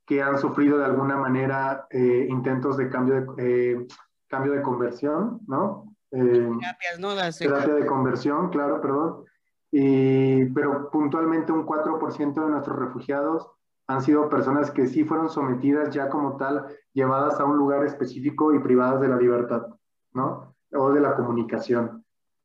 que 0.05 0.21
han 0.21 0.37
sufrido 0.37 0.77
de 0.77 0.85
alguna 0.85 1.15
manera 1.15 1.87
eh, 1.89 2.27
intentos 2.29 2.77
de 2.77 2.89
cambio 2.89 3.33
de, 3.35 3.71
eh, 3.73 3.87
cambio 4.27 4.53
de 4.53 4.61
conversión, 4.61 5.41
¿no? 5.47 5.95
Terapias, 6.09 6.99
¿no? 6.99 7.15
terapia 7.37 7.73
de 7.73 7.85
conversión, 7.85 8.49
claro, 8.49 8.81
perdón. 8.81 9.25
Y, 9.71 10.45
pero 10.53 10.89
puntualmente 10.89 11.51
un 11.51 11.65
4% 11.65 12.33
de 12.33 12.49
nuestros 12.49 12.79
refugiados 12.79 13.49
han 13.87 14.01
sido 14.01 14.29
personas 14.29 14.71
que 14.71 14.87
sí 14.87 15.03
fueron 15.03 15.29
sometidas 15.29 15.93
ya 15.93 16.09
como 16.09 16.37
tal, 16.37 16.65
llevadas 16.93 17.39
a 17.39 17.45
un 17.45 17.57
lugar 17.57 17.85
específico 17.85 18.53
y 18.53 18.59
privadas 18.59 19.01
de 19.01 19.09
la 19.09 19.17
libertad, 19.17 19.67
¿no? 20.13 20.55
O 20.73 20.91
de 20.91 21.01
la 21.01 21.15
comunicación. 21.15 22.03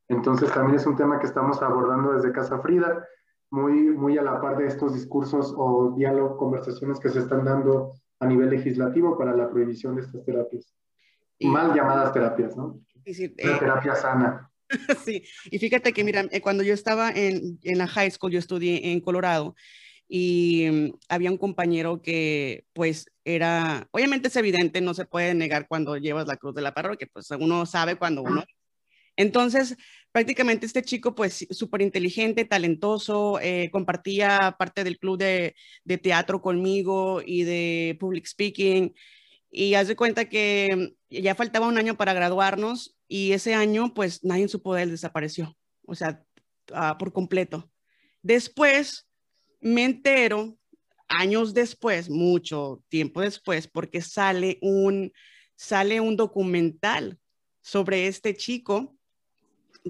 Entonces 0.09 0.53
también 0.53 0.77
es 0.77 0.87
un 0.87 0.97
tema 0.97 1.19
que 1.21 1.27
estamos 1.27 1.62
abordando 1.62 2.12
desde 2.12 2.33
Casa 2.33 2.59
Frida, 2.59 3.07
muy, 3.51 3.90
muy 3.90 4.19
a 4.19 4.23
la 4.23 4.40
par 4.40 4.57
de 4.59 4.66
estos 4.66 4.95
discursos 4.95 5.55
o 5.57 5.95
diálogo, 5.97 6.37
conversaciones 6.37 7.01
que 7.01 7.09
se 7.09 7.21
están 7.21 7.45
dando 7.45 7.95
a 8.21 8.27
nivel 8.27 8.51
legislativo 8.51 9.16
para 9.16 9.35
la 9.35 9.49
prohibición 9.49 9.97
de 9.97 10.03
estas 10.03 10.25
terapias. 10.25 10.75
Mal 11.40 11.74
llamadas 11.74 12.12
terapias, 12.12 12.57
¿no? 12.57 12.81
Sí, 13.05 13.24
eh, 13.24 13.57
terapia 13.59 13.94
sana. 13.94 14.46
Sí, 15.05 15.24
y 15.50 15.59
fíjate 15.59 15.92
que, 15.92 16.05
mira, 16.05 16.26
eh, 16.31 16.40
cuando 16.40 16.62
yo 16.62 16.74
estaba 16.74 17.11
en, 17.11 17.59
en 17.62 17.79
la 17.79 17.88
high 17.88 18.09
school, 18.11 18.31
yo 18.31 18.38
estudié 18.38 18.92
en 18.92 19.00
Colorado 19.00 19.57
y 20.07 20.68
mm, 20.70 20.92
había 21.09 21.33
un 21.33 21.38
compañero 21.38 22.03
que 22.03 22.64
pues 22.72 23.11
era, 23.24 23.88
obviamente 23.90 24.29
es 24.29 24.37
evidente, 24.37 24.81
no 24.81 24.94
se 24.94 25.07
puede 25.07 25.35
negar 25.35 25.66
cuando 25.66 25.96
llevas 25.96 26.29
la 26.29 26.37
cruz 26.37 26.55
de 26.55 26.62
la 26.62 26.72
parroquia, 26.72 27.09
pues 27.12 27.29
uno 27.33 27.66
sabe 27.66 27.96
cuando 27.96 28.22
uno 28.22 28.44
entonces, 29.20 29.76
prácticamente 30.12 30.64
este 30.64 30.83
chico, 30.83 31.14
pues 31.14 31.46
súper 31.50 31.83
inteligente, 31.83 32.46
talentoso, 32.46 33.38
eh, 33.40 33.68
compartía 33.70 34.57
parte 34.59 34.83
del 34.83 34.98
club 34.98 35.18
de, 35.18 35.55
teatro 36.03 36.40
conmigo 36.40 37.20
y 37.24 37.44
de 37.44 37.98
public 38.00 38.26
speaking. 38.26 38.94
Y 39.50 39.74
haz 39.74 39.88
de 39.88 39.96
cuenta 39.96 40.28
que 40.28 40.94
ya 41.08 41.34
faltaba 41.34 41.66
un 41.66 41.78
año 41.78 41.96
para 41.96 42.12
graduarnos 42.12 42.96
y 43.08 43.32
ese 43.32 43.54
año, 43.54 43.92
pues 43.94 44.22
nadie 44.22 44.48
supo 44.48 44.74
de 44.74 44.82
él, 44.82 44.90
desapareció, 44.90 45.56
o 45.86 45.94
sea, 45.94 46.24
ah, 46.72 46.96
por 46.98 47.12
completo. 47.12 47.68
Después 48.22 49.08
me 49.60 49.84
entero, 49.84 50.56
años 51.08 51.52
después, 51.52 52.08
mucho 52.08 52.82
tiempo 52.88 53.20
después, 53.20 53.66
porque 53.66 54.00
sale 54.00 54.58
un, 54.62 55.12
sale 55.56 56.00
un 56.00 56.16
documental 56.16 57.18
sobre 57.60 58.06
este 58.06 58.36
chico 58.36 58.96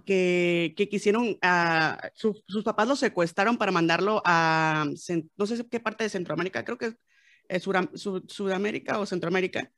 que, 0.07 0.75
quisieron, 0.91 1.37
ah, 1.43 2.11
sus 2.15 2.65
papás 2.65 2.89
lo 2.89 2.97
secuestraron 2.97 3.59
para 3.59 3.73
mandarlo 3.73 4.23
a, 4.25 4.87
no 5.37 5.47
sé 5.47 5.67
qué 5.69 5.81
parte 5.81 6.05
de 6.05 6.11
Centroamérica, 6.11 6.65
creo 6.65 6.79
que 6.79 6.95
es 7.51 7.65
Sudamérica 8.27 8.99
o 8.99 9.07
Centroamérica, 9.07 9.71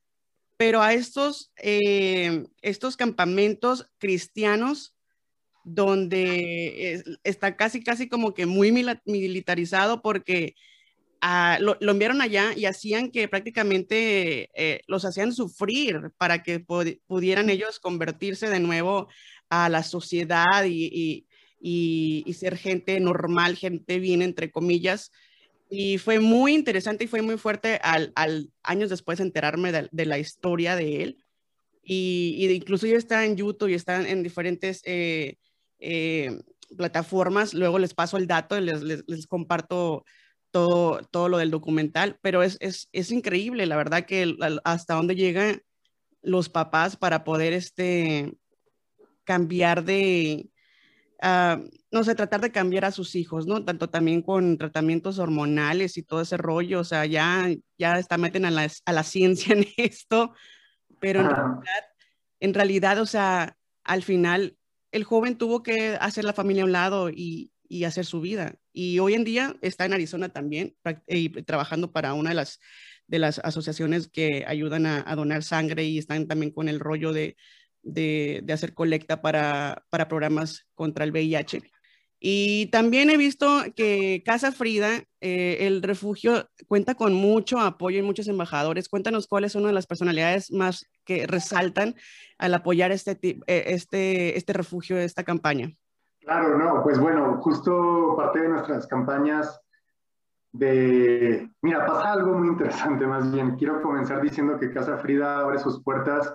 pero 0.57 0.83
a 0.83 0.93
estos, 0.93 1.53
eh, 1.57 2.45
estos 2.61 2.97
campamentos 2.97 3.91
cristianos 3.99 4.95
donde 5.65 7.03
está 7.25 7.57
casi, 7.57 7.83
casi 7.83 8.09
como 8.09 8.35
que 8.35 8.47
muy 8.47 8.73
militarizado 9.05 10.03
porque 10.03 10.55
ah, 11.21 11.59
lo, 11.61 11.77
enviaron 11.81 12.21
allá 12.21 12.53
y 12.55 12.67
hacían 12.67 13.11
que 13.11 13.29
prácticamente 13.29 14.51
eh, 14.55 14.83
los 14.87 15.05
hacían 15.05 15.33
sufrir 15.33 16.13
para 16.19 16.43
que 16.43 16.61
pudieran 16.61 17.49
ellos 17.49 17.81
convertirse 17.81 18.51
de 18.51 18.61
nuevo 18.61 19.09
a 19.49 19.69
la 19.69 19.83
sociedad 19.83 20.65
y, 20.67 21.27
ser 22.35 22.57
gente 22.57 22.99
normal, 23.01 23.57
gente 23.57 23.99
bien, 23.99 24.23
entre 24.23 24.51
comillas. 24.51 25.13
Y 25.75 25.97
fue 25.97 26.21
muy 26.21 26.53
interesante 26.53 27.05
y 27.05 27.07
fue 27.07 27.23
muy 27.23 27.39
fuerte 27.39 27.81
al, 27.83 28.13
años 28.63 28.91
después 28.91 29.21
enterarme 29.21 29.73
de, 29.73 30.05
la 30.05 30.19
historia 30.19 30.77
de 30.77 31.03
él. 31.03 31.25
Y, 31.83 32.47
incluso 32.53 32.87
ya 32.87 32.99
está 32.99 33.25
en 33.25 33.39
YouTube 33.39 33.71
y 33.71 33.75
está 33.75 34.07
en 34.07 34.23
diferentes 34.23 34.83
eh, 34.85 35.39
eh, 35.79 36.43
plataformas. 36.77 37.55
Luego 37.55 37.79
les 37.79 37.95
paso 37.95 38.19
el 38.19 38.27
dato, 38.27 38.61
les, 38.61 38.83
les, 38.83 39.27
comparto 39.27 40.05
todo, 40.51 41.01
todo 41.11 41.31
lo 41.31 41.39
del 41.39 41.51
documental, 41.51 42.19
pero 42.21 42.43
es, 42.43 42.59
es, 42.61 43.11
increíble, 43.11 43.65
la 43.65 43.77
verdad, 43.77 44.05
que 44.05 44.37
hasta 44.65 44.93
dónde 44.93 45.15
llegan 45.15 45.63
los 46.21 46.51
papás 46.51 46.99
para 46.99 47.25
poder 47.25 47.55
este, 47.55 48.35
cambiar 49.25 49.85
de, 49.85 50.51
ah, 51.23 51.61
no 51.91 52.05
sé, 52.05 52.15
tratar 52.15 52.43
de 52.43 52.53
cambiar 52.53 52.85
a 52.85 52.91
sus 52.91 53.15
hijos, 53.15 53.47
¿no? 53.47 53.65
Tanto 53.65 53.89
también 53.89 54.23
con 54.23 54.59
tratamientos 54.59 55.19
hormonales 55.19 55.97
y 55.97 56.03
todo 56.03 56.21
ese 56.21 56.37
rollo, 56.37 56.81
o 56.81 56.85
sea, 56.85 57.07
ya, 57.07 57.49
ya 57.79 57.99
está, 57.99 58.19
meten 58.19 58.45
a 58.45 58.51
la, 58.51 58.69
a 58.85 58.93
la 58.93 59.03
ciencia 59.05 59.55
en 59.55 59.67
esto, 59.79 60.35
pero 61.01 61.21
en 61.21 61.31
realidad, 61.31 61.85
en 62.41 62.55
realidad, 62.55 62.99
o 63.01 63.07
sea, 63.07 63.57
al 63.85 64.03
final 64.03 64.57
el 64.91 65.05
joven 65.05 65.39
tuvo 65.39 65.63
que 65.63 65.97
hacer 66.01 66.25
la 66.25 66.35
familia 66.35 66.65
a 66.65 66.67
un 66.67 66.73
lado 66.73 67.09
y, 67.09 67.53
y 67.73 67.85
hacer 67.85 68.05
su 68.05 68.21
vida. 68.21 68.57
Y 68.75 68.99
hoy 68.99 69.15
en 69.15 69.25
día 69.25 69.57
está 69.63 69.87
en 69.87 69.95
Arizona 69.95 70.29
también, 70.29 70.77
y 71.07 71.31
trabajando 71.43 71.91
para 71.91 72.13
una 72.13 72.31
de 72.31 72.37
las, 72.37 72.61
de 73.07 73.19
las 73.19 73.39
asociaciones 73.39 74.09
que 74.09 74.45
ayudan 74.47 74.85
a, 74.85 75.17
donar 75.17 75.43
sangre 75.43 75.85
y 75.85 75.99
están 75.99 76.27
también 76.27 76.53
con 76.53 76.69
el 76.69 76.81
rollo 76.81 77.13
de, 77.15 77.37
de, 77.83 78.45
hacer 78.53 78.75
colecta 78.75 79.23
para, 79.23 79.85
para 79.91 80.09
programas 80.09 80.67
contra 80.75 81.05
el 81.05 81.13
VIH. 81.13 81.63
Y 82.25 82.67
también 82.67 83.11
he 83.11 83.17
visto 83.17 83.49
que 83.75 84.23
Casa 84.25 84.53
Frida, 84.53 85.03
eh, 85.21 85.57
el 85.67 85.83
refugio, 85.83 86.49
cuenta 86.69 86.95
con 86.95 87.15
mucho 87.15 87.59
apoyo 87.59 87.99
y 87.99 88.03
muchos 88.03 88.29
embajadores. 88.29 88.89
Cuéntanos 88.89 89.27
cuáles 89.27 89.51
son 89.51 89.63
una 89.63 89.71
de 89.71 89.75
las 89.75 89.89
personalidades 89.89 90.53
más 90.53 90.87
que 91.05 91.27
resaltan 91.27 91.97
al 92.39 92.55
apoyar 92.55 92.93
este, 92.93 93.19
eh, 93.21 93.41
este, 93.47 94.39
este 94.39 94.53
refugio, 94.53 94.99
esta 94.99 95.25
campaña. 95.25 95.73
Claro, 96.21 96.57
no, 96.57 96.85
pues 96.85 97.01
bueno, 97.01 97.39
justo 97.43 98.15
parte 98.17 98.43
de 98.43 98.51
nuestras 98.51 98.87
campañas 98.87 99.61
de, 100.53 101.51
mira, 101.61 101.85
pasa 101.87 102.13
algo 102.13 102.35
muy 102.35 102.47
interesante 102.47 103.05
más 103.05 103.33
bien. 103.33 103.57
Quiero 103.57 103.83
comenzar 103.83 104.23
diciendo 104.23 104.61
que 104.61 104.73
Casa 104.73 104.99
Frida 104.99 105.41
abre 105.41 105.59
sus 105.59 105.83
puertas 105.83 106.33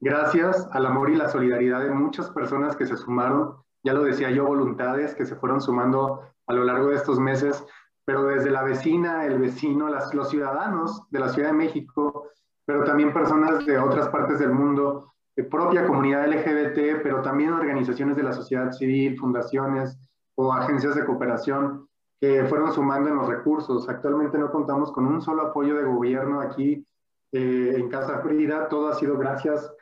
gracias 0.00 0.68
al 0.72 0.86
amor 0.86 1.10
y 1.10 1.16
la 1.16 1.28
solidaridad 1.28 1.82
de 1.82 1.90
muchas 1.90 2.30
personas 2.30 2.76
que 2.76 2.86
se 2.86 2.96
sumaron, 2.96 3.56
ya 3.84 3.92
lo 3.92 4.02
decía 4.02 4.30
yo, 4.30 4.46
voluntades 4.46 5.14
que 5.14 5.26
se 5.26 5.36
fueron 5.36 5.60
sumando 5.60 6.22
a 6.46 6.52
lo 6.54 6.64
largo 6.64 6.88
de 6.88 6.96
estos 6.96 7.18
meses, 7.18 7.64
pero 8.04 8.24
desde 8.24 8.50
la 8.50 8.62
vecina, 8.62 9.26
el 9.26 9.38
vecino, 9.38 9.88
las, 9.88 10.14
los 10.14 10.30
ciudadanos 10.30 11.02
de 11.10 11.20
la 11.20 11.28
Ciudad 11.28 11.50
de 11.50 11.56
México, 11.56 12.28
pero 12.64 12.84
también 12.84 13.12
personas 13.12 13.64
de 13.66 13.78
otras 13.78 14.08
partes 14.08 14.38
del 14.38 14.52
mundo 14.52 15.12
propia 15.44 15.86
comunidad 15.86 16.26
LGBT, 16.26 17.02
pero 17.02 17.22
también 17.22 17.52
organizaciones 17.52 18.16
de 18.16 18.22
la 18.22 18.32
sociedad 18.32 18.72
civil, 18.72 19.18
fundaciones 19.18 19.98
o 20.34 20.52
agencias 20.52 20.94
de 20.94 21.04
cooperación 21.04 21.88
que 22.20 22.44
fueron 22.44 22.72
sumando 22.72 23.10
en 23.10 23.16
los 23.16 23.28
recursos. 23.28 23.88
Actualmente 23.88 24.38
no 24.38 24.50
contamos 24.50 24.90
con 24.92 25.06
un 25.06 25.22
solo 25.22 25.42
apoyo 25.42 25.76
de 25.76 25.84
gobierno 25.84 26.40
aquí 26.40 26.84
eh, 27.32 27.74
en 27.76 27.88
Casa 27.88 28.18
Frida, 28.20 28.68
todo 28.68 28.88
ha 28.88 28.94
sido 28.94 29.16
gracias 29.18 29.72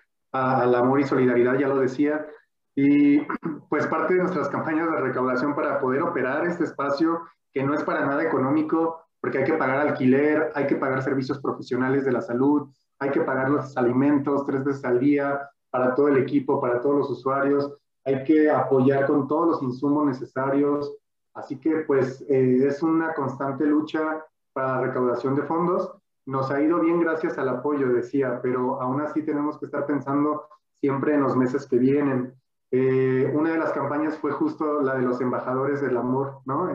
al 0.62 0.74
amor 0.74 1.00
y 1.00 1.04
solidaridad, 1.04 1.58
ya 1.58 1.68
lo 1.68 1.78
decía, 1.78 2.26
y 2.74 3.20
pues 3.68 3.86
parte 3.86 4.14
de 4.14 4.20
nuestras 4.20 4.48
campañas 4.48 4.90
de 4.90 5.00
recaudación 5.00 5.54
para 5.54 5.80
poder 5.80 6.02
operar 6.02 6.46
este 6.46 6.64
espacio, 6.64 7.22
que 7.52 7.62
no 7.62 7.74
es 7.74 7.82
para 7.82 8.04
nada 8.04 8.22
económico, 8.22 9.00
porque 9.20 9.38
hay 9.38 9.44
que 9.44 9.54
pagar 9.54 9.78
alquiler, 9.78 10.52
hay 10.54 10.66
que 10.66 10.76
pagar 10.76 11.02
servicios 11.02 11.40
profesionales 11.40 12.04
de 12.04 12.12
la 12.12 12.20
salud, 12.20 12.68
hay 12.98 13.10
que 13.10 13.22
pagar 13.22 13.50
los 13.50 13.76
alimentos 13.76 14.44
tres 14.46 14.62
veces 14.64 14.84
al 14.84 15.00
día 15.00 15.48
para 15.70 15.94
todo 15.94 16.08
el 16.08 16.18
equipo, 16.18 16.60
para 16.60 16.80
todos 16.80 16.96
los 16.96 17.10
usuarios, 17.10 17.76
hay 18.04 18.22
que 18.24 18.48
apoyar 18.48 19.06
con 19.06 19.26
todos 19.26 19.48
los 19.48 19.62
insumos 19.62 20.06
necesarios. 20.06 20.96
Así 21.34 21.58
que 21.58 21.78
pues 21.86 22.24
eh, 22.28 22.66
es 22.66 22.82
una 22.82 23.12
constante 23.14 23.66
lucha 23.66 24.24
para 24.52 24.76
la 24.76 24.80
recaudación 24.82 25.34
de 25.34 25.42
fondos. 25.42 25.92
Nos 26.26 26.50
ha 26.50 26.60
ido 26.60 26.80
bien 26.80 27.00
gracias 27.00 27.38
al 27.38 27.48
apoyo, 27.48 27.88
decía, 27.88 28.40
pero 28.42 28.80
aún 28.82 29.00
así 29.00 29.22
tenemos 29.22 29.58
que 29.58 29.66
estar 29.66 29.86
pensando 29.86 30.48
siempre 30.74 31.14
en 31.14 31.22
los 31.22 31.36
meses 31.36 31.66
que 31.66 31.78
vienen. 31.78 32.34
Eh, 32.72 33.30
una 33.32 33.52
de 33.52 33.58
las 33.58 33.72
campañas 33.72 34.18
fue 34.18 34.32
justo 34.32 34.82
la 34.82 34.96
de 34.96 35.02
los 35.02 35.20
embajadores 35.20 35.80
del 35.80 35.96
amor, 35.96 36.40
¿no? 36.44 36.68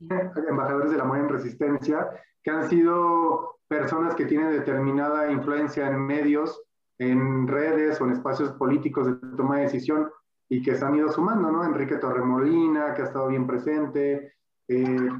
Embajadores 0.48 0.92
del 0.92 1.00
amor 1.00 1.18
en 1.18 1.28
resistencia, 1.28 2.08
que 2.44 2.50
han 2.52 2.68
sido 2.68 3.58
personas 3.66 4.14
que 4.14 4.26
tienen 4.26 4.52
determinada 4.52 5.32
influencia 5.32 5.88
en 5.88 5.98
medios, 5.98 6.62
en 6.98 7.48
redes 7.48 8.00
o 8.00 8.04
en 8.04 8.12
espacios 8.12 8.52
políticos 8.52 9.06
de 9.06 9.36
toma 9.36 9.56
de 9.56 9.62
decisión 9.62 10.10
y 10.48 10.62
que 10.62 10.76
se 10.76 10.84
han 10.84 10.94
ido 10.94 11.10
sumando, 11.10 11.50
¿no? 11.50 11.64
Enrique 11.64 11.96
Torremolina, 11.96 12.94
que 12.94 13.02
ha 13.02 13.06
estado 13.06 13.26
bien 13.26 13.48
presente, 13.48 14.34
eh, 14.68 15.10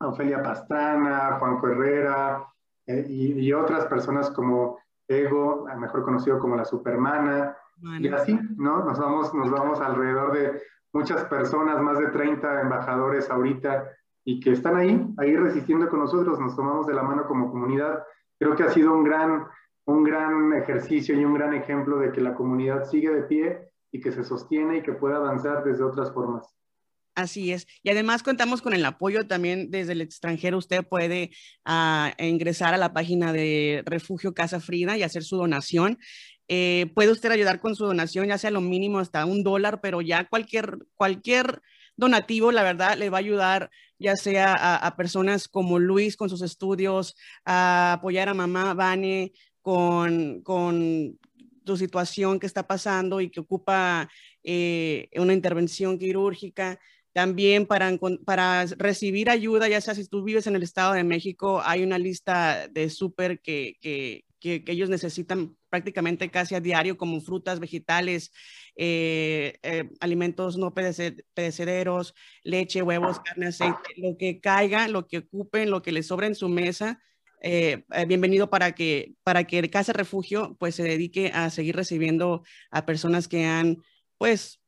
Ofelia 0.00 0.42
Pastrana, 0.42 1.38
Juanco 1.38 1.68
Herrera 1.68 2.46
eh, 2.88 3.04
y, 3.06 3.52
otras 3.52 3.84
personas 3.86 4.30
como 4.30 4.78
Ego, 5.06 5.66
mejor 5.78 6.02
conocido 6.02 6.38
como 6.38 6.56
la 6.56 6.64
Supermana, 6.64 7.56
y 8.00 8.08
así, 8.08 8.36
¿no? 8.56 8.84
Nos 8.84 8.98
vamos, 8.98 9.32
nos 9.34 9.50
vamos 9.50 9.80
alrededor 9.80 10.32
de 10.32 10.62
muchas 10.92 11.24
personas, 11.26 11.80
más 11.80 11.98
de 11.98 12.08
30 12.08 12.62
embajadores 12.62 13.30
ahorita 13.30 13.90
y 14.24 14.40
que 14.40 14.52
están 14.52 14.76
ahí, 14.76 15.06
ahí 15.18 15.36
resistiendo 15.36 15.88
con 15.88 16.00
nosotros, 16.00 16.40
nos 16.40 16.56
tomamos 16.56 16.86
de 16.86 16.94
la 16.94 17.02
mano 17.02 17.26
como 17.26 17.50
comunidad. 17.50 18.04
Creo 18.38 18.56
que 18.56 18.64
ha 18.64 18.70
sido 18.70 18.92
un 18.94 19.04
gran, 19.04 19.46
un 19.86 20.02
gran 20.02 20.52
ejercicio 20.54 21.14
y 21.14 21.24
un 21.24 21.34
gran 21.34 21.54
ejemplo 21.54 21.98
de 21.98 22.10
que 22.10 22.20
la 22.20 22.34
comunidad 22.34 22.84
sigue 22.84 23.10
de 23.10 23.22
pie 23.22 23.70
y 23.92 24.00
que 24.00 24.12
se 24.12 24.24
sostiene 24.24 24.78
y 24.78 24.82
que 24.82 24.92
puede 24.92 25.14
avanzar 25.14 25.62
desde 25.62 25.84
otras 25.84 26.12
formas. 26.12 26.57
Así 27.18 27.50
es. 27.50 27.66
Y 27.82 27.90
además 27.90 28.22
contamos 28.22 28.62
con 28.62 28.74
el 28.74 28.84
apoyo 28.84 29.26
también 29.26 29.72
desde 29.72 29.90
el 29.90 30.02
extranjero. 30.02 30.56
Usted 30.56 30.86
puede 30.86 31.32
uh, 31.66 32.10
ingresar 32.22 32.74
a 32.74 32.76
la 32.76 32.92
página 32.92 33.32
de 33.32 33.82
Refugio 33.86 34.34
Casa 34.34 34.60
Frida 34.60 34.96
y 34.96 35.02
hacer 35.02 35.24
su 35.24 35.36
donación. 35.36 35.98
Eh, 36.46 36.92
puede 36.94 37.10
usted 37.10 37.32
ayudar 37.32 37.58
con 37.58 37.74
su 37.74 37.86
donación, 37.86 38.28
ya 38.28 38.38
sea 38.38 38.52
lo 38.52 38.60
mínimo 38.60 39.00
hasta 39.00 39.26
un 39.26 39.42
dólar, 39.42 39.80
pero 39.80 40.00
ya 40.00 40.28
cualquier, 40.28 40.78
cualquier 40.94 41.60
donativo, 41.96 42.52
la 42.52 42.62
verdad, 42.62 42.96
le 42.96 43.10
va 43.10 43.18
a 43.18 43.20
ayudar 43.20 43.70
ya 43.98 44.14
sea 44.14 44.76
a, 44.76 44.96
personas 44.96 45.48
como 45.48 45.80
Luis 45.80 46.16
con 46.16 46.30
sus 46.30 46.42
estudios, 46.42 47.16
a 47.44 47.94
apoyar 47.94 48.28
a 48.28 48.34
mamá 48.34 48.74
Vane 48.74 49.32
con, 49.60 50.40
con 50.42 51.18
tu 51.64 51.76
situación 51.76 52.38
que 52.38 52.46
está 52.46 52.64
pasando 52.66 53.20
y 53.20 53.28
que 53.28 53.40
ocupa 53.40 54.08
eh, 54.42 55.10
una 55.16 55.34
intervención 55.34 55.98
quirúrgica. 55.98 56.80
También 57.18 57.66
para, 57.66 57.98
para 58.24 58.64
recibir 58.76 59.28
ayuda, 59.28 59.68
ya 59.68 59.80
sea 59.80 59.96
si 59.96 60.06
tú 60.06 60.22
vives 60.22 60.46
en 60.46 60.54
el 60.54 60.62
Estado 60.62 60.92
de 60.92 61.02
México, 61.02 61.60
hay 61.64 61.82
una 61.82 61.98
lista 61.98 62.68
de 62.68 62.88
súper 62.90 63.40
que, 63.40 63.76
que, 63.80 64.24
que, 64.38 64.62
ellos 64.68 64.88
necesitan 64.88 65.56
prácticamente 65.68 66.30
casi 66.30 66.54
a 66.54 66.60
diario, 66.60 66.96
como 66.96 67.20
frutas, 67.20 67.58
vegetales, 67.58 68.30
eh, 68.76 69.58
eh, 69.64 69.90
alimentos 69.98 70.56
no 70.58 70.72
perecederos, 70.72 72.14
leche, 72.44 72.82
huevos, 72.82 73.18
carne, 73.18 73.48
aceite, 73.48 73.94
lo 73.96 74.16
que 74.16 74.38
caiga, 74.38 74.86
lo 74.86 75.08
que 75.08 75.18
ocupen, 75.18 75.72
lo 75.72 75.82
que 75.82 75.90
les 75.90 76.06
sobra 76.06 76.28
en 76.28 76.36
su 76.36 76.48
mesa. 76.48 77.02
Eh, 77.42 77.82
bienvenido 78.06 78.48
para 78.48 78.76
que, 78.76 79.14
para 79.24 79.42
que 79.42 79.58
el 79.58 79.70
Casa 79.70 79.92
Refugio 79.92 80.56
pues 80.60 80.76
se 80.76 80.84
dedique 80.84 81.32
a 81.34 81.50
seguir 81.50 81.74
recibiendo 81.74 82.44
a 82.70 82.86
personas 82.86 83.26
que 83.26 83.44
han 83.44 83.78
pues 84.18 84.60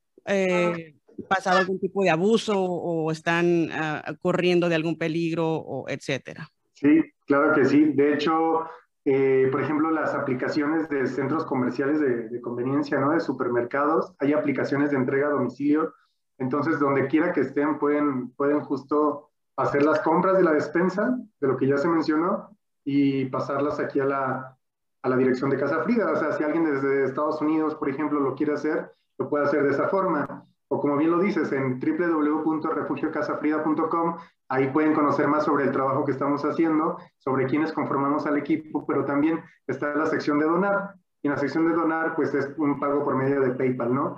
pasado 1.23 1.59
algún 1.59 1.79
tipo 1.79 2.03
de 2.03 2.11
abuso 2.11 2.61
o 2.61 3.11
están 3.11 3.69
ah, 3.73 4.15
corriendo 4.21 4.69
de 4.69 4.75
algún 4.75 4.99
peligro 4.99 5.47
o 5.47 5.89
etcétera. 5.89 6.49
Sí, 6.75 7.03
claro 7.27 7.53
que 7.55 7.65
sí. 7.65 7.93
De 7.93 8.15
hecho, 8.15 8.67
eh, 9.05 9.49
por 9.51 9.63
ejemplo, 9.63 9.91
las 9.91 10.15
aplicaciones 10.15 10.89
de 10.89 11.07
centros 11.07 11.45
comerciales 11.45 12.01
de, 12.01 12.41
conveniencia, 12.41 12.99
¿no? 12.99 13.13
De 13.13 13.21
supermercados, 13.21 14.15
hay 14.19 14.33
aplicaciones 14.33 14.91
de 14.91 14.97
entrega 14.97 15.29
a 15.29 15.31
domicilio. 15.31 15.95
Entonces, 16.39 16.79
donde 16.79 17.07
quiera 17.07 17.33
que 17.33 17.41
estén, 17.41 17.79
pueden, 17.79 18.31
pueden 18.31 18.61
justo 18.61 19.31
hacer 19.57 19.83
las 19.83 20.01
compras 20.01 20.37
de 20.37 20.45
la 20.45 20.53
despensa, 20.53 21.19
de 21.41 21.49
lo 21.49 21.57
que 21.57 21.67
ya 21.67 21.77
se 21.77 21.89
mencionó, 21.89 22.57
y 22.85 23.27
pasarlas 23.27 23.79
aquí 23.79 24.01
a 24.01 24.07
la, 24.07 24.59
a 25.03 25.09
la 25.09 25.17
dirección 25.17 25.51
de 25.51 25.59
Casa 25.59 25.83
Frida. 25.83 26.11
O 26.13 26.17
sea, 26.17 26.33
si 26.33 26.45
alguien 26.45 26.65
desde 26.65 27.05
Estados 27.05 27.41
Unidos, 27.41 27.75
por 27.75 27.89
ejemplo, 27.89 28.21
lo 28.21 28.35
quiere 28.35 28.55
hacer, 28.55 28.91
lo 29.19 29.29
puede 29.29 29.45
hacer 29.45 29.63
de 29.63 29.71
esa 29.71 29.89
forma. 29.89 30.47
O 30.73 30.81
como 30.81 30.97
bien 30.97 31.11
lo 31.11 31.19
dices, 31.19 31.51
en 31.53 31.81
www.refugiocasafrida.com 31.81 34.19
Ahí 34.51 34.67
pueden 34.73 34.95
conocer 34.95 35.29
más 35.29 35.45
sobre 35.45 35.65
el 35.65 35.71
trabajo 35.71 36.05
que 36.05 36.11
estamos 36.11 36.45
haciendo, 36.45 36.99
sobre 37.19 37.47
quiénes 37.47 37.73
conformamos 37.73 38.27
al 38.27 38.37
equipo, 38.37 38.85
pero 38.85 39.05
también 39.05 39.41
está 39.69 39.95
la 39.95 40.07
sección 40.07 40.41
de 40.41 40.47
donar. 40.47 40.95
Y 41.23 41.29
en 41.29 41.35
la 41.35 41.39
sección 41.39 41.69
de 41.69 41.75
donar, 41.75 42.17
pues 42.17 42.35
es 42.35 42.49
un 42.59 42.81
pago 42.81 43.05
por 43.05 43.15
medio 43.15 43.41
de 43.43 43.51
PayPal, 43.51 43.95
¿no? 43.95 44.17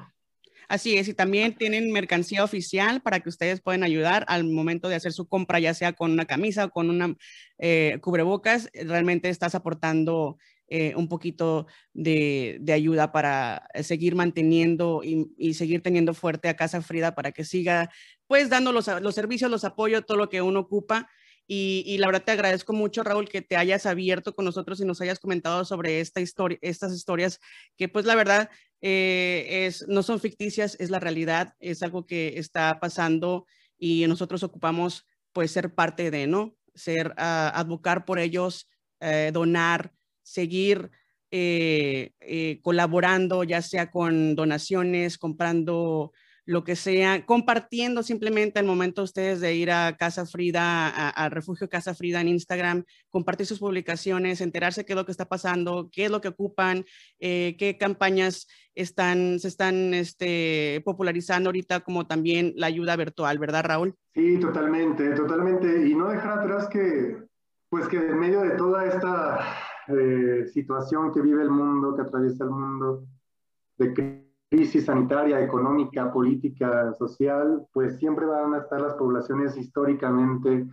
Así 0.69 0.97
es, 0.97 1.07
y 1.09 1.13
también 1.13 1.55
tienen 1.55 1.93
mercancía 1.93 2.43
oficial 2.43 3.03
para 3.03 3.21
que 3.21 3.29
ustedes 3.29 3.61
puedan 3.61 3.83
ayudar 3.83 4.25
al 4.27 4.45
momento 4.45 4.89
de 4.89 4.95
hacer 4.95 5.13
su 5.13 5.29
compra, 5.29 5.61
ya 5.61 5.75
sea 5.75 5.93
con 5.93 6.13
una 6.13 6.25
camisa 6.25 6.65
o 6.65 6.71
con 6.71 6.89
una 6.89 7.15
eh, 7.59 7.99
cubrebocas, 8.01 8.71
realmente 8.73 9.29
estás 9.29 9.55
aportando 9.55 10.39
eh, 10.75 10.95
un 10.97 11.07
poquito 11.07 11.67
de, 11.93 12.59
ayuda 12.73 13.13
para 13.13 13.69
seguir 13.83 14.15
manteniendo 14.15 15.03
y, 15.05 15.53
seguir 15.53 15.83
teniendo 15.83 16.15
fuerte 16.15 16.49
a 16.49 16.57
Casa 16.57 16.81
Frida 16.81 17.15
para 17.15 17.33
que 17.33 17.45
siga 17.45 17.91
pues 18.27 18.49
dando 18.49 18.73
los, 18.73 18.87
los 19.03 19.15
servicios, 19.15 19.51
los 19.51 19.65
apoyos, 19.65 20.07
todo 20.07 20.17
lo 20.17 20.31
que 20.31 20.41
uno 20.41 20.61
ocupa. 20.61 21.11
Y, 21.47 21.99
la 21.99 22.07
verdad 22.07 22.25
te 22.25 22.33
agradezco 22.33 22.73
mucho, 22.73 23.03
Raúl, 23.03 23.29
que 23.29 23.43
te 23.43 23.59
hayas 23.59 23.85
abierto 23.85 24.35
con 24.35 24.47
nosotros 24.47 24.81
y 24.81 24.87
nos 24.87 25.03
hayas 25.03 25.19
comentado 25.19 25.67
sobre 25.67 26.01
esta 26.01 26.23
historia, 26.23 26.57
estas 26.63 26.95
historias 26.95 27.39
que 27.77 27.91
pues 27.91 28.07
la 28.07 28.15
verdad 28.15 28.49
eh, 28.81 29.67
es, 29.67 29.87
no 29.89 30.03
son 30.03 30.21
ficticias, 30.21 30.79
es 30.81 30.89
la 30.89 31.01
realidad, 31.01 31.55
es 31.61 31.83
algo 31.83 32.07
que 32.07 32.39
está 32.39 32.81
pasando 32.81 33.45
y 33.79 34.07
nosotros 34.07 34.43
ocupamos 34.43 35.07
pues 35.35 35.51
ser 35.51 35.75
parte 35.75 36.11
de, 36.11 36.27
¿no? 36.27 36.57
Ser, 36.75 37.09
uh, 37.09 37.53
advocar 37.53 38.07
por 38.07 38.19
ellos, 38.19 38.71
eh, 39.01 39.33
donar, 39.35 39.93
seguir 40.23 40.91
eh, 41.31 42.13
eh, 42.21 42.61
colaborando, 42.63 43.43
ya 43.43 43.63
sea 43.63 43.91
con 43.91 44.35
donaciones, 44.35 45.17
comprando 45.17 46.13
lo 46.45 46.65
que 46.65 46.77
sea, 46.77 47.25
compartiendo 47.25 48.03
simplemente 48.03 48.59
el 48.59 48.67
momento 48.67 49.03
ustedes 49.03 49.41
de 49.41 49.55
ir 49.55 49.71
a 49.71 49.97
Casa 49.97 50.27
Frida, 50.27 50.89
a, 50.89 51.29
Refugio 51.29 51.69
Casa 51.69 51.95
Frida 51.95 52.21
en 52.21 52.29
Instagram, 52.29 52.85
compartir 53.11 53.47
sus 53.47 53.61
publicaciones, 53.61 54.41
enterarse 54.41 54.85
qué 54.85 54.93
es 54.93 54.97
lo 54.97 55.07
que 55.07 55.13
está 55.13 55.29
pasando, 55.29 55.89
qué 55.93 56.07
es 56.07 56.11
lo 56.11 56.21
que 56.21 56.29
ocupan, 56.29 56.85
eh, 57.21 57.57
qué 57.59 57.79
campañas 57.79 58.49
están, 58.75 59.39
se 59.39 59.49
están 59.49 59.95
este, 59.95 60.83
popularizando 60.85 61.49
ahorita, 61.49 61.81
como 61.81 62.07
también 62.07 62.53
la 62.57 62.67
ayuda 62.67 62.97
virtual, 62.97 63.39
¿verdad, 63.39 63.65
Raúl? 63.65 63.95
Sí, 64.13 64.39
totalmente, 64.39 65.11
totalmente. 65.13 65.89
Y 65.89 65.95
no 65.95 66.09
dejar 66.09 66.41
atrás 66.41 66.69
que, 66.69 67.19
pues 67.69 67.87
que 67.89 67.97
en 67.97 68.19
medio 68.19 68.43
de 68.43 68.51
toda 68.51 68.85
esta 68.85 69.39
eh, 69.93 70.47
situación 70.47 71.13
que 71.13 71.21
vive 71.21 71.43
el 71.43 71.51
mundo, 71.51 71.95
que 71.95 72.03
atraviesa 72.03 72.45
el 72.45 72.51
mundo, 72.51 73.05
de 73.79 74.23
crisis 74.51 74.85
sanitaria, 74.85 75.41
económica, 75.41 76.13
política, 76.13 76.93
social, 76.95 77.67
pues 77.73 77.99
siempre 77.99 78.27
van 78.27 78.55
a 78.55 78.59
estar 78.59 78.81
las 78.81 78.95
poblaciones 78.95 79.57
históricamente 79.57 80.67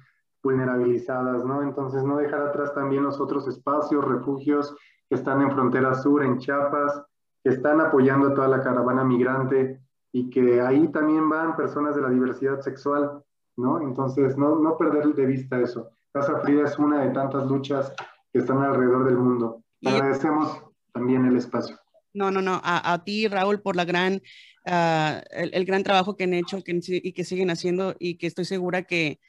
vulnerabilizadas, 0.44 1.46
¿no? 1.46 1.62
Entonces, 1.62 2.04
no 2.04 2.18
dejar 2.18 2.42
atrás 2.42 2.74
también 2.74 3.04
los 3.04 3.20
otros 3.20 3.48
espacios, 3.48 4.06
refugios 4.06 4.76
que 5.08 5.16
están 5.16 5.42
en 5.42 5.52
frontera 5.52 5.96
sur, 5.96 6.24
en 6.24 6.38
Chiapas, 6.38 7.04
que 7.44 7.52
están 7.52 7.82
apoyando 7.82 8.28
a 8.28 8.34
toda 8.34 8.48
la 8.48 8.62
caravana 8.62 9.04
migrante 9.04 9.82
y 10.12 10.30
que 10.30 10.62
ahí 10.62 10.88
también 10.90 11.30
van 11.30 11.56
personas 11.56 11.96
de 11.96 12.02
la 12.02 12.10
diversidad 12.10 12.60
sexual, 12.60 13.24
¿no? 13.58 13.82
Entonces, 13.82 14.38
no, 14.38 14.60
no 14.60 14.78
perder 14.78 15.14
de 15.14 15.26
vista 15.26 15.60
eso. 15.60 15.90
Casa 16.12 16.40
Frida 16.40 16.66
es 16.66 16.78
una 16.80 17.02
de 17.02 17.12
tantas 17.12 17.48
luchas 17.48 17.94
que 18.32 18.40
están 18.40 18.62
alrededor 18.62 19.06
del 19.06 19.18
mundo. 19.18 19.64
Agradecemos 19.86 20.64
también 20.94 21.26
el 21.26 21.38
espacio. 21.38 21.80
No, 22.14 22.32
no, 22.32 22.42
no, 22.42 22.60
a, 22.64 23.04
ti, 23.06 23.28
Raúl, 23.28 23.62
por 23.62 23.76
la 23.76 23.86
gran, 23.86 24.22
ah, 24.66 25.22
el, 25.32 25.66
gran 25.66 25.84
trabajo 25.84 26.18
que 26.18 26.24
han 26.24 26.34
hecho 26.34 26.60
y 26.66 27.14
que 27.14 27.24
siguen 27.24 27.52
haciendo 27.52 27.96
y 28.00 28.18
que 28.18 28.28
estoy 28.28 28.46
segura 28.46 28.84
que, 28.84 29.20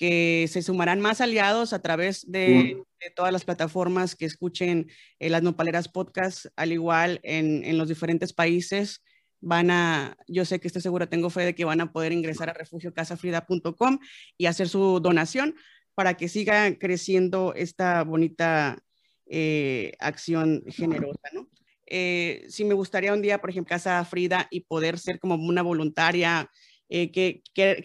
que 0.00 0.48
se 0.48 0.62
sumarán 0.62 1.00
más 1.02 1.20
aliados 1.20 1.74
a 1.74 1.82
través 1.82 2.30
de, 2.30 2.82
todas 3.14 3.32
las 3.32 3.44
plataformas 3.44 4.16
que 4.16 4.24
escuchen 4.24 4.90
eh, 5.18 5.28
las 5.28 5.42
Nopaleras 5.42 5.88
Podcast, 5.88 6.46
al 6.56 6.72
igual 6.72 7.20
en, 7.22 7.62
en, 7.64 7.76
los 7.76 7.88
diferentes 7.88 8.32
países. 8.32 9.02
Van 9.42 9.70
a, 9.70 10.16
yo 10.26 10.46
sé 10.46 10.58
que 10.58 10.68
estoy 10.68 10.80
segura, 10.80 11.06
tengo 11.06 11.28
fe 11.28 11.42
de 11.42 11.54
que 11.54 11.66
van 11.66 11.82
a 11.82 11.92
poder 11.92 12.12
ingresar 12.12 12.48
a 12.48 12.54
refugiocasafrida.com 12.54 13.98
y 14.38 14.46
hacer 14.46 14.70
su 14.70 15.00
donación 15.00 15.54
para 16.00 16.14
que 16.14 16.28
siga 16.28 16.78
creciendo 16.78 17.52
esta 17.54 18.02
bonita 18.04 18.78
eh, 19.26 19.92
acción 20.00 20.62
generosa, 20.66 21.28
¿no? 21.34 21.46
Eh, 21.84 22.46
si 22.48 22.64
me 22.64 22.72
gustaría 22.72 23.12
un 23.12 23.20
día, 23.20 23.38
por 23.38 23.50
ejemplo, 23.50 23.68
Casa 23.68 24.02
Frida 24.06 24.46
y 24.50 24.60
poder 24.60 24.98
ser 24.98 25.20
como 25.20 25.34
una 25.34 25.60
voluntaria, 25.60 26.48
eh, 26.88 27.12
¿qué, 27.12 27.42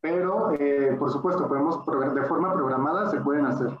pero 0.00 0.52
eh, 0.58 0.96
por 0.98 1.10
supuesto, 1.10 1.46
podemos, 1.46 1.84
de 2.14 2.22
forma 2.22 2.54
programada, 2.54 3.10
se 3.10 3.20
pueden 3.20 3.44
hacer. 3.44 3.76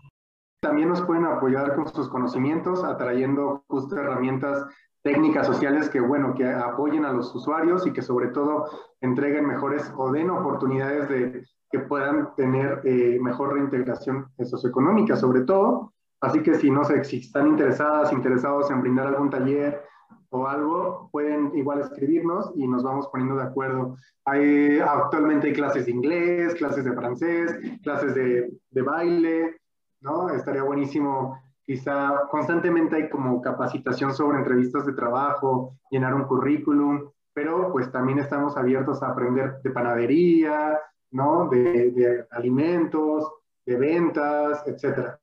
También 0.60 0.90
nos 0.90 1.00
pueden 1.00 1.24
apoyar 1.24 1.74
con 1.74 1.88
sus 1.88 2.08
conocimientos, 2.10 2.84
atrayendo 2.84 3.64
justo 3.68 3.96
herramientas 3.96 4.66
técnicas 5.02 5.46
sociales 5.46 5.88
que, 5.88 6.00
bueno, 6.00 6.34
que 6.34 6.46
apoyen 6.46 7.04
a 7.04 7.12
los 7.12 7.34
usuarios 7.34 7.86
y 7.86 7.92
que 7.92 8.02
sobre 8.02 8.28
todo 8.28 8.68
entreguen 9.00 9.46
mejores 9.46 9.92
o 9.96 10.12
den 10.12 10.30
oportunidades 10.30 11.08
de 11.08 11.44
que 11.70 11.80
puedan 11.80 12.34
tener 12.36 12.82
eh, 12.84 13.18
mejor 13.20 13.54
reintegración 13.54 14.28
socioeconómica, 14.38 15.16
sobre 15.16 15.40
todo. 15.40 15.92
Así 16.20 16.42
que 16.42 16.54
si 16.54 16.70
no 16.70 16.84
sé, 16.84 17.02
si 17.04 17.18
están 17.18 17.48
interesadas, 17.48 18.12
interesados 18.12 18.70
en 18.70 18.80
brindar 18.80 19.08
algún 19.08 19.30
taller 19.30 19.82
o 20.30 20.46
algo, 20.46 21.08
pueden 21.10 21.50
igual 21.56 21.80
escribirnos 21.80 22.52
y 22.54 22.68
nos 22.68 22.82
vamos 22.82 23.08
poniendo 23.08 23.36
de 23.36 23.42
acuerdo. 23.42 23.96
Hay, 24.24 24.78
actualmente 24.78 25.48
hay 25.48 25.52
clases 25.52 25.86
de 25.86 25.92
inglés, 25.92 26.54
clases 26.54 26.84
de 26.84 26.92
francés, 26.92 27.58
clases 27.82 28.14
de, 28.14 28.50
de 28.70 28.82
baile, 28.82 29.56
¿no? 30.00 30.28
Estaría 30.28 30.62
buenísimo. 30.62 31.41
Quizá 31.64 32.28
constantemente 32.30 32.96
hay 32.96 33.08
como 33.08 33.40
capacitación 33.40 34.12
sobre 34.12 34.38
entrevistas 34.38 34.84
de 34.84 34.94
trabajo, 34.94 35.78
llenar 35.90 36.14
un 36.14 36.24
currículum, 36.24 37.10
pero 37.32 37.70
pues 37.72 37.90
también 37.92 38.18
estamos 38.18 38.56
abiertos 38.56 39.02
a 39.02 39.10
aprender 39.10 39.60
de 39.62 39.70
panadería, 39.70 40.78
¿no? 41.12 41.48
De, 41.48 42.26
alimentos, 42.30 43.30
de 43.64 43.76
ventas, 43.76 44.62
etcétera. 44.66 45.20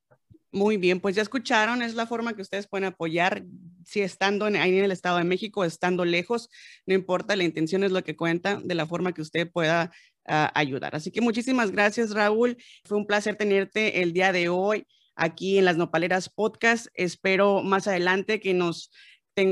Muy 0.51 0.77
bien, 0.77 0.99
pues 0.99 1.15
ya 1.15 1.21
escucharon, 1.21 1.81
es 1.81 1.93
la 1.93 2.07
forma 2.07 2.33
que 2.33 2.41
ustedes 2.41 2.67
pueden 2.67 2.85
apoyar, 2.85 3.43
si 3.85 4.01
estando 4.01 4.45
ahí 4.45 4.77
en 4.77 4.83
el 4.85 4.91
Estado 4.91 5.17
de 5.17 5.23
México, 5.23 5.63
estando 5.63 6.05
lejos, 6.05 6.49
no 6.87 6.93
importa, 6.93 7.35
la 7.35 7.43
intención 7.43 7.83
es 7.83 7.91
lo 7.91 8.03
que 8.03 8.15
cuenta, 8.15 8.59
de 8.63 8.75
la 8.75 8.87
forma 8.87 9.13
que 9.13 9.21
usted 9.21 9.51
pueda 9.51 9.91
ah, 10.25 10.51
ayudar. 10.55 10.95
Así 10.95 11.11
que 11.11 11.21
muchísimas 11.21 11.69
gracias, 11.71 12.11
Raúl. 12.11 12.57
Fue 12.85 12.97
un 12.97 13.05
placer 13.05 13.35
tenerte 13.35 14.01
el 14.01 14.13
día 14.13 14.31
de 14.31 14.49
hoy 14.49 14.87
aquí 15.19 15.57
en 15.57 15.65
las 15.65 15.77
Nopaleras 15.77 16.29
Podcast. 16.29 16.87
Espero 16.95 17.61
más 17.61 17.87
adelante 17.87 18.39
que 18.39 18.53
nos 18.53 18.91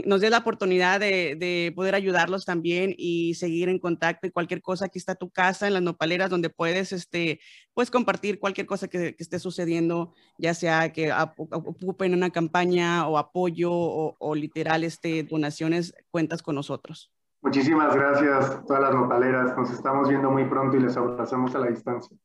nos 0.05 0.21
dé 0.21 0.29
la 0.29 0.39
oportunidad 0.39 0.99
de, 0.99 1.71
poder 1.75 1.95
ayudarlos 1.95 2.45
también 2.45 2.93
y 2.97 3.35
seguir 3.35 3.69
en 3.69 3.79
contacto 3.79 4.27
y 4.27 4.31
cualquier 4.31 4.61
cosa, 4.61 4.85
aquí 4.85 4.97
está 4.97 5.15
tu 5.15 5.29
casa 5.29 5.67
en 5.67 5.73
las 5.73 5.81
nopaleras 5.81 6.29
donde 6.29 6.49
puedes 6.49 6.91
este, 6.91 7.39
pues 7.73 7.91
compartir 7.91 8.39
cualquier 8.39 8.67
cosa 8.67 8.87
que, 8.87 9.15
esté 9.17 9.39
sucediendo, 9.39 10.13
ya 10.37 10.53
sea 10.53 10.91
que 10.91 11.11
ocupen 11.11 12.13
una 12.13 12.29
campaña 12.29 13.07
o 13.07 13.17
apoyo 13.17 13.71
o, 13.71 14.35
literal 14.35 14.83
este, 14.83 15.23
donaciones, 15.23 15.93
cuentas 16.11 16.41
con 16.41 16.55
nosotros. 16.55 17.11
Muchísimas 17.41 17.93
gracias 17.95 18.65
todas 18.65 18.81
las 18.81 18.93
nopaleras, 18.93 19.55
nos 19.55 19.71
estamos 19.71 20.09
viendo 20.09 20.31
muy 20.31 20.45
pronto 20.45 20.77
y 20.77 20.81
les 20.81 20.97
abrazamos 20.97 21.53
a 21.55 21.59
la 21.59 21.67
distancia. 21.67 22.17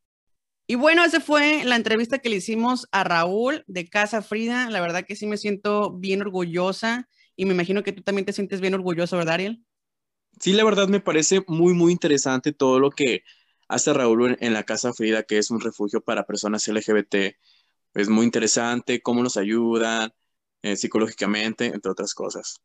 Y 0.67 0.77
bueno, 0.77 1.05
esa 1.05 1.21
fue 1.21 1.65
la 1.65 1.77
entrevista 1.77 2.19
que 2.19 2.29
le 2.29 2.37
hicimos 2.37 2.87
a 2.93 3.05
Raúl 3.05 3.65
de 3.67 3.89
Casa 3.89 4.23
Frida. 4.23 4.71
La 4.71 4.81
verdad 4.81 5.05
que 5.07 5.17
sí 5.17 5.27
me 5.27 5.37
siento 5.37 5.93
bien 5.93 6.23
orgullosa 6.23 7.09
y 7.37 7.45
me 7.45 7.55
imagino 7.55 7.83
que 7.83 7.93
tú 7.93 8.03
también 8.03 8.25
te 8.25 8.33
sientes 8.33 8.61
bien 8.61 8.75
orgulloso, 8.75 9.17
¿verdad, 9.17 9.35
Ariel? 9.35 9.65
Sí, 10.41 10.53
la 10.53 10.65
verdad 10.65 10.89
me 10.89 11.01
parece 11.01 11.43
muy, 11.47 11.75
muy 11.75 11.93
interesante 11.93 12.53
todo 12.53 12.79
lo 12.79 12.91
que 12.91 13.23
hace 13.69 13.93
Raúl 13.93 14.37
en, 14.41 14.53
la 14.53 14.65
Casa 14.65 14.93
Frida, 14.93 15.23
que 15.23 15.39
es 15.39 15.51
un 15.51 15.61
refugio 15.61 16.01
para 16.01 16.25
personas 16.25 16.67
LGBT. 16.69 17.37
Es 17.95 18.09
muy 18.09 18.25
interesante 18.25 19.03
cómo 19.03 19.23
nos 19.23 19.37
ayudan 19.37 20.13
eh, 20.63 20.77
psicológicamente, 20.77 21.67
entre 21.67 21.91
otras 21.91 22.15
cosas. 22.15 22.61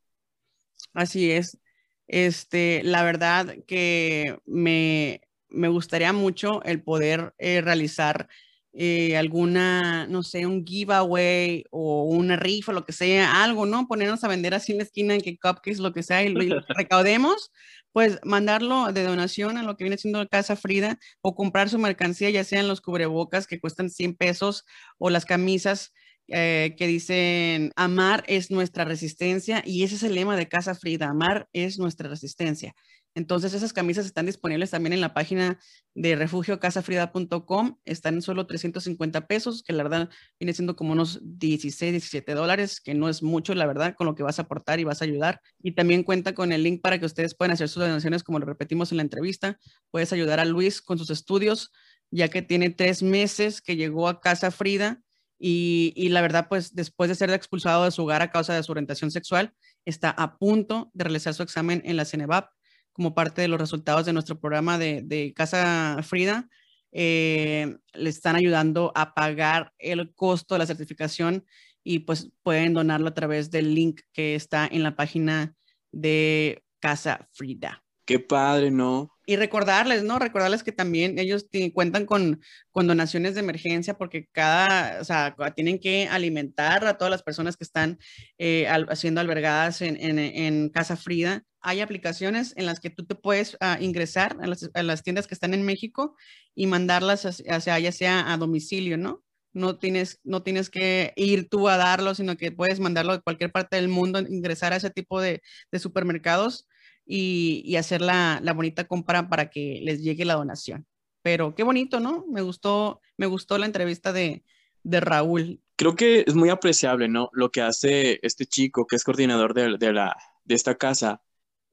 Así 0.92 1.30
es. 1.30 1.58
Este, 2.06 2.82
la 2.84 3.02
verdad 3.04 3.56
que 3.66 4.38
me, 4.46 5.20
me 5.50 5.68
gustaría 5.68 6.12
mucho 6.12 6.62
el 6.64 6.82
poder 6.82 7.34
eh, 7.38 7.60
realizar 7.60 8.28
eh, 8.72 9.16
alguna, 9.16 10.06
no 10.06 10.22
sé, 10.22 10.46
un 10.46 10.64
giveaway 10.64 11.64
o 11.70 12.04
una 12.04 12.36
rifa, 12.36 12.72
lo 12.72 12.84
que 12.84 12.92
sea, 12.92 13.42
algo, 13.42 13.66
¿no? 13.66 13.88
Ponernos 13.88 14.22
a 14.24 14.28
vender 14.28 14.54
así 14.54 14.72
en 14.72 14.78
la 14.78 14.84
esquina 14.84 15.14
en 15.14 15.20
que 15.20 15.38
cupcakes, 15.38 15.78
lo 15.78 15.92
que 15.92 16.02
sea, 16.02 16.22
y 16.22 16.28
lo, 16.28 16.38
recaudemos, 16.76 17.50
pues 17.92 18.20
mandarlo 18.22 18.92
de 18.92 19.02
donación 19.04 19.56
a 19.58 19.62
lo 19.62 19.76
que 19.76 19.84
viene 19.84 19.98
siendo 19.98 20.28
Casa 20.28 20.54
Frida 20.54 20.98
o 21.22 21.34
comprar 21.34 21.68
su 21.68 21.78
mercancía, 21.78 22.30
ya 22.30 22.44
sean 22.44 22.68
los 22.68 22.80
cubrebocas 22.80 23.46
que 23.46 23.58
cuestan 23.58 23.90
100 23.90 24.14
pesos 24.16 24.64
o 24.98 25.10
las 25.10 25.24
camisas 25.24 25.92
eh, 26.28 26.74
que 26.76 26.86
dicen, 26.86 27.72
amar 27.74 28.22
es 28.28 28.50
nuestra 28.50 28.84
resistencia 28.84 29.62
y 29.64 29.82
ese 29.82 29.94
es 29.94 30.02
el 30.02 30.14
lema 30.14 30.36
de 30.36 30.46
Casa 30.46 30.74
Frida, 30.74 31.06
amar 31.08 31.48
es 31.54 31.78
nuestra 31.78 32.08
resistencia. 32.08 32.74
Entonces 33.14 33.52
esas 33.54 33.72
camisas 33.72 34.06
están 34.06 34.26
disponibles 34.26 34.70
también 34.70 34.92
en 34.92 35.00
la 35.00 35.12
página 35.12 35.58
de 35.94 36.14
refugiocasafrida.com. 36.14 37.78
Están 37.84 38.14
en 38.14 38.22
solo 38.22 38.46
350 38.46 39.26
pesos, 39.26 39.62
que 39.62 39.72
la 39.72 39.82
verdad 39.82 40.08
viene 40.38 40.52
siendo 40.52 40.76
como 40.76 40.92
unos 40.92 41.20
16, 41.22 41.92
17 41.92 42.34
dólares, 42.34 42.80
que 42.80 42.94
no 42.94 43.08
es 43.08 43.22
mucho, 43.22 43.54
la 43.54 43.66
verdad, 43.66 43.94
con 43.96 44.06
lo 44.06 44.14
que 44.14 44.22
vas 44.22 44.38
a 44.38 44.42
aportar 44.42 44.78
y 44.78 44.84
vas 44.84 45.02
a 45.02 45.04
ayudar. 45.04 45.40
Y 45.60 45.72
también 45.72 46.04
cuenta 46.04 46.34
con 46.34 46.52
el 46.52 46.62
link 46.62 46.80
para 46.80 46.98
que 46.98 47.06
ustedes 47.06 47.34
puedan 47.34 47.52
hacer 47.52 47.68
sus 47.68 47.82
donaciones, 47.82 48.22
como 48.22 48.38
lo 48.38 48.46
repetimos 48.46 48.92
en 48.92 48.98
la 48.98 49.02
entrevista. 49.02 49.58
Puedes 49.90 50.12
ayudar 50.12 50.38
a 50.38 50.44
Luis 50.44 50.80
con 50.80 50.98
sus 50.98 51.10
estudios, 51.10 51.72
ya 52.10 52.28
que 52.28 52.42
tiene 52.42 52.70
tres 52.70 53.02
meses 53.02 53.60
que 53.60 53.76
llegó 53.76 54.08
a 54.08 54.20
Casa 54.20 54.50
Frida. 54.50 55.02
Y, 55.40 56.08
la 56.08 56.20
verdad, 56.20 56.46
pues 56.48 56.74
después 56.74 57.08
de 57.08 57.14
ser 57.14 57.30
expulsado 57.30 57.84
de 57.84 57.92
su 57.92 58.02
hogar 58.02 58.22
a 58.22 58.30
causa 58.30 58.54
de 58.54 58.62
su 58.62 58.72
orientación 58.72 59.10
sexual, 59.10 59.52
está 59.84 60.10
a 60.10 60.36
punto 60.36 60.90
de 60.94 61.04
realizar 61.04 61.32
su 61.32 61.44
examen 61.44 61.80
en 61.84 61.96
la 61.96 62.04
CENEVAP 62.04 62.50
como 62.98 63.14
parte 63.14 63.42
de 63.42 63.46
los 63.46 63.60
resultados 63.60 64.04
de 64.06 64.12
nuestro 64.12 64.40
programa 64.40 64.76
de, 64.76 65.32
Casa 65.36 66.00
Frida, 66.02 66.48
eh, 66.90 67.76
le 67.94 68.10
están 68.10 68.34
ayudando 68.34 68.90
a 68.96 69.14
pagar 69.14 69.72
el 69.78 70.12
costo 70.16 70.56
de 70.56 70.58
la 70.58 70.66
certificación 70.66 71.44
y 71.84 72.00
pues 72.00 72.32
pueden 72.42 72.74
donarlo 72.74 73.06
a 73.06 73.14
través 73.14 73.52
del 73.52 73.72
link 73.72 74.00
que 74.12 74.34
está 74.34 74.66
en 74.66 74.82
la 74.82 74.96
página 74.96 75.54
de 75.92 76.64
Casa 76.80 77.28
Frida. 77.30 77.84
Qué 78.04 78.18
padre, 78.18 78.72
¿no? 78.72 79.12
Y 79.28 79.36
recordarles, 79.36 80.04
¿no? 80.04 80.18
Recordarles 80.18 80.62
que 80.62 80.72
también 80.72 81.18
ellos 81.18 81.48
cuentan 81.74 82.06
con, 82.06 82.40
con 82.70 82.86
donaciones 82.86 83.34
de 83.34 83.40
emergencia 83.40 83.92
porque 83.92 84.26
cada, 84.32 85.02
o 85.02 85.04
sea, 85.04 85.36
tienen 85.54 85.78
que 85.78 86.08
alimentar 86.08 86.86
a 86.86 86.96
todas 86.96 87.10
las 87.10 87.22
personas 87.22 87.58
que 87.58 87.64
están 87.64 87.98
eh, 88.38 88.66
siendo 88.94 89.20
albergadas 89.20 89.82
en, 89.82 89.98
en, 90.18 90.70
Casa 90.70 90.96
Frida. 90.96 91.44
Hay 91.60 91.82
aplicaciones 91.82 92.54
en 92.56 92.64
las 92.64 92.80
que 92.80 92.88
tú 92.88 93.04
te 93.04 93.16
puedes 93.16 93.58
ah, 93.60 93.76
ingresar 93.82 94.38
a 94.40 94.46
las, 94.46 94.70
a 94.72 94.82
las, 94.82 95.02
tiendas 95.02 95.26
que 95.26 95.34
están 95.34 95.52
en 95.52 95.62
México 95.62 96.16
y 96.54 96.66
mandarlas 96.66 97.26
hacia, 97.26 97.78
ya 97.78 97.92
sea 97.92 98.32
a 98.32 98.38
domicilio, 98.38 98.96
¿no? 98.96 99.22
No 99.52 99.78
tienes, 99.78 100.20
no 100.24 100.42
tienes 100.42 100.70
que 100.70 101.12
ir 101.16 101.50
tú 101.50 101.68
a 101.68 101.76
darlo, 101.76 102.14
sino 102.14 102.38
que 102.38 102.50
puedes 102.50 102.80
mandarlo 102.80 103.12
de 103.12 103.20
cualquier 103.20 103.52
parte 103.52 103.76
del 103.76 103.88
mundo, 103.88 104.20
ingresar 104.20 104.72
a 104.72 104.76
ese 104.76 104.88
tipo 104.88 105.20
de, 105.20 105.42
de 105.70 105.78
supermercados 105.78 106.66
y, 107.10 107.74
hacer 107.76 108.02
la, 108.02 108.40
bonita 108.54 108.86
compra 108.86 109.28
para 109.28 109.48
que 109.48 109.80
les 109.82 110.02
llegue 110.02 110.26
la 110.26 110.34
donación. 110.34 110.86
Pero 111.22 111.54
qué 111.54 111.62
bonito, 111.62 112.00
¿no? 112.00 112.26
Me 112.30 112.42
gustó, 112.42 113.00
me 113.16 113.26
gustó 113.26 113.56
la 113.56 113.66
entrevista 113.66 114.12
de, 114.12 114.44
Raúl. 114.84 115.60
Creo 115.76 115.96
que 115.96 116.24
es 116.26 116.34
muy 116.34 116.50
apreciable, 116.50 117.08
¿no? 117.08 117.30
Lo 117.32 117.50
que 117.50 117.62
hace 117.62 118.20
este 118.22 118.46
chico 118.46 118.86
que 118.86 118.96
es 118.96 119.04
coordinador 119.04 119.54
de, 119.54 119.92
la, 119.92 120.16
de 120.44 120.54
esta 120.54 120.76
casa. 120.76 121.22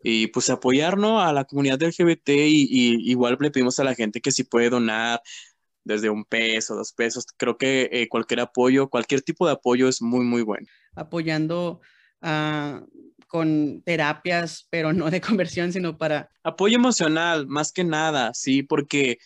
Y 0.01 0.27
pues 0.27 0.49
apoyarnos 0.49 1.23
a 1.23 1.33
la 1.33 1.45
comunidad 1.45 1.81
LGBT 1.81 2.29
y, 2.29 2.67
y, 2.69 3.11
igual 3.11 3.37
le 3.39 3.51
pedimos 3.51 3.79
a 3.79 3.83
la 3.83 3.95
gente 3.95 4.21
que 4.21 4.31
si 4.31 4.43
puede 4.43 4.69
donar 4.69 5.21
desde 5.83 6.09
un 6.09 6.25
peso, 6.25 6.75
dos 6.75 6.93
pesos. 6.93 7.25
Creo 7.37 7.57
que 7.57 7.89
eh, 7.91 8.07
cualquier 8.09 8.41
apoyo, 8.41 8.89
cualquier 8.89 9.21
tipo 9.21 9.47
de 9.47 9.53
apoyo 9.53 9.87
es 9.87 10.01
muy, 10.01 10.25
muy 10.25 10.43
bueno. 10.43 10.67
Apoyando 10.95 11.81
a 12.21 12.83
con 13.35 13.81
terapias, 13.81 14.65
pero 14.69 14.93
no 14.93 15.11
de 15.11 15.19
conversión, 15.51 15.73
sino 15.73 15.97
para... 15.97 16.31
Apoyo 16.41 16.77
emocional, 16.77 17.47
más 17.47 17.73
que 17.73 17.83
nada, 17.83 18.33
sí, 18.33 18.63
porque 18.63 19.17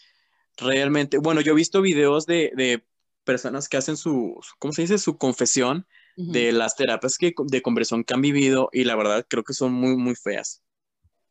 realmente, 0.58 1.20
bueno, 1.20 1.42
yo 1.42 1.52
he 1.52 1.56
visto 1.56 1.80
videos 1.84 2.26
de, 2.26 2.84
personas 3.24 3.70
que 3.70 3.78
hacen 3.78 3.98
su, 3.98 4.40
¿cómo 4.58 4.74
se 4.74 4.82
dice? 4.82 4.98
Su 4.98 5.20
confesión 5.20 5.86
de 6.16 6.52
las 6.52 6.76
terapias 6.76 7.20
que, 7.20 7.36
de 7.38 7.62
conversión 7.62 8.04
que 8.04 8.16
han 8.16 8.22
vivido 8.22 8.70
y 8.74 8.84
la 8.84 8.96
verdad 8.96 9.24
creo 9.30 9.44
que 9.44 9.54
son 9.54 9.74
muy, 9.74 9.96
muy 9.96 10.16
feas. 10.16 10.64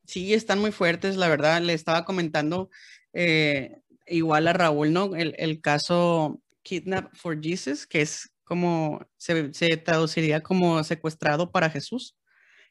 Sí, 0.06 0.32
están 0.32 0.60
muy 0.60 0.70
fuertes, 0.70 1.16
la 1.16 1.26
verdad. 1.26 1.60
Le 1.60 1.72
estaba 1.72 2.04
comentando 2.04 2.70
eh, 3.12 3.80
igual 4.06 4.46
a 4.46 4.52
Raúl, 4.52 4.92
¿no? 4.92 5.16
El, 5.16 5.60
caso 5.60 6.40
Kidnap 6.62 7.12
for 7.16 7.42
Jesus, 7.42 7.88
que 7.88 8.02
es 8.02 8.30
como, 8.44 9.04
se, 9.16 9.52
se 9.52 9.76
traduciría 9.76 10.40
como 10.44 10.84
secuestrado 10.84 11.50
para 11.50 11.68
Jesús 11.68 12.14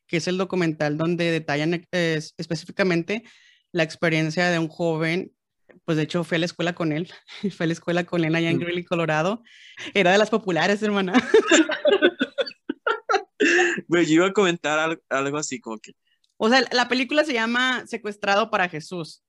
que 0.07 0.17
es 0.17 0.27
el 0.27 0.37
documental 0.37 0.97
donde 0.97 1.31
detallan 1.31 1.85
específicamente 1.91 3.23
la 3.71 3.83
experiencia 3.83 4.49
de 4.49 4.59
un 4.59 4.67
joven. 4.67 5.31
Pues 5.85 5.97
de 5.97 6.03
hecho 6.03 6.23
fui 6.23 6.37
a 6.37 6.39
la 6.39 6.45
escuela 6.45 6.73
con 6.73 6.91
él, 6.91 7.11
fui 7.55 7.63
a 7.63 7.67
la 7.67 7.73
escuela 7.73 8.03
con 8.05 8.23
él 8.25 8.35
allá 8.35 8.49
en 8.49 8.59
Greeley, 8.59 8.83
Colorado. 8.83 9.43
Era 9.93 10.11
de 10.11 10.17
las 10.17 10.29
populares, 10.29 10.81
hermana. 10.81 11.13
Güey, 13.87 14.05
yo 14.05 14.13
iba 14.15 14.27
a 14.27 14.33
comentar 14.33 14.99
algo, 15.09 15.37
así 15.37 15.59
como 15.59 15.77
que... 15.77 15.93
O 16.37 16.49
sea, 16.49 16.63
la 16.71 16.87
película 16.87 17.23
se 17.23 17.33
llama 17.33 17.85
Secuestrado 17.87 18.49
para 18.49 18.67
Jesús 18.67 19.23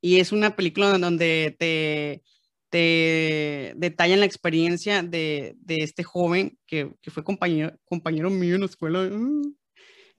y 0.00 0.18
es 0.18 0.32
una 0.32 0.56
película 0.56 0.98
donde 0.98 1.54
te, 1.58 2.22
te 2.68 3.74
detallan 3.76 4.20
la 4.20 4.26
experiencia 4.26 5.02
de, 5.02 5.54
de 5.58 5.82
este 5.82 6.02
joven 6.02 6.58
que, 6.66 6.92
que, 7.00 7.10
fue 7.10 7.24
compañero, 7.24 7.78
compañero 7.84 8.30
mío 8.30 8.54
en 8.54 8.62
la 8.62 8.66
escuela. 8.66 9.02
Mm. 9.02 9.54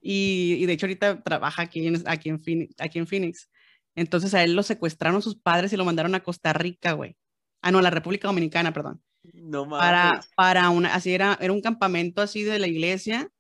Y, 0.06 0.66
de 0.66 0.74
hecho 0.74 0.86
ahorita 0.86 1.24
trabaja 1.24 1.62
aquí 1.62 1.88
en, 1.88 2.04
aquí, 2.08 2.30
en 2.30 2.44
Phoenix, 2.44 2.76
aquí 2.78 3.00
en 3.00 3.08
Phoenix. 3.08 3.50
Entonces 3.96 4.34
a 4.34 4.44
él 4.44 4.54
lo 4.54 4.64
secuestraron 4.64 5.22
sus 5.22 5.36
padres 5.36 5.72
y 5.72 5.78
lo 5.78 5.86
mandaron 5.86 6.14
a 6.14 6.24
Costa 6.24 6.52
Rica, 6.52 6.92
güey. 6.92 7.16
Ah, 7.62 7.72
no, 7.72 7.80
a 7.80 7.82
la 7.82 7.90
República 7.90 8.28
Dominicana, 8.28 8.74
perdón. 8.74 9.02
No 9.34 9.66
mames. 9.66 9.80
Para, 9.80 10.20
para 10.36 10.70
una, 10.70 10.94
así 10.94 11.14
era, 11.14 11.38
era 11.40 11.54
un 11.54 11.62
campamento 11.62 12.22
así 12.22 12.44
de 12.44 12.60
la 12.60 12.68
iglesia 12.68 13.32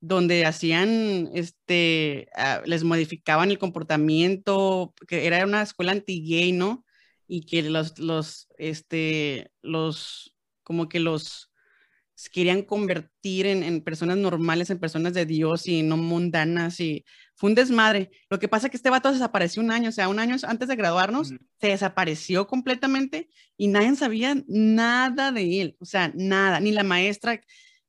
donde 0.00 0.44
hacían, 0.44 1.30
este, 1.32 2.28
ah, 2.36 2.60
les 2.66 2.84
modificaban 2.84 3.50
el 3.50 3.58
comportamiento, 3.58 4.94
que 5.08 5.26
era 5.26 5.44
una 5.44 5.62
escuela 5.62 5.92
anti-gay, 5.92 6.52
¿no? 6.52 6.84
Y 7.26 7.46
que 7.46 7.62
los, 7.62 7.98
los, 7.98 8.48
este, 8.58 9.50
los, 9.62 10.36
como 10.62 10.90
que 10.90 11.00
los, 11.00 11.50
querían 12.32 12.62
convertir 12.62 13.46
en, 13.46 13.82
personas 13.82 14.16
normales, 14.16 14.70
en 14.70 14.78
personas 14.78 15.12
de 15.12 15.26
Dios 15.26 15.66
y 15.68 15.82
no 15.82 15.96
mundanas 15.96 16.80
y 16.80 17.04
fue 17.34 17.50
un 17.50 17.54
desmadre. 17.54 18.10
Lo 18.30 18.38
que 18.38 18.48
pasa 18.48 18.66
es 18.66 18.70
que 18.70 18.78
este 18.78 18.90
vato 18.90 19.12
desapareció 19.12 19.62
un 19.62 19.70
año, 19.70 19.90
o 19.90 19.92
sea, 19.92 20.08
un 20.08 20.18
año 20.18 20.36
antes 20.48 20.68
de 20.68 20.76
graduarnos, 20.76 21.34
se 21.60 21.66
desapareció 21.68 22.46
completamente 22.46 23.28
y 23.56 23.68
nadie 23.68 23.94
sabía 23.96 24.34
nada 24.48 25.30
de 25.30 25.60
él, 25.60 25.76
o 25.78 25.84
sea, 25.84 26.10
nada, 26.14 26.60
ni 26.60 26.72
la 26.72 26.84
maestra, 26.84 27.40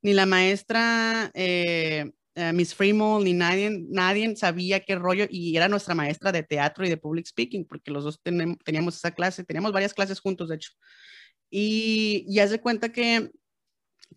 ni 0.02 0.14
la 0.14 0.26
maestra 0.26 1.32
eh, 1.34 2.12
eh, 2.36 2.54
Miss 2.54 2.76
Fremont, 2.76 3.24
ni 3.24 3.34
nadie, 3.34 3.84
nadie 3.90 4.36
sabía 4.36 4.82
qué 4.82 4.96
rollo 4.96 5.26
y 5.30 5.56
era 5.56 5.70
nuestra 5.70 5.96
maestra 5.96 6.32
de 6.32 6.44
teatro 6.44 6.86
y 6.86 6.90
de 6.90 6.98
public 6.98 7.26
speaking, 7.26 7.66
porque 7.66 7.92
los 7.92 8.04
dos 8.04 8.22
teníamos 8.64 8.98
esa 8.98 9.12
clase, 9.12 9.44
teníamos 9.46 9.72
varias 9.72 9.94
clases 9.94 10.20
juntos, 10.20 10.50
de 10.50 10.56
hecho. 10.56 10.72
Y 11.50 12.26
ya 12.28 12.48
se 12.48 12.60
cuenta 12.60 12.92
que 12.92 13.32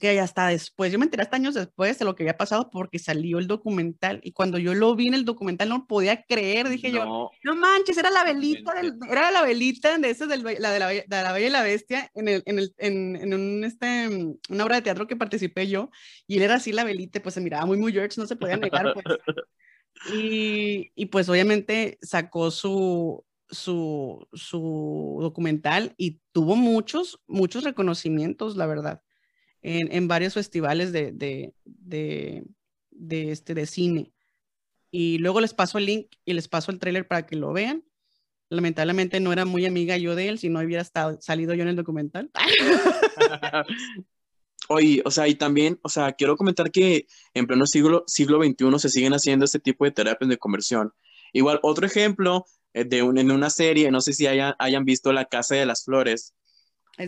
que 0.01 0.19
hasta 0.19 0.49
después, 0.49 0.91
yo 0.91 0.99
me 0.99 1.05
enteré 1.05 1.23
hasta 1.23 1.37
años 1.37 1.55
después 1.55 1.99
de 1.99 2.05
lo 2.05 2.17
que 2.17 2.25
había 2.25 2.37
pasado 2.37 2.71
porque 2.71 2.99
salió 2.99 3.39
el 3.39 3.47
documental 3.47 4.21
y 4.25 4.33
cuando 4.33 4.59
yo 4.59 4.75
lo 4.75 4.97
vi 4.97 5.07
en 5.07 5.15
el 5.15 5.25
documental 5.25 5.69
no 5.69 5.87
podía 5.87 6.25
creer, 6.25 6.69
dije 6.69 6.91
yo, 6.91 7.31
no 7.45 7.55
manches, 7.55 7.99
era 7.99 8.11
la 8.11 8.25
velita, 8.25 8.73
era 9.09 9.31
la 9.31 9.43
velita 9.43 9.97
de 9.99 10.11
esa, 10.11 10.27
del, 10.27 10.43
la 10.43 10.73
de 10.73 10.79
la, 10.81 10.89
de 10.89 11.05
la 11.09 11.33
Bella 11.33 11.47
y 11.47 11.51
la 11.51 11.63
Bestia 11.63 12.11
en, 12.15 12.29
el, 12.29 12.43
en, 12.47 12.59
el, 12.59 12.75
en, 12.79 13.17
en 13.17 13.35
un, 13.35 13.63
este, 13.63 14.09
una 14.49 14.65
obra 14.65 14.77
de 14.77 14.83
teatro 14.83 15.07
que 15.07 15.17
participé 15.17 15.69
yo 15.69 15.91
y 16.27 16.39
él 16.39 16.43
era 16.43 16.55
así 16.55 16.73
la 16.73 16.85
velita, 16.85 17.21
pues 17.23 17.35
se 17.35 17.41
miraba 17.41 17.67
muy, 17.67 17.77
muy 17.77 17.93
George, 17.93 18.19
no 18.19 18.27
se 18.27 18.37
podía 18.37 18.57
negar. 18.57 18.93
Pues. 18.95 19.05
Y, 20.15 20.93
y 20.95 21.07
pues 21.07 21.29
obviamente 21.29 21.99
sacó 22.01 22.51
su, 22.51 23.23
su, 23.51 24.27
su 24.33 25.19
documental 25.21 25.93
y 25.99 26.21
tuvo 26.33 26.57
muchos, 26.57 27.21
muchos 27.27 27.65
reconocimientos, 27.65 28.57
la 28.57 28.65
verdad 28.65 29.03
en, 29.63 30.09
varios 30.09 30.35
festivales 30.35 30.93
de, 30.93 31.13
de, 31.13 32.45
este, 33.31 33.55
de 33.55 33.67
cine. 33.67 34.13
Y 34.91 35.19
luego 35.19 35.41
les 35.41 35.55
paso 35.55 35.79
el 35.79 35.87
link 35.87 36.09
y 36.25 36.33
les 36.33 36.49
paso 36.49 36.73
el 36.73 36.79
trailer 36.79 37.07
para 37.07 37.27
que 37.27 37.37
lo 37.37 37.53
vean. 37.53 37.85
Lamentablemente 38.49 39.21
no 39.21 39.33
era 39.33 39.45
muy 39.45 39.65
amiga 39.65 39.97
yo 39.97 40.17
de 40.17 40.29
él, 40.29 40.39
si 40.39 40.49
no 40.49 40.59
hubiera 40.61 40.83
estado, 40.83 41.21
salido 41.21 41.55
yo 41.55 41.63
en 41.63 41.69
el 41.69 41.77
documental. 41.77 42.31
Oye, 44.69 45.03
o 45.05 45.11
sea, 45.11 45.29
y 45.29 45.35
también, 45.35 45.79
o 45.83 45.89
sea, 45.89 46.13
quiero 46.13 46.37
comentar 46.37 46.71
que 46.71 47.07
en 47.35 47.47
pleno 47.47 47.67
siglo, 47.67 48.05
siglo 48.07 48.43
XXI 48.43 48.79
se 48.79 48.89
siguen 48.89 49.13
haciendo 49.15 49.45
este 49.45 49.59
tipo 49.59 49.85
de 49.85 49.91
terapias 49.91 50.29
de 50.29 50.39
conversión. 50.39 50.93
Igual, 51.33 51.61
otro 51.63 51.87
ejemplo 51.87 52.45
eh, 52.73 52.85
de 52.85 52.99
en 52.99 53.31
una 53.31 53.51
serie, 53.51 53.91
no 53.91 54.01
sé 54.01 54.13
si 54.13 54.27
hayan, 54.27 54.55
hayan 54.59 54.85
visto 54.85 55.13
La 55.13 55.25
Casa 55.25 55.55
de 55.57 55.67
las 55.67 55.85
Flores, 55.85 56.35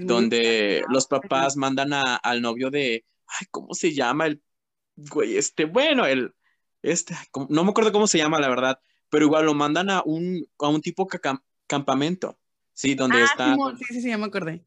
donde 0.00 0.82
los 0.88 1.06
papás 1.06 1.56
mandan 1.56 1.92
a, 1.92 2.16
al 2.16 2.42
novio 2.42 2.70
de, 2.70 3.04
ay, 3.26 3.46
¿cómo 3.50 3.74
se 3.74 3.92
llama 3.94 4.26
el 4.26 4.42
güey? 4.96 5.36
Este, 5.36 5.64
bueno, 5.64 6.06
el, 6.06 6.34
este, 6.82 7.14
no 7.48 7.64
me 7.64 7.70
acuerdo 7.70 7.92
cómo 7.92 8.06
se 8.06 8.18
llama, 8.18 8.40
la 8.40 8.48
verdad, 8.48 8.80
pero 9.08 9.26
igual 9.26 9.46
lo 9.46 9.54
mandan 9.54 9.90
a 9.90 10.02
un, 10.04 10.46
a 10.58 10.68
un 10.68 10.80
tipo 10.80 11.06
campamento 11.66 12.38
Sí, 12.74 12.94
donde 12.94 13.18
Ah, 13.18 13.24
está. 13.24 13.50
Simón, 13.52 13.76
sí, 13.78 13.84
sí, 13.90 14.00
sí, 14.00 14.08
ya 14.08 14.16
me 14.18 14.24
acordé. 14.26 14.64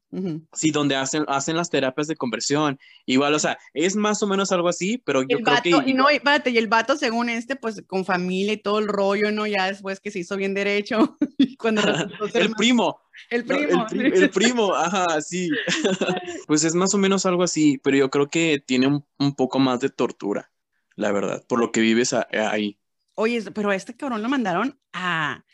Sí, 0.52 0.70
donde 0.70 0.94
hacen, 0.94 1.24
hacen 1.26 1.56
las 1.56 1.70
terapias 1.70 2.06
de 2.06 2.14
conversión. 2.16 2.78
Igual, 3.04 3.34
o 3.34 3.38
sea, 3.38 3.58
es 3.74 3.96
más 3.96 4.22
o 4.22 4.26
menos 4.28 4.52
algo 4.52 4.68
así, 4.68 4.98
pero 4.98 5.22
yo 5.22 5.38
El 5.38 5.42
creo 5.44 5.56
vato, 5.56 5.82
que. 5.84 5.90
y 5.90 5.94
no, 5.94 6.10
y 6.10 6.14
espérate, 6.16 6.50
y 6.50 6.58
el 6.58 6.68
vato, 6.68 6.96
según 6.96 7.28
este, 7.28 7.56
pues 7.56 7.82
con 7.86 8.04
familia 8.04 8.52
y 8.52 8.58
todo 8.58 8.78
el 8.78 8.86
rollo, 8.86 9.32
¿no? 9.32 9.46
Ya 9.46 9.66
después 9.66 9.98
que 9.98 10.10
se 10.12 10.20
hizo 10.20 10.36
bien 10.36 10.54
derecho, 10.54 11.18
cuando 11.58 11.82
el 12.34 12.54
primo, 12.54 13.00
el 13.28 13.44
no, 13.44 13.56
primo. 13.56 13.86
el, 13.90 13.98
pri- 14.10 14.18
el 14.22 14.30
primo, 14.30 14.74
ajá, 14.74 15.20
sí. 15.20 15.48
pues 16.46 16.62
es 16.62 16.74
más 16.74 16.94
o 16.94 16.98
menos 16.98 17.26
algo 17.26 17.42
así, 17.42 17.78
pero 17.78 17.96
yo 17.96 18.08
creo 18.10 18.28
que 18.30 18.62
tiene 18.64 18.86
un, 18.86 19.04
un 19.18 19.34
poco 19.34 19.58
más 19.58 19.80
de 19.80 19.90
tortura, 19.90 20.52
la 20.94 21.10
verdad, 21.10 21.44
por 21.48 21.58
lo 21.58 21.72
que 21.72 21.80
vives 21.80 22.12
ahí. 22.12 22.78
Oye, 23.14 23.42
pero 23.52 23.70
a 23.70 23.74
este 23.74 23.96
cabrón 23.96 24.22
lo 24.22 24.28
mandaron 24.28 24.78
a 24.92 25.44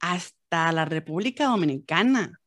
hasta 0.00 0.41
la 0.72 0.84
República 0.84 1.46
Dominicana. 1.46 2.38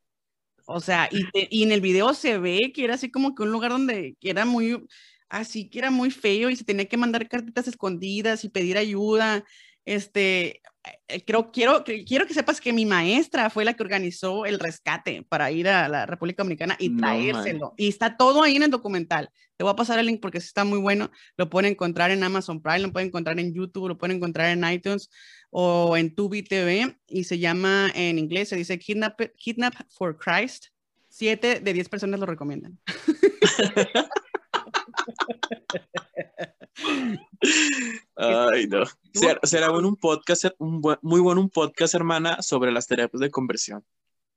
O 0.66 0.80
sea, 0.80 1.10
y, 1.12 1.26
y 1.34 1.64
en 1.64 1.72
el 1.72 1.82
video 1.82 2.14
se 2.14 2.38
ve 2.40 2.72
que 2.74 2.84
era 2.86 2.96
así 2.96 3.12
como 3.12 3.36
que 3.36 3.44
un 3.44 3.52
lugar 3.52 3.72
donde 3.72 4.18
era 4.22 4.46
muy, 4.46 4.86
así 5.30 5.70
que 5.70 5.80
era 5.80 5.92
muy 5.92 6.12
feo 6.12 6.50
y 6.50 6.56
se 6.56 6.64
tenía 6.66 6.88
que 6.88 6.98
mandar 6.98 7.28
cartitas 7.30 7.68
escondidas 7.68 8.44
y 8.44 8.50
pedir 8.50 8.78
ayuda. 8.78 9.46
Este, 9.86 10.62
creo, 11.26 11.52
quiero, 11.52 11.84
quiero 11.84 12.28
que 12.28 12.34
sepas 12.34 12.60
que 12.62 12.74
mi 12.74 12.86
maestra 12.86 13.50
fue 13.50 13.66
la 13.66 13.74
que 13.74 13.84
organizó 13.84 14.46
el 14.46 14.60
rescate 14.60 15.24
para 15.28 15.52
ir 15.52 15.68
a 15.68 15.88
la 15.88 16.06
República 16.06 16.44
Dominicana 16.44 16.76
y 16.80 16.90
No 16.90 17.00
traérselo. 17.00 17.74
y 17.78 17.88
está 17.88 18.18
todo 18.18 18.44
ahí 18.44 18.56
en 18.56 18.64
el 18.64 18.72
documental. 18.72 19.30
Te 19.58 19.64
voy 19.64 19.72
a 19.72 19.76
pasar 19.76 20.00
el 20.00 20.06
link 20.08 20.20
porque 20.22 20.38
está 20.38 20.64
muy 20.64 20.80
bueno. 20.80 21.12
Lo 21.38 21.50
pueden 21.50 21.72
encontrar 21.72 22.12
en 22.12 22.24
Amazon 22.24 22.62
Prime, 22.62 22.80
lo 22.80 22.92
pueden 22.92 23.08
encontrar 23.08 23.40
en 23.40 23.54
YouTube, 23.54 23.88
lo 23.88 23.98
pueden 23.98 24.18
encontrar 24.18 24.50
en 24.50 24.64
iTunes 24.70 25.10
o 25.50 25.96
en 25.96 26.14
Tubi 26.14 26.44
TV 26.44 26.98
y 27.08 27.24
se 27.24 27.40
llama 27.40 27.92
en 27.96 28.20
inglés, 28.20 28.50
se 28.50 28.56
dice 28.56 28.78
Kidnap, 28.78 29.20
Kidnap 29.38 29.74
for 29.90 30.18
Christ. 30.18 30.68
Siete 31.08 31.62
de 31.62 31.74
diez 31.74 31.88
personas 31.88 32.20
lo 32.20 32.26
recomiendan. 32.26 32.78
Ay, 38.16 38.68
no. 38.68 38.84
Será, 39.14 39.40
será 39.44 39.70
bueno 39.70 39.88
un 39.88 39.96
podcast, 39.96 40.46
un 40.58 40.82
buen- 40.82 41.00
muy 41.02 41.20
bueno 41.20 41.42
un 41.42 41.50
podcast, 41.50 41.94
hermana, 41.96 42.42
sobre 42.42 42.72
las 42.72 42.88
terapias 42.88 43.20
de 43.22 43.30
conversión, 43.32 43.84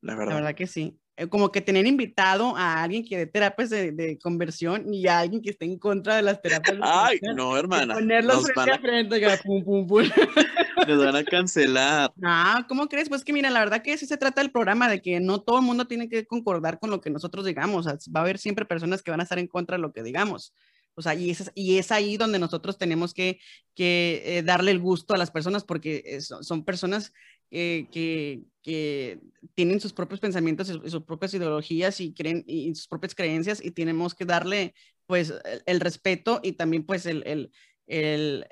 la 0.00 0.12
La 0.12 0.18
verdad. 0.18 0.34
verdad 0.36 0.54
que 0.54 0.66
sí. 0.66 0.98
Eh, 1.16 1.26
Como 1.26 1.50
que 1.50 1.60
tener 1.60 1.84
invitado 1.84 2.56
a 2.56 2.80
alguien 2.80 3.04
que 3.04 3.16
dé 3.16 3.26
terapias 3.26 3.70
de, 3.70 3.90
de 3.90 4.18
conversión 4.20 4.94
y 4.94 5.08
a 5.08 5.18
alguien 5.18 5.42
que 5.42 5.50
esté 5.50 5.64
en 5.64 5.76
contra 5.76 6.14
de 6.14 6.22
las 6.22 6.40
terapias 6.40 6.76
de 6.76 6.82
Ay, 6.84 7.18
no, 7.34 7.56
hermana. 7.56 7.94
Ponerlos 7.94 8.44
frente 8.44 8.70
a, 8.70 8.78
frente, 8.78 9.18
que 9.20 9.28
pum, 9.44 9.64
pum, 9.64 9.84
pum. 9.84 10.02
nos 10.88 11.04
van 11.04 11.16
a 11.16 11.24
cancelar. 11.24 12.12
Ah, 12.22 12.64
¿cómo 12.68 12.86
crees? 12.88 13.08
Pues 13.08 13.24
que 13.24 13.32
mira, 13.32 13.50
la 13.50 13.58
verdad 13.58 13.82
que 13.82 13.98
sí 13.98 14.06
se 14.06 14.16
trata 14.16 14.40
del 14.42 14.52
programa 14.52 14.88
de 14.88 15.02
que 15.02 15.18
no 15.18 15.40
todo 15.40 15.58
el 15.58 15.64
mundo 15.64 15.86
tiene 15.88 16.08
que 16.08 16.24
concordar 16.24 16.78
con 16.78 16.90
lo 16.90 17.00
que 17.00 17.10
nosotros 17.10 17.44
digamos. 17.44 17.84
O 17.86 17.90
sea, 17.90 17.98
va 18.14 18.20
a 18.20 18.22
haber 18.22 18.38
siempre 18.38 18.64
personas 18.64 19.02
que 19.02 19.10
van 19.10 19.18
a 19.18 19.24
estar 19.24 19.40
en 19.40 19.48
contra 19.48 19.76
de 19.76 19.82
lo 19.82 19.92
que 19.92 20.04
digamos. 20.04 20.54
O 20.98 21.02
sea, 21.02 21.14
y 21.14 21.30
es, 21.30 21.50
y 21.54 21.78
es 21.78 21.92
ahí 21.92 22.16
donde 22.16 22.38
nosotros 22.38 22.76
tenemos 22.78 23.14
que, 23.14 23.38
que 23.74 24.22
eh, 24.38 24.42
darle 24.42 24.72
el 24.72 24.80
gusto 24.80 25.14
a 25.14 25.18
las 25.18 25.30
personas 25.30 25.64
porque 25.64 26.02
eh, 26.04 26.20
son, 26.20 26.44
son 26.44 26.64
personas 26.64 27.12
eh, 27.50 27.86
que, 27.92 28.42
que 28.62 29.20
tienen 29.54 29.80
sus 29.80 29.92
propios 29.92 30.20
pensamientos 30.20 30.68
y, 30.68 30.72
su- 30.74 30.84
y 30.84 30.90
sus 30.90 31.04
propias 31.04 31.32
ideologías 31.34 32.00
y 32.00 32.12
creen 32.14 32.44
y 32.46 32.74
sus 32.74 32.88
propias 32.88 33.14
creencias 33.14 33.64
y 33.64 33.70
tenemos 33.70 34.14
que 34.14 34.24
darle 34.26 34.74
pues 35.06 35.30
el, 35.30 35.62
el 35.66 35.80
respeto 35.80 36.40
y 36.42 36.52
también 36.52 36.84
pues 36.84 37.06
el, 37.06 37.22
el, 37.26 37.50
el, 37.86 38.46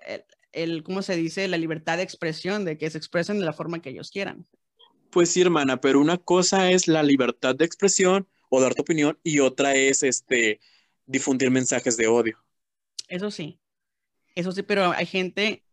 el, 0.53 0.83
¿cómo 0.85 1.03
se 1.03 1.17
dice? 1.17 1.49
La 1.49 1.59
libertad 1.59 1.99
de 1.99 2.05
expresión, 2.05 2.65
de 2.65 2.79
que 2.79 2.89
se 2.91 2.99
expresen 2.99 3.39
de 3.39 3.45
la 3.45 3.53
forma 3.53 3.83
que 3.83 3.91
ellos 3.91 4.11
quieran. 4.11 4.47
Pues 5.11 5.31
sí, 5.31 5.41
hermana, 5.41 5.81
pero 5.81 6.01
una 6.01 6.19
cosa 6.19 6.71
es 6.71 6.89
la 6.89 7.03
libertad 7.03 7.55
de 7.55 7.65
expresión 7.65 8.29
o 8.51 8.61
dar 8.61 8.75
tu 8.75 8.83
opinión 8.83 9.19
y 9.23 9.41
otra 9.41 9.75
es 9.75 10.03
este 10.03 10.61
difundir 11.07 11.51
mensajes 11.51 11.97
de 11.97 12.07
odio. 12.09 12.39
Eso 13.09 13.31
sí, 13.31 13.61
eso 14.35 14.53
sí, 14.53 14.63
pero 14.63 14.91
hay 14.93 15.07
gente 15.07 15.65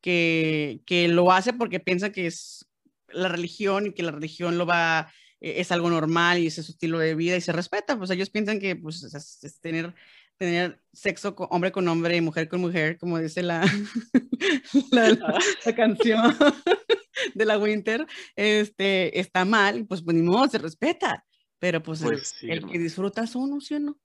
que, 0.00 0.80
que 0.86 1.08
lo 1.08 1.32
hace 1.32 1.52
porque 1.52 1.80
piensa 1.80 2.12
que 2.12 2.26
es 2.26 2.66
la 3.08 3.28
religión 3.28 3.86
y 3.86 3.92
que 3.94 4.02
la 4.02 4.10
religión 4.12 4.58
lo 4.58 4.66
va, 4.66 5.10
eh, 5.40 5.54
es 5.58 5.72
algo 5.72 5.88
normal 5.88 6.38
y 6.38 6.46
ese 6.48 6.60
es 6.60 6.66
su 6.66 6.72
estilo 6.72 6.98
de 6.98 7.14
vida 7.14 7.36
y 7.36 7.40
se 7.40 7.52
respeta. 7.52 7.96
Pues 7.96 8.10
ellos 8.10 8.30
piensan 8.30 8.58
que 8.60 8.76
pues, 8.76 9.02
es, 9.02 9.42
es 9.44 9.60
tener, 9.60 9.94
tener 10.36 10.82
sexo 10.92 11.34
con, 11.34 11.48
hombre 11.50 11.72
con 11.72 11.88
hombre 11.88 12.16
y 12.16 12.20
mujer 12.20 12.48
con 12.48 12.60
mujer, 12.60 12.98
como 12.98 13.18
dice 13.18 13.42
la, 13.42 13.62
la, 14.90 15.08
la- 15.10 15.38
la 15.64 15.74
canción 15.74 16.36
de 17.34 17.44
la 17.44 17.56
Winter, 17.58 18.06
este, 18.36 19.18
está 19.18 19.44
mal, 19.44 19.86
pues, 19.86 20.02
pues 20.02 20.14
ni 20.16 20.22
modo, 20.22 20.48
se 20.48 20.58
respeta. 20.58 21.24
Pero 21.58 21.82
pues, 21.82 22.02
el- 22.02 22.08
Pues 22.08 22.34
sí, 22.38 22.50
el, 22.50 22.66
que 22.66 22.78
disfruta 22.78 23.24
es 23.24 23.34
uno, 23.34 23.60
¿sí 23.60 23.74
o 23.74 23.80
no? 23.80 23.98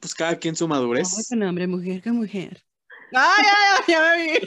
Pues 0.00 0.14
cada 0.14 0.36
quien 0.36 0.56
su 0.56 0.66
madurez. 0.66 1.28
con 1.28 1.42
hombre, 1.42 1.66
mujer 1.66 2.02
con 2.02 2.16
mujer. 2.16 2.62
¡Ay, 3.14 3.44
ay, 3.44 3.76
ay! 3.76 3.82
Ya 3.88 4.00
me 4.00 4.16
vi. 4.24 4.38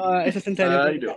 Ah, 0.00 0.22
eso 0.26 0.38
es 0.38 0.46
en 0.46 0.56
serio. 0.56 0.82
Ay, 0.82 0.98
no. 0.98 1.16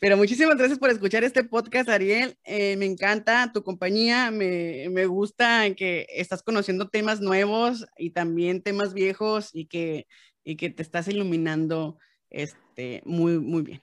Pero 0.00 0.16
muchísimas 0.16 0.56
gracias 0.56 0.78
por 0.78 0.90
escuchar 0.90 1.22
este 1.24 1.44
podcast, 1.44 1.88
Ariel. 1.88 2.36
Eh, 2.44 2.76
me 2.76 2.86
encanta 2.86 3.52
tu 3.52 3.62
compañía, 3.62 4.30
me, 4.30 4.88
me 4.90 5.06
gusta 5.06 5.74
que 5.74 6.06
estás 6.10 6.42
conociendo 6.42 6.88
temas 6.88 7.20
nuevos 7.20 7.86
y 7.96 8.10
también 8.10 8.62
temas 8.62 8.94
viejos 8.94 9.50
y 9.52 9.66
que, 9.66 10.06
y 10.44 10.56
que 10.56 10.70
te 10.70 10.82
estás 10.82 11.08
iluminando 11.08 11.98
este, 12.30 13.02
muy, 13.04 13.38
muy 13.38 13.62
bien. 13.62 13.82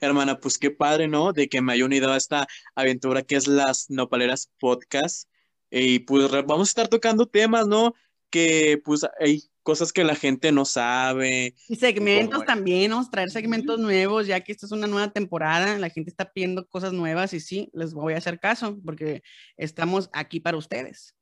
Hermana, 0.00 0.40
pues 0.40 0.58
qué 0.58 0.70
padre, 0.70 1.08
¿no? 1.08 1.32
De 1.32 1.48
que 1.48 1.60
me 1.60 1.72
haya 1.72 1.84
unido 1.84 2.12
a 2.12 2.16
esta 2.16 2.46
aventura 2.74 3.22
que 3.22 3.36
es 3.36 3.46
las 3.46 3.90
Nopaleras 3.90 4.50
Podcast. 4.58 5.28
Y 5.70 6.00
pues 6.00 6.30
vamos 6.46 6.68
a 6.68 6.70
estar 6.70 6.88
tocando 6.88 7.26
temas, 7.26 7.66
¿no? 7.66 7.94
Que 8.30 8.80
pues 8.84 9.06
hay 9.20 9.42
cosas 9.62 9.92
que 9.92 10.02
la 10.04 10.14
gente 10.14 10.50
no 10.50 10.64
sabe. 10.64 11.54
Y 11.68 11.76
segmentos 11.76 12.36
como- 12.36 12.46
también, 12.46 12.90
vamos 12.90 13.08
a 13.08 13.10
traer 13.10 13.30
segmentos 13.30 13.78
nuevos, 13.78 14.26
ya 14.26 14.40
que 14.40 14.52
esta 14.52 14.64
es 14.66 14.72
una 14.72 14.86
nueva 14.86 15.12
temporada, 15.12 15.78
la 15.78 15.90
gente 15.90 16.10
está 16.10 16.32
pidiendo 16.32 16.66
cosas 16.66 16.92
nuevas 16.94 17.34
y 17.34 17.40
sí, 17.40 17.68
les 17.74 17.92
voy 17.92 18.14
a 18.14 18.18
hacer 18.18 18.40
caso 18.40 18.78
porque 18.84 19.22
estamos 19.58 20.08
aquí 20.14 20.40
para 20.40 20.56
ustedes. 20.56 21.14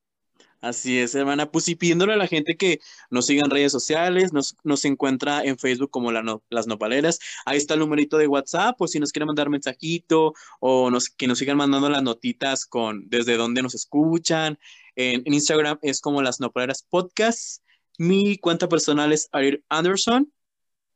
Así 0.61 0.99
es, 0.99 1.15
hermana. 1.15 1.51
Pues 1.51 1.69
y 1.69 1.75
pidiéndole 1.77 2.15
a 2.15 2.17
la 2.17 2.27
gente 2.27 2.57
que 2.57 2.81
nos 3.11 3.27
siga 3.27 3.45
en 3.45 3.51
redes 3.51 3.71
sociales, 3.71 4.33
nos, 4.33 4.57
nos 4.65 4.85
encuentra 4.85 5.45
en 5.45 5.59
Facebook 5.59 5.91
como 5.91 6.11
la 6.11 6.23
no- 6.23 6.43
las 6.51 6.67
nopaleras. 6.67 7.21
Ahí 7.45 7.59
está 7.59 7.75
el 7.75 7.81
numerito 7.81 8.17
de 8.19 8.27
WhatsApp, 8.27 8.75
pues 8.79 8.91
si 8.93 8.99
nos 8.99 9.13
quieren 9.13 9.27
mandar 9.27 9.49
mensajito 9.51 10.35
o 10.59 10.91
nos, 10.91 11.09
que 11.11 11.27
nos 11.29 11.39
sigan 11.39 11.57
mandando 11.59 11.89
las 11.91 12.03
notitas 12.03 12.65
con 12.67 13.09
desde 13.09 13.37
dónde 13.37 13.63
nos 13.63 13.75
escuchan. 13.75 14.59
En, 14.97 15.23
en 15.27 15.35
Instagram 15.35 15.79
es 15.83 16.01
como 16.01 16.23
las 16.23 16.41
nopaleras 16.41 16.83
podcast. 16.83 17.63
Mi 17.99 18.39
cuenta 18.39 18.69
personal 18.69 19.13
es 19.13 19.29
Ariel 19.33 19.63
Anderson. 19.69 20.33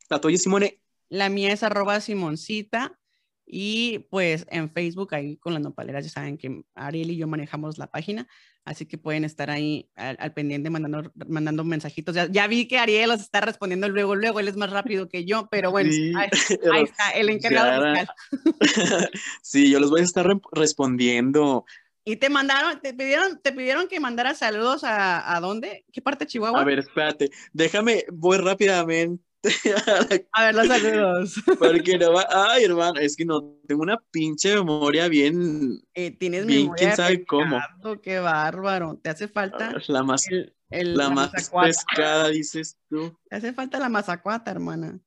La 0.08 0.20
tuya, 0.20 0.38
Simone. 0.38 0.80
La 1.10 1.28
mía 1.28 1.52
es 1.52 1.62
arroba 1.62 2.00
Simoncita 2.00 2.98
y 3.46 4.00
pues 4.10 4.46
en 4.50 4.70
Facebook 4.70 5.14
ahí 5.14 5.36
con 5.36 5.52
las 5.54 5.62
nopaleras 5.62 6.04
ya 6.04 6.10
saben 6.10 6.38
que 6.38 6.62
Ariel 6.74 7.10
y 7.10 7.16
yo 7.16 7.26
manejamos 7.26 7.78
la 7.78 7.90
página, 7.90 8.28
así 8.64 8.86
que 8.86 8.98
pueden 8.98 9.24
estar 9.24 9.50
ahí 9.50 9.88
al, 9.96 10.16
al 10.20 10.32
pendiente 10.32 10.70
mandando, 10.70 11.10
mandando 11.28 11.64
mensajitos. 11.64 12.14
Ya, 12.14 12.26
ya 12.30 12.46
vi 12.46 12.66
que 12.68 12.78
Ariel 12.78 13.08
los 13.08 13.20
está 13.20 13.40
respondiendo 13.40 13.88
luego, 13.88 14.14
luego, 14.14 14.40
él 14.40 14.48
es 14.48 14.56
más 14.56 14.70
rápido 14.70 15.08
que 15.08 15.24
yo, 15.24 15.48
pero 15.50 15.70
bueno, 15.70 15.90
Sí, 15.92 16.12
ahí, 16.16 16.28
pero 16.60 16.72
ahí 16.72 16.82
está, 16.84 17.10
el 17.10 17.28
encargado 17.30 17.94
ya- 17.94 18.06
fiscal. 18.06 18.14
sí, 19.42 19.70
yo 19.70 19.80
los 19.80 19.90
voy 19.90 20.00
a 20.00 20.04
estar 20.04 20.26
re- 20.26 20.40
respondiendo. 20.52 21.64
Y 22.04 22.16
te 22.16 22.30
mandaron, 22.30 22.80
te 22.80 22.94
pidieron, 22.94 23.40
te 23.42 23.52
pidieron 23.52 23.86
que 23.86 24.00
mandara 24.00 24.34
saludos 24.34 24.84
a, 24.84 25.36
¿a 25.36 25.40
dónde? 25.40 25.84
¿Qué 25.92 26.00
parte 26.00 26.24
de 26.24 26.30
Chihuahua? 26.30 26.60
A 26.60 26.64
ver, 26.64 26.78
espérate. 26.78 27.30
Déjame, 27.52 28.04
voy 28.12 28.38
rápidamente. 28.38 29.22
A 30.32 30.44
ver, 30.44 30.54
los 30.54 30.66
saludos. 30.68 31.34
Porque 31.58 31.98
no 31.98 32.12
va. 32.12 32.26
Ay, 32.30 32.64
hermano, 32.64 33.00
es 33.00 33.16
que 33.16 33.24
no 33.24 33.56
tengo 33.66 33.82
una 33.82 33.98
pinche 34.10 34.54
memoria 34.54 35.08
bien. 35.08 35.80
Eh, 35.94 36.10
tienes 36.10 36.46
Bien, 36.46 36.62
memoria 36.62 36.78
quién 36.78 36.96
sabe 36.96 37.24
cómo. 37.24 37.58
Qué 38.02 38.18
bárbaro. 38.18 38.98
Te 39.02 39.10
hace 39.10 39.28
falta 39.28 39.72
La 39.88 40.02
más, 40.02 40.26
el, 40.28 40.54
el- 40.70 40.96
la 40.96 41.08
más 41.10 41.30
mazacuata. 41.30 41.66
pescada, 41.68 42.28
dices 42.28 42.78
tú. 42.88 43.16
Te 43.28 43.36
hace 43.36 43.52
falta 43.52 43.78
la 43.78 43.88
mazacuata, 43.88 44.50
hermana. 44.50 44.98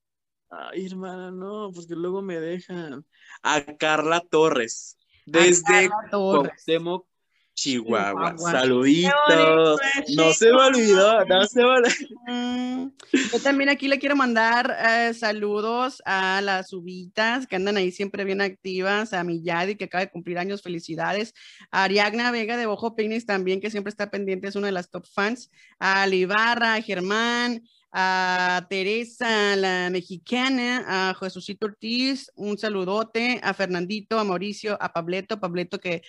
Ay, 0.50 0.86
hermana, 0.86 1.32
no, 1.32 1.72
porque 1.74 1.96
luego 1.96 2.22
me 2.22 2.40
dejan. 2.40 3.06
A 3.42 3.64
Carla 3.78 4.22
Torres, 4.22 4.98
desde 5.26 5.90
Torres. 6.12 6.64
Chihuahua. 7.56 8.36
Chihuahua. 8.36 8.52
Saluditos. 8.52 9.82
Es, 10.08 10.16
No 10.16 10.34
se 10.34 10.52
me 10.52 10.62
olvidó, 10.62 11.26
no 11.26 11.46
se 11.46 11.60
me 11.60 11.66
olvidó. 11.70 12.20
Mm, 12.28 12.92
Yo 13.32 13.40
también 13.42 13.70
aquí 13.70 13.88
le 13.88 14.00
quiero 14.00 14.16
mandar 14.16 14.76
eh, 14.80 15.14
saludos 15.14 16.02
a 16.06 16.42
las 16.42 16.74
uvitas 16.74 17.46
que 17.48 17.56
andan 17.56 17.78
ahí 17.78 17.92
siempre 17.92 18.24
bien 18.24 18.42
activas, 18.42 19.14
a 19.14 19.24
mi 19.24 19.44
Yadi 19.44 19.76
que 19.76 19.86
acaba 19.86 20.04
de 20.04 20.10
cumplir 20.12 20.38
años, 20.40 20.62
felicidades, 20.62 21.34
a 21.70 21.84
Ariagna 21.84 22.32
Vega 22.32 22.58
de 22.58 22.66
Bojo 22.66 22.96
Phoenix 22.96 23.26
también 23.26 23.62
que 23.62 23.70
siempre 23.70 23.92
está 23.92 24.10
pendiente, 24.10 24.48
es 24.48 24.56
una 24.56 24.68
de 24.68 24.74
las 24.74 24.90
top 24.90 25.06
fans, 25.06 25.52
a 25.80 26.08
Libarra, 26.08 26.76
a 26.76 26.82
Germán, 26.82 27.64
a 27.96 28.66
Teresa, 28.70 29.56
la 29.56 29.90
mexicana, 29.92 30.84
a 31.10 31.14
Jesucito 31.14 31.68
Ortiz, 31.68 32.32
un 32.36 32.58
saludote, 32.58 33.40
a 33.44 33.54
Fernandito, 33.54 34.18
a 34.18 34.24
Mauricio, 34.24 34.78
a 34.82 34.92
Pableto, 34.92 35.40
Pableto 35.40 35.80
que 35.80 36.02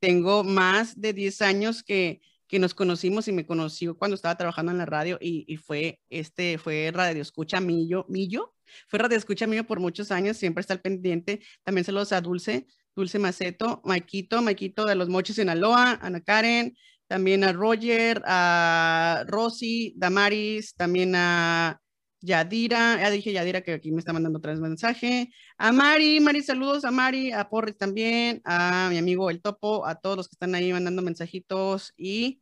tengo 0.00 0.42
más 0.42 1.00
de 1.00 1.12
10 1.12 1.42
años 1.42 1.84
que, 1.84 2.20
que 2.48 2.58
nos 2.58 2.74
conocimos 2.74 3.28
y 3.28 3.32
me 3.32 3.46
conoció 3.46 3.96
cuando 3.96 4.16
estaba 4.16 4.36
trabajando 4.36 4.72
en 4.72 4.78
la 4.78 4.86
radio 4.86 5.16
y, 5.20 5.44
y 5.46 5.58
fue, 5.58 6.00
este, 6.10 6.58
fue 6.58 6.90
Radio 6.92 7.22
Escucha 7.22 7.60
Millo, 7.60 8.04
Millo, 8.08 8.52
fue 8.88 8.98
Radio 8.98 9.16
Escucha 9.16 9.46
Millo 9.46 9.64
por 9.64 9.78
muchos 9.78 10.10
años, 10.10 10.36
siempre 10.36 10.62
está 10.62 10.74
al 10.74 10.80
pendiente, 10.80 11.40
también 11.62 11.84
saludos 11.84 12.10
a 12.12 12.20
Dulce, 12.20 12.66
Dulce 12.96 13.20
Maceto, 13.20 13.80
Maikito, 13.84 14.42
Maikito 14.42 14.86
de 14.86 14.96
los 14.96 15.08
Mochis 15.08 15.36
Sinaloa, 15.36 16.00
Ana 16.02 16.20
Karen, 16.20 16.76
también 17.08 17.42
a 17.42 17.52
Roger, 17.52 18.22
a 18.26 19.24
Rosy, 19.26 19.94
Damaris, 19.96 20.74
también 20.74 21.14
a 21.16 21.80
Yadira, 22.20 22.98
ya 23.00 23.10
dije 23.10 23.32
Yadira 23.32 23.62
que 23.62 23.72
aquí 23.72 23.92
me 23.92 23.98
está 23.98 24.12
mandando 24.12 24.38
otra 24.38 24.52
vez 24.52 24.60
mensaje, 24.60 25.30
a 25.56 25.72
Mari, 25.72 26.20
Mari, 26.20 26.42
saludos 26.42 26.84
a 26.84 26.90
Mari, 26.90 27.32
a 27.32 27.48
Porris 27.48 27.76
también, 27.76 28.40
a 28.44 28.88
mi 28.90 28.98
amigo 28.98 29.30
El 29.30 29.40
Topo, 29.40 29.86
a 29.86 29.96
todos 29.96 30.16
los 30.16 30.28
que 30.28 30.34
están 30.34 30.54
ahí 30.54 30.72
mandando 30.72 31.02
mensajitos 31.02 31.94
y 31.96 32.40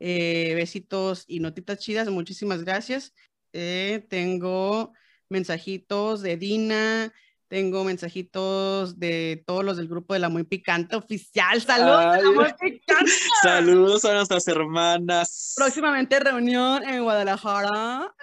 eh, 0.00 0.54
besitos 0.54 1.24
y 1.26 1.40
notitas 1.40 1.78
chidas, 1.78 2.08
muchísimas 2.08 2.64
gracias. 2.64 3.14
Eh, 3.52 4.04
tengo 4.08 4.92
mensajitos 5.28 6.20
de 6.22 6.36
Dina, 6.36 7.12
tengo 7.48 7.84
mensajitos 7.84 8.98
de 8.98 9.42
todos 9.46 9.64
los 9.64 9.76
del 9.76 9.88
grupo 9.88 10.14
de 10.14 10.20
la 10.20 10.28
Muy 10.28 10.44
Picante 10.44 10.96
oficial. 10.96 11.60
Saludos 11.60 12.04
a 12.04 12.20
la 12.20 12.30
Muy 12.30 12.52
Picante. 12.58 13.12
Saludos 13.42 14.04
a 14.04 14.14
nuestras 14.14 14.48
hermanas. 14.48 15.54
Próximamente 15.56 16.18
reunión 16.20 16.82
en 16.84 17.02
Guadalajara. 17.02 18.14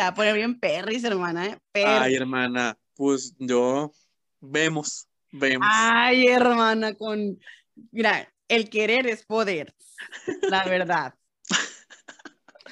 Va 0.00 0.06
a 0.06 0.14
poner 0.14 0.34
bien 0.34 0.58
perris, 0.58 1.04
hermana. 1.04 1.46
¿eh? 1.46 1.84
Ay, 1.84 2.14
hermana, 2.14 2.76
pues 2.94 3.34
yo 3.38 3.92
vemos, 4.40 5.08
vemos. 5.32 5.66
Ay, 5.70 6.28
hermana, 6.28 6.94
con... 6.94 7.38
Mira, 7.90 8.32
el 8.48 8.68
querer 8.68 9.06
es 9.06 9.24
poder, 9.24 9.74
la 10.42 10.64
verdad. 10.64 11.14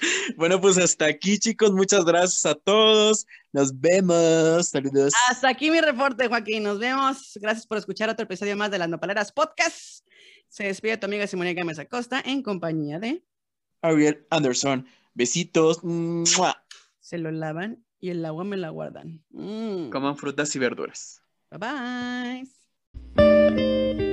Bueno, 0.37 0.61
pues 0.61 0.79
hasta 0.79 1.07
aquí, 1.07 1.39
chicos. 1.39 1.73
Muchas 1.73 2.05
gracias 2.05 2.47
a 2.47 2.55
todos. 2.55 3.27
Nos 3.53 3.79
vemos. 3.79 4.69
Saludos. 4.69 5.13
Hasta 5.29 5.49
aquí 5.49 5.71
mi 5.71 5.81
reporte, 5.81 6.29
Joaquín. 6.29 6.63
Nos 6.63 6.79
vemos. 6.79 7.39
Gracias 7.41 7.67
por 7.67 7.79
escuchar 7.79 8.09
otro 8.09 8.25
episodio 8.25 8.57
más 8.57 8.71
de 8.71 8.79
las 8.79 8.89
Nopaleras 8.89 9.33
Podcast. 9.33 10.07
Se 10.49 10.65
despide 10.65 10.97
tu 10.97 11.07
amiga 11.07 11.27
Simone 11.27 11.55
Gámez 11.55 11.79
Acosta 11.79 12.23
en 12.25 12.43
compañía 12.43 12.99
de 12.99 13.25
Ariel 13.81 14.27
Anderson. 14.31 14.87
Besitos. 15.15 15.81
Se 17.01 17.19
lo 17.19 17.31
lavan 17.31 17.85
y 18.01 18.11
el 18.11 18.25
agua 18.25 18.45
me 18.45 18.57
la 18.57 18.71
guardan. 18.71 19.23
Mm. 19.31 19.91
Coman 19.91 20.17
frutas 20.17 20.55
y 20.57 20.59
verduras. 20.59 21.23
Bye 21.51 22.47
bye. 23.17 24.12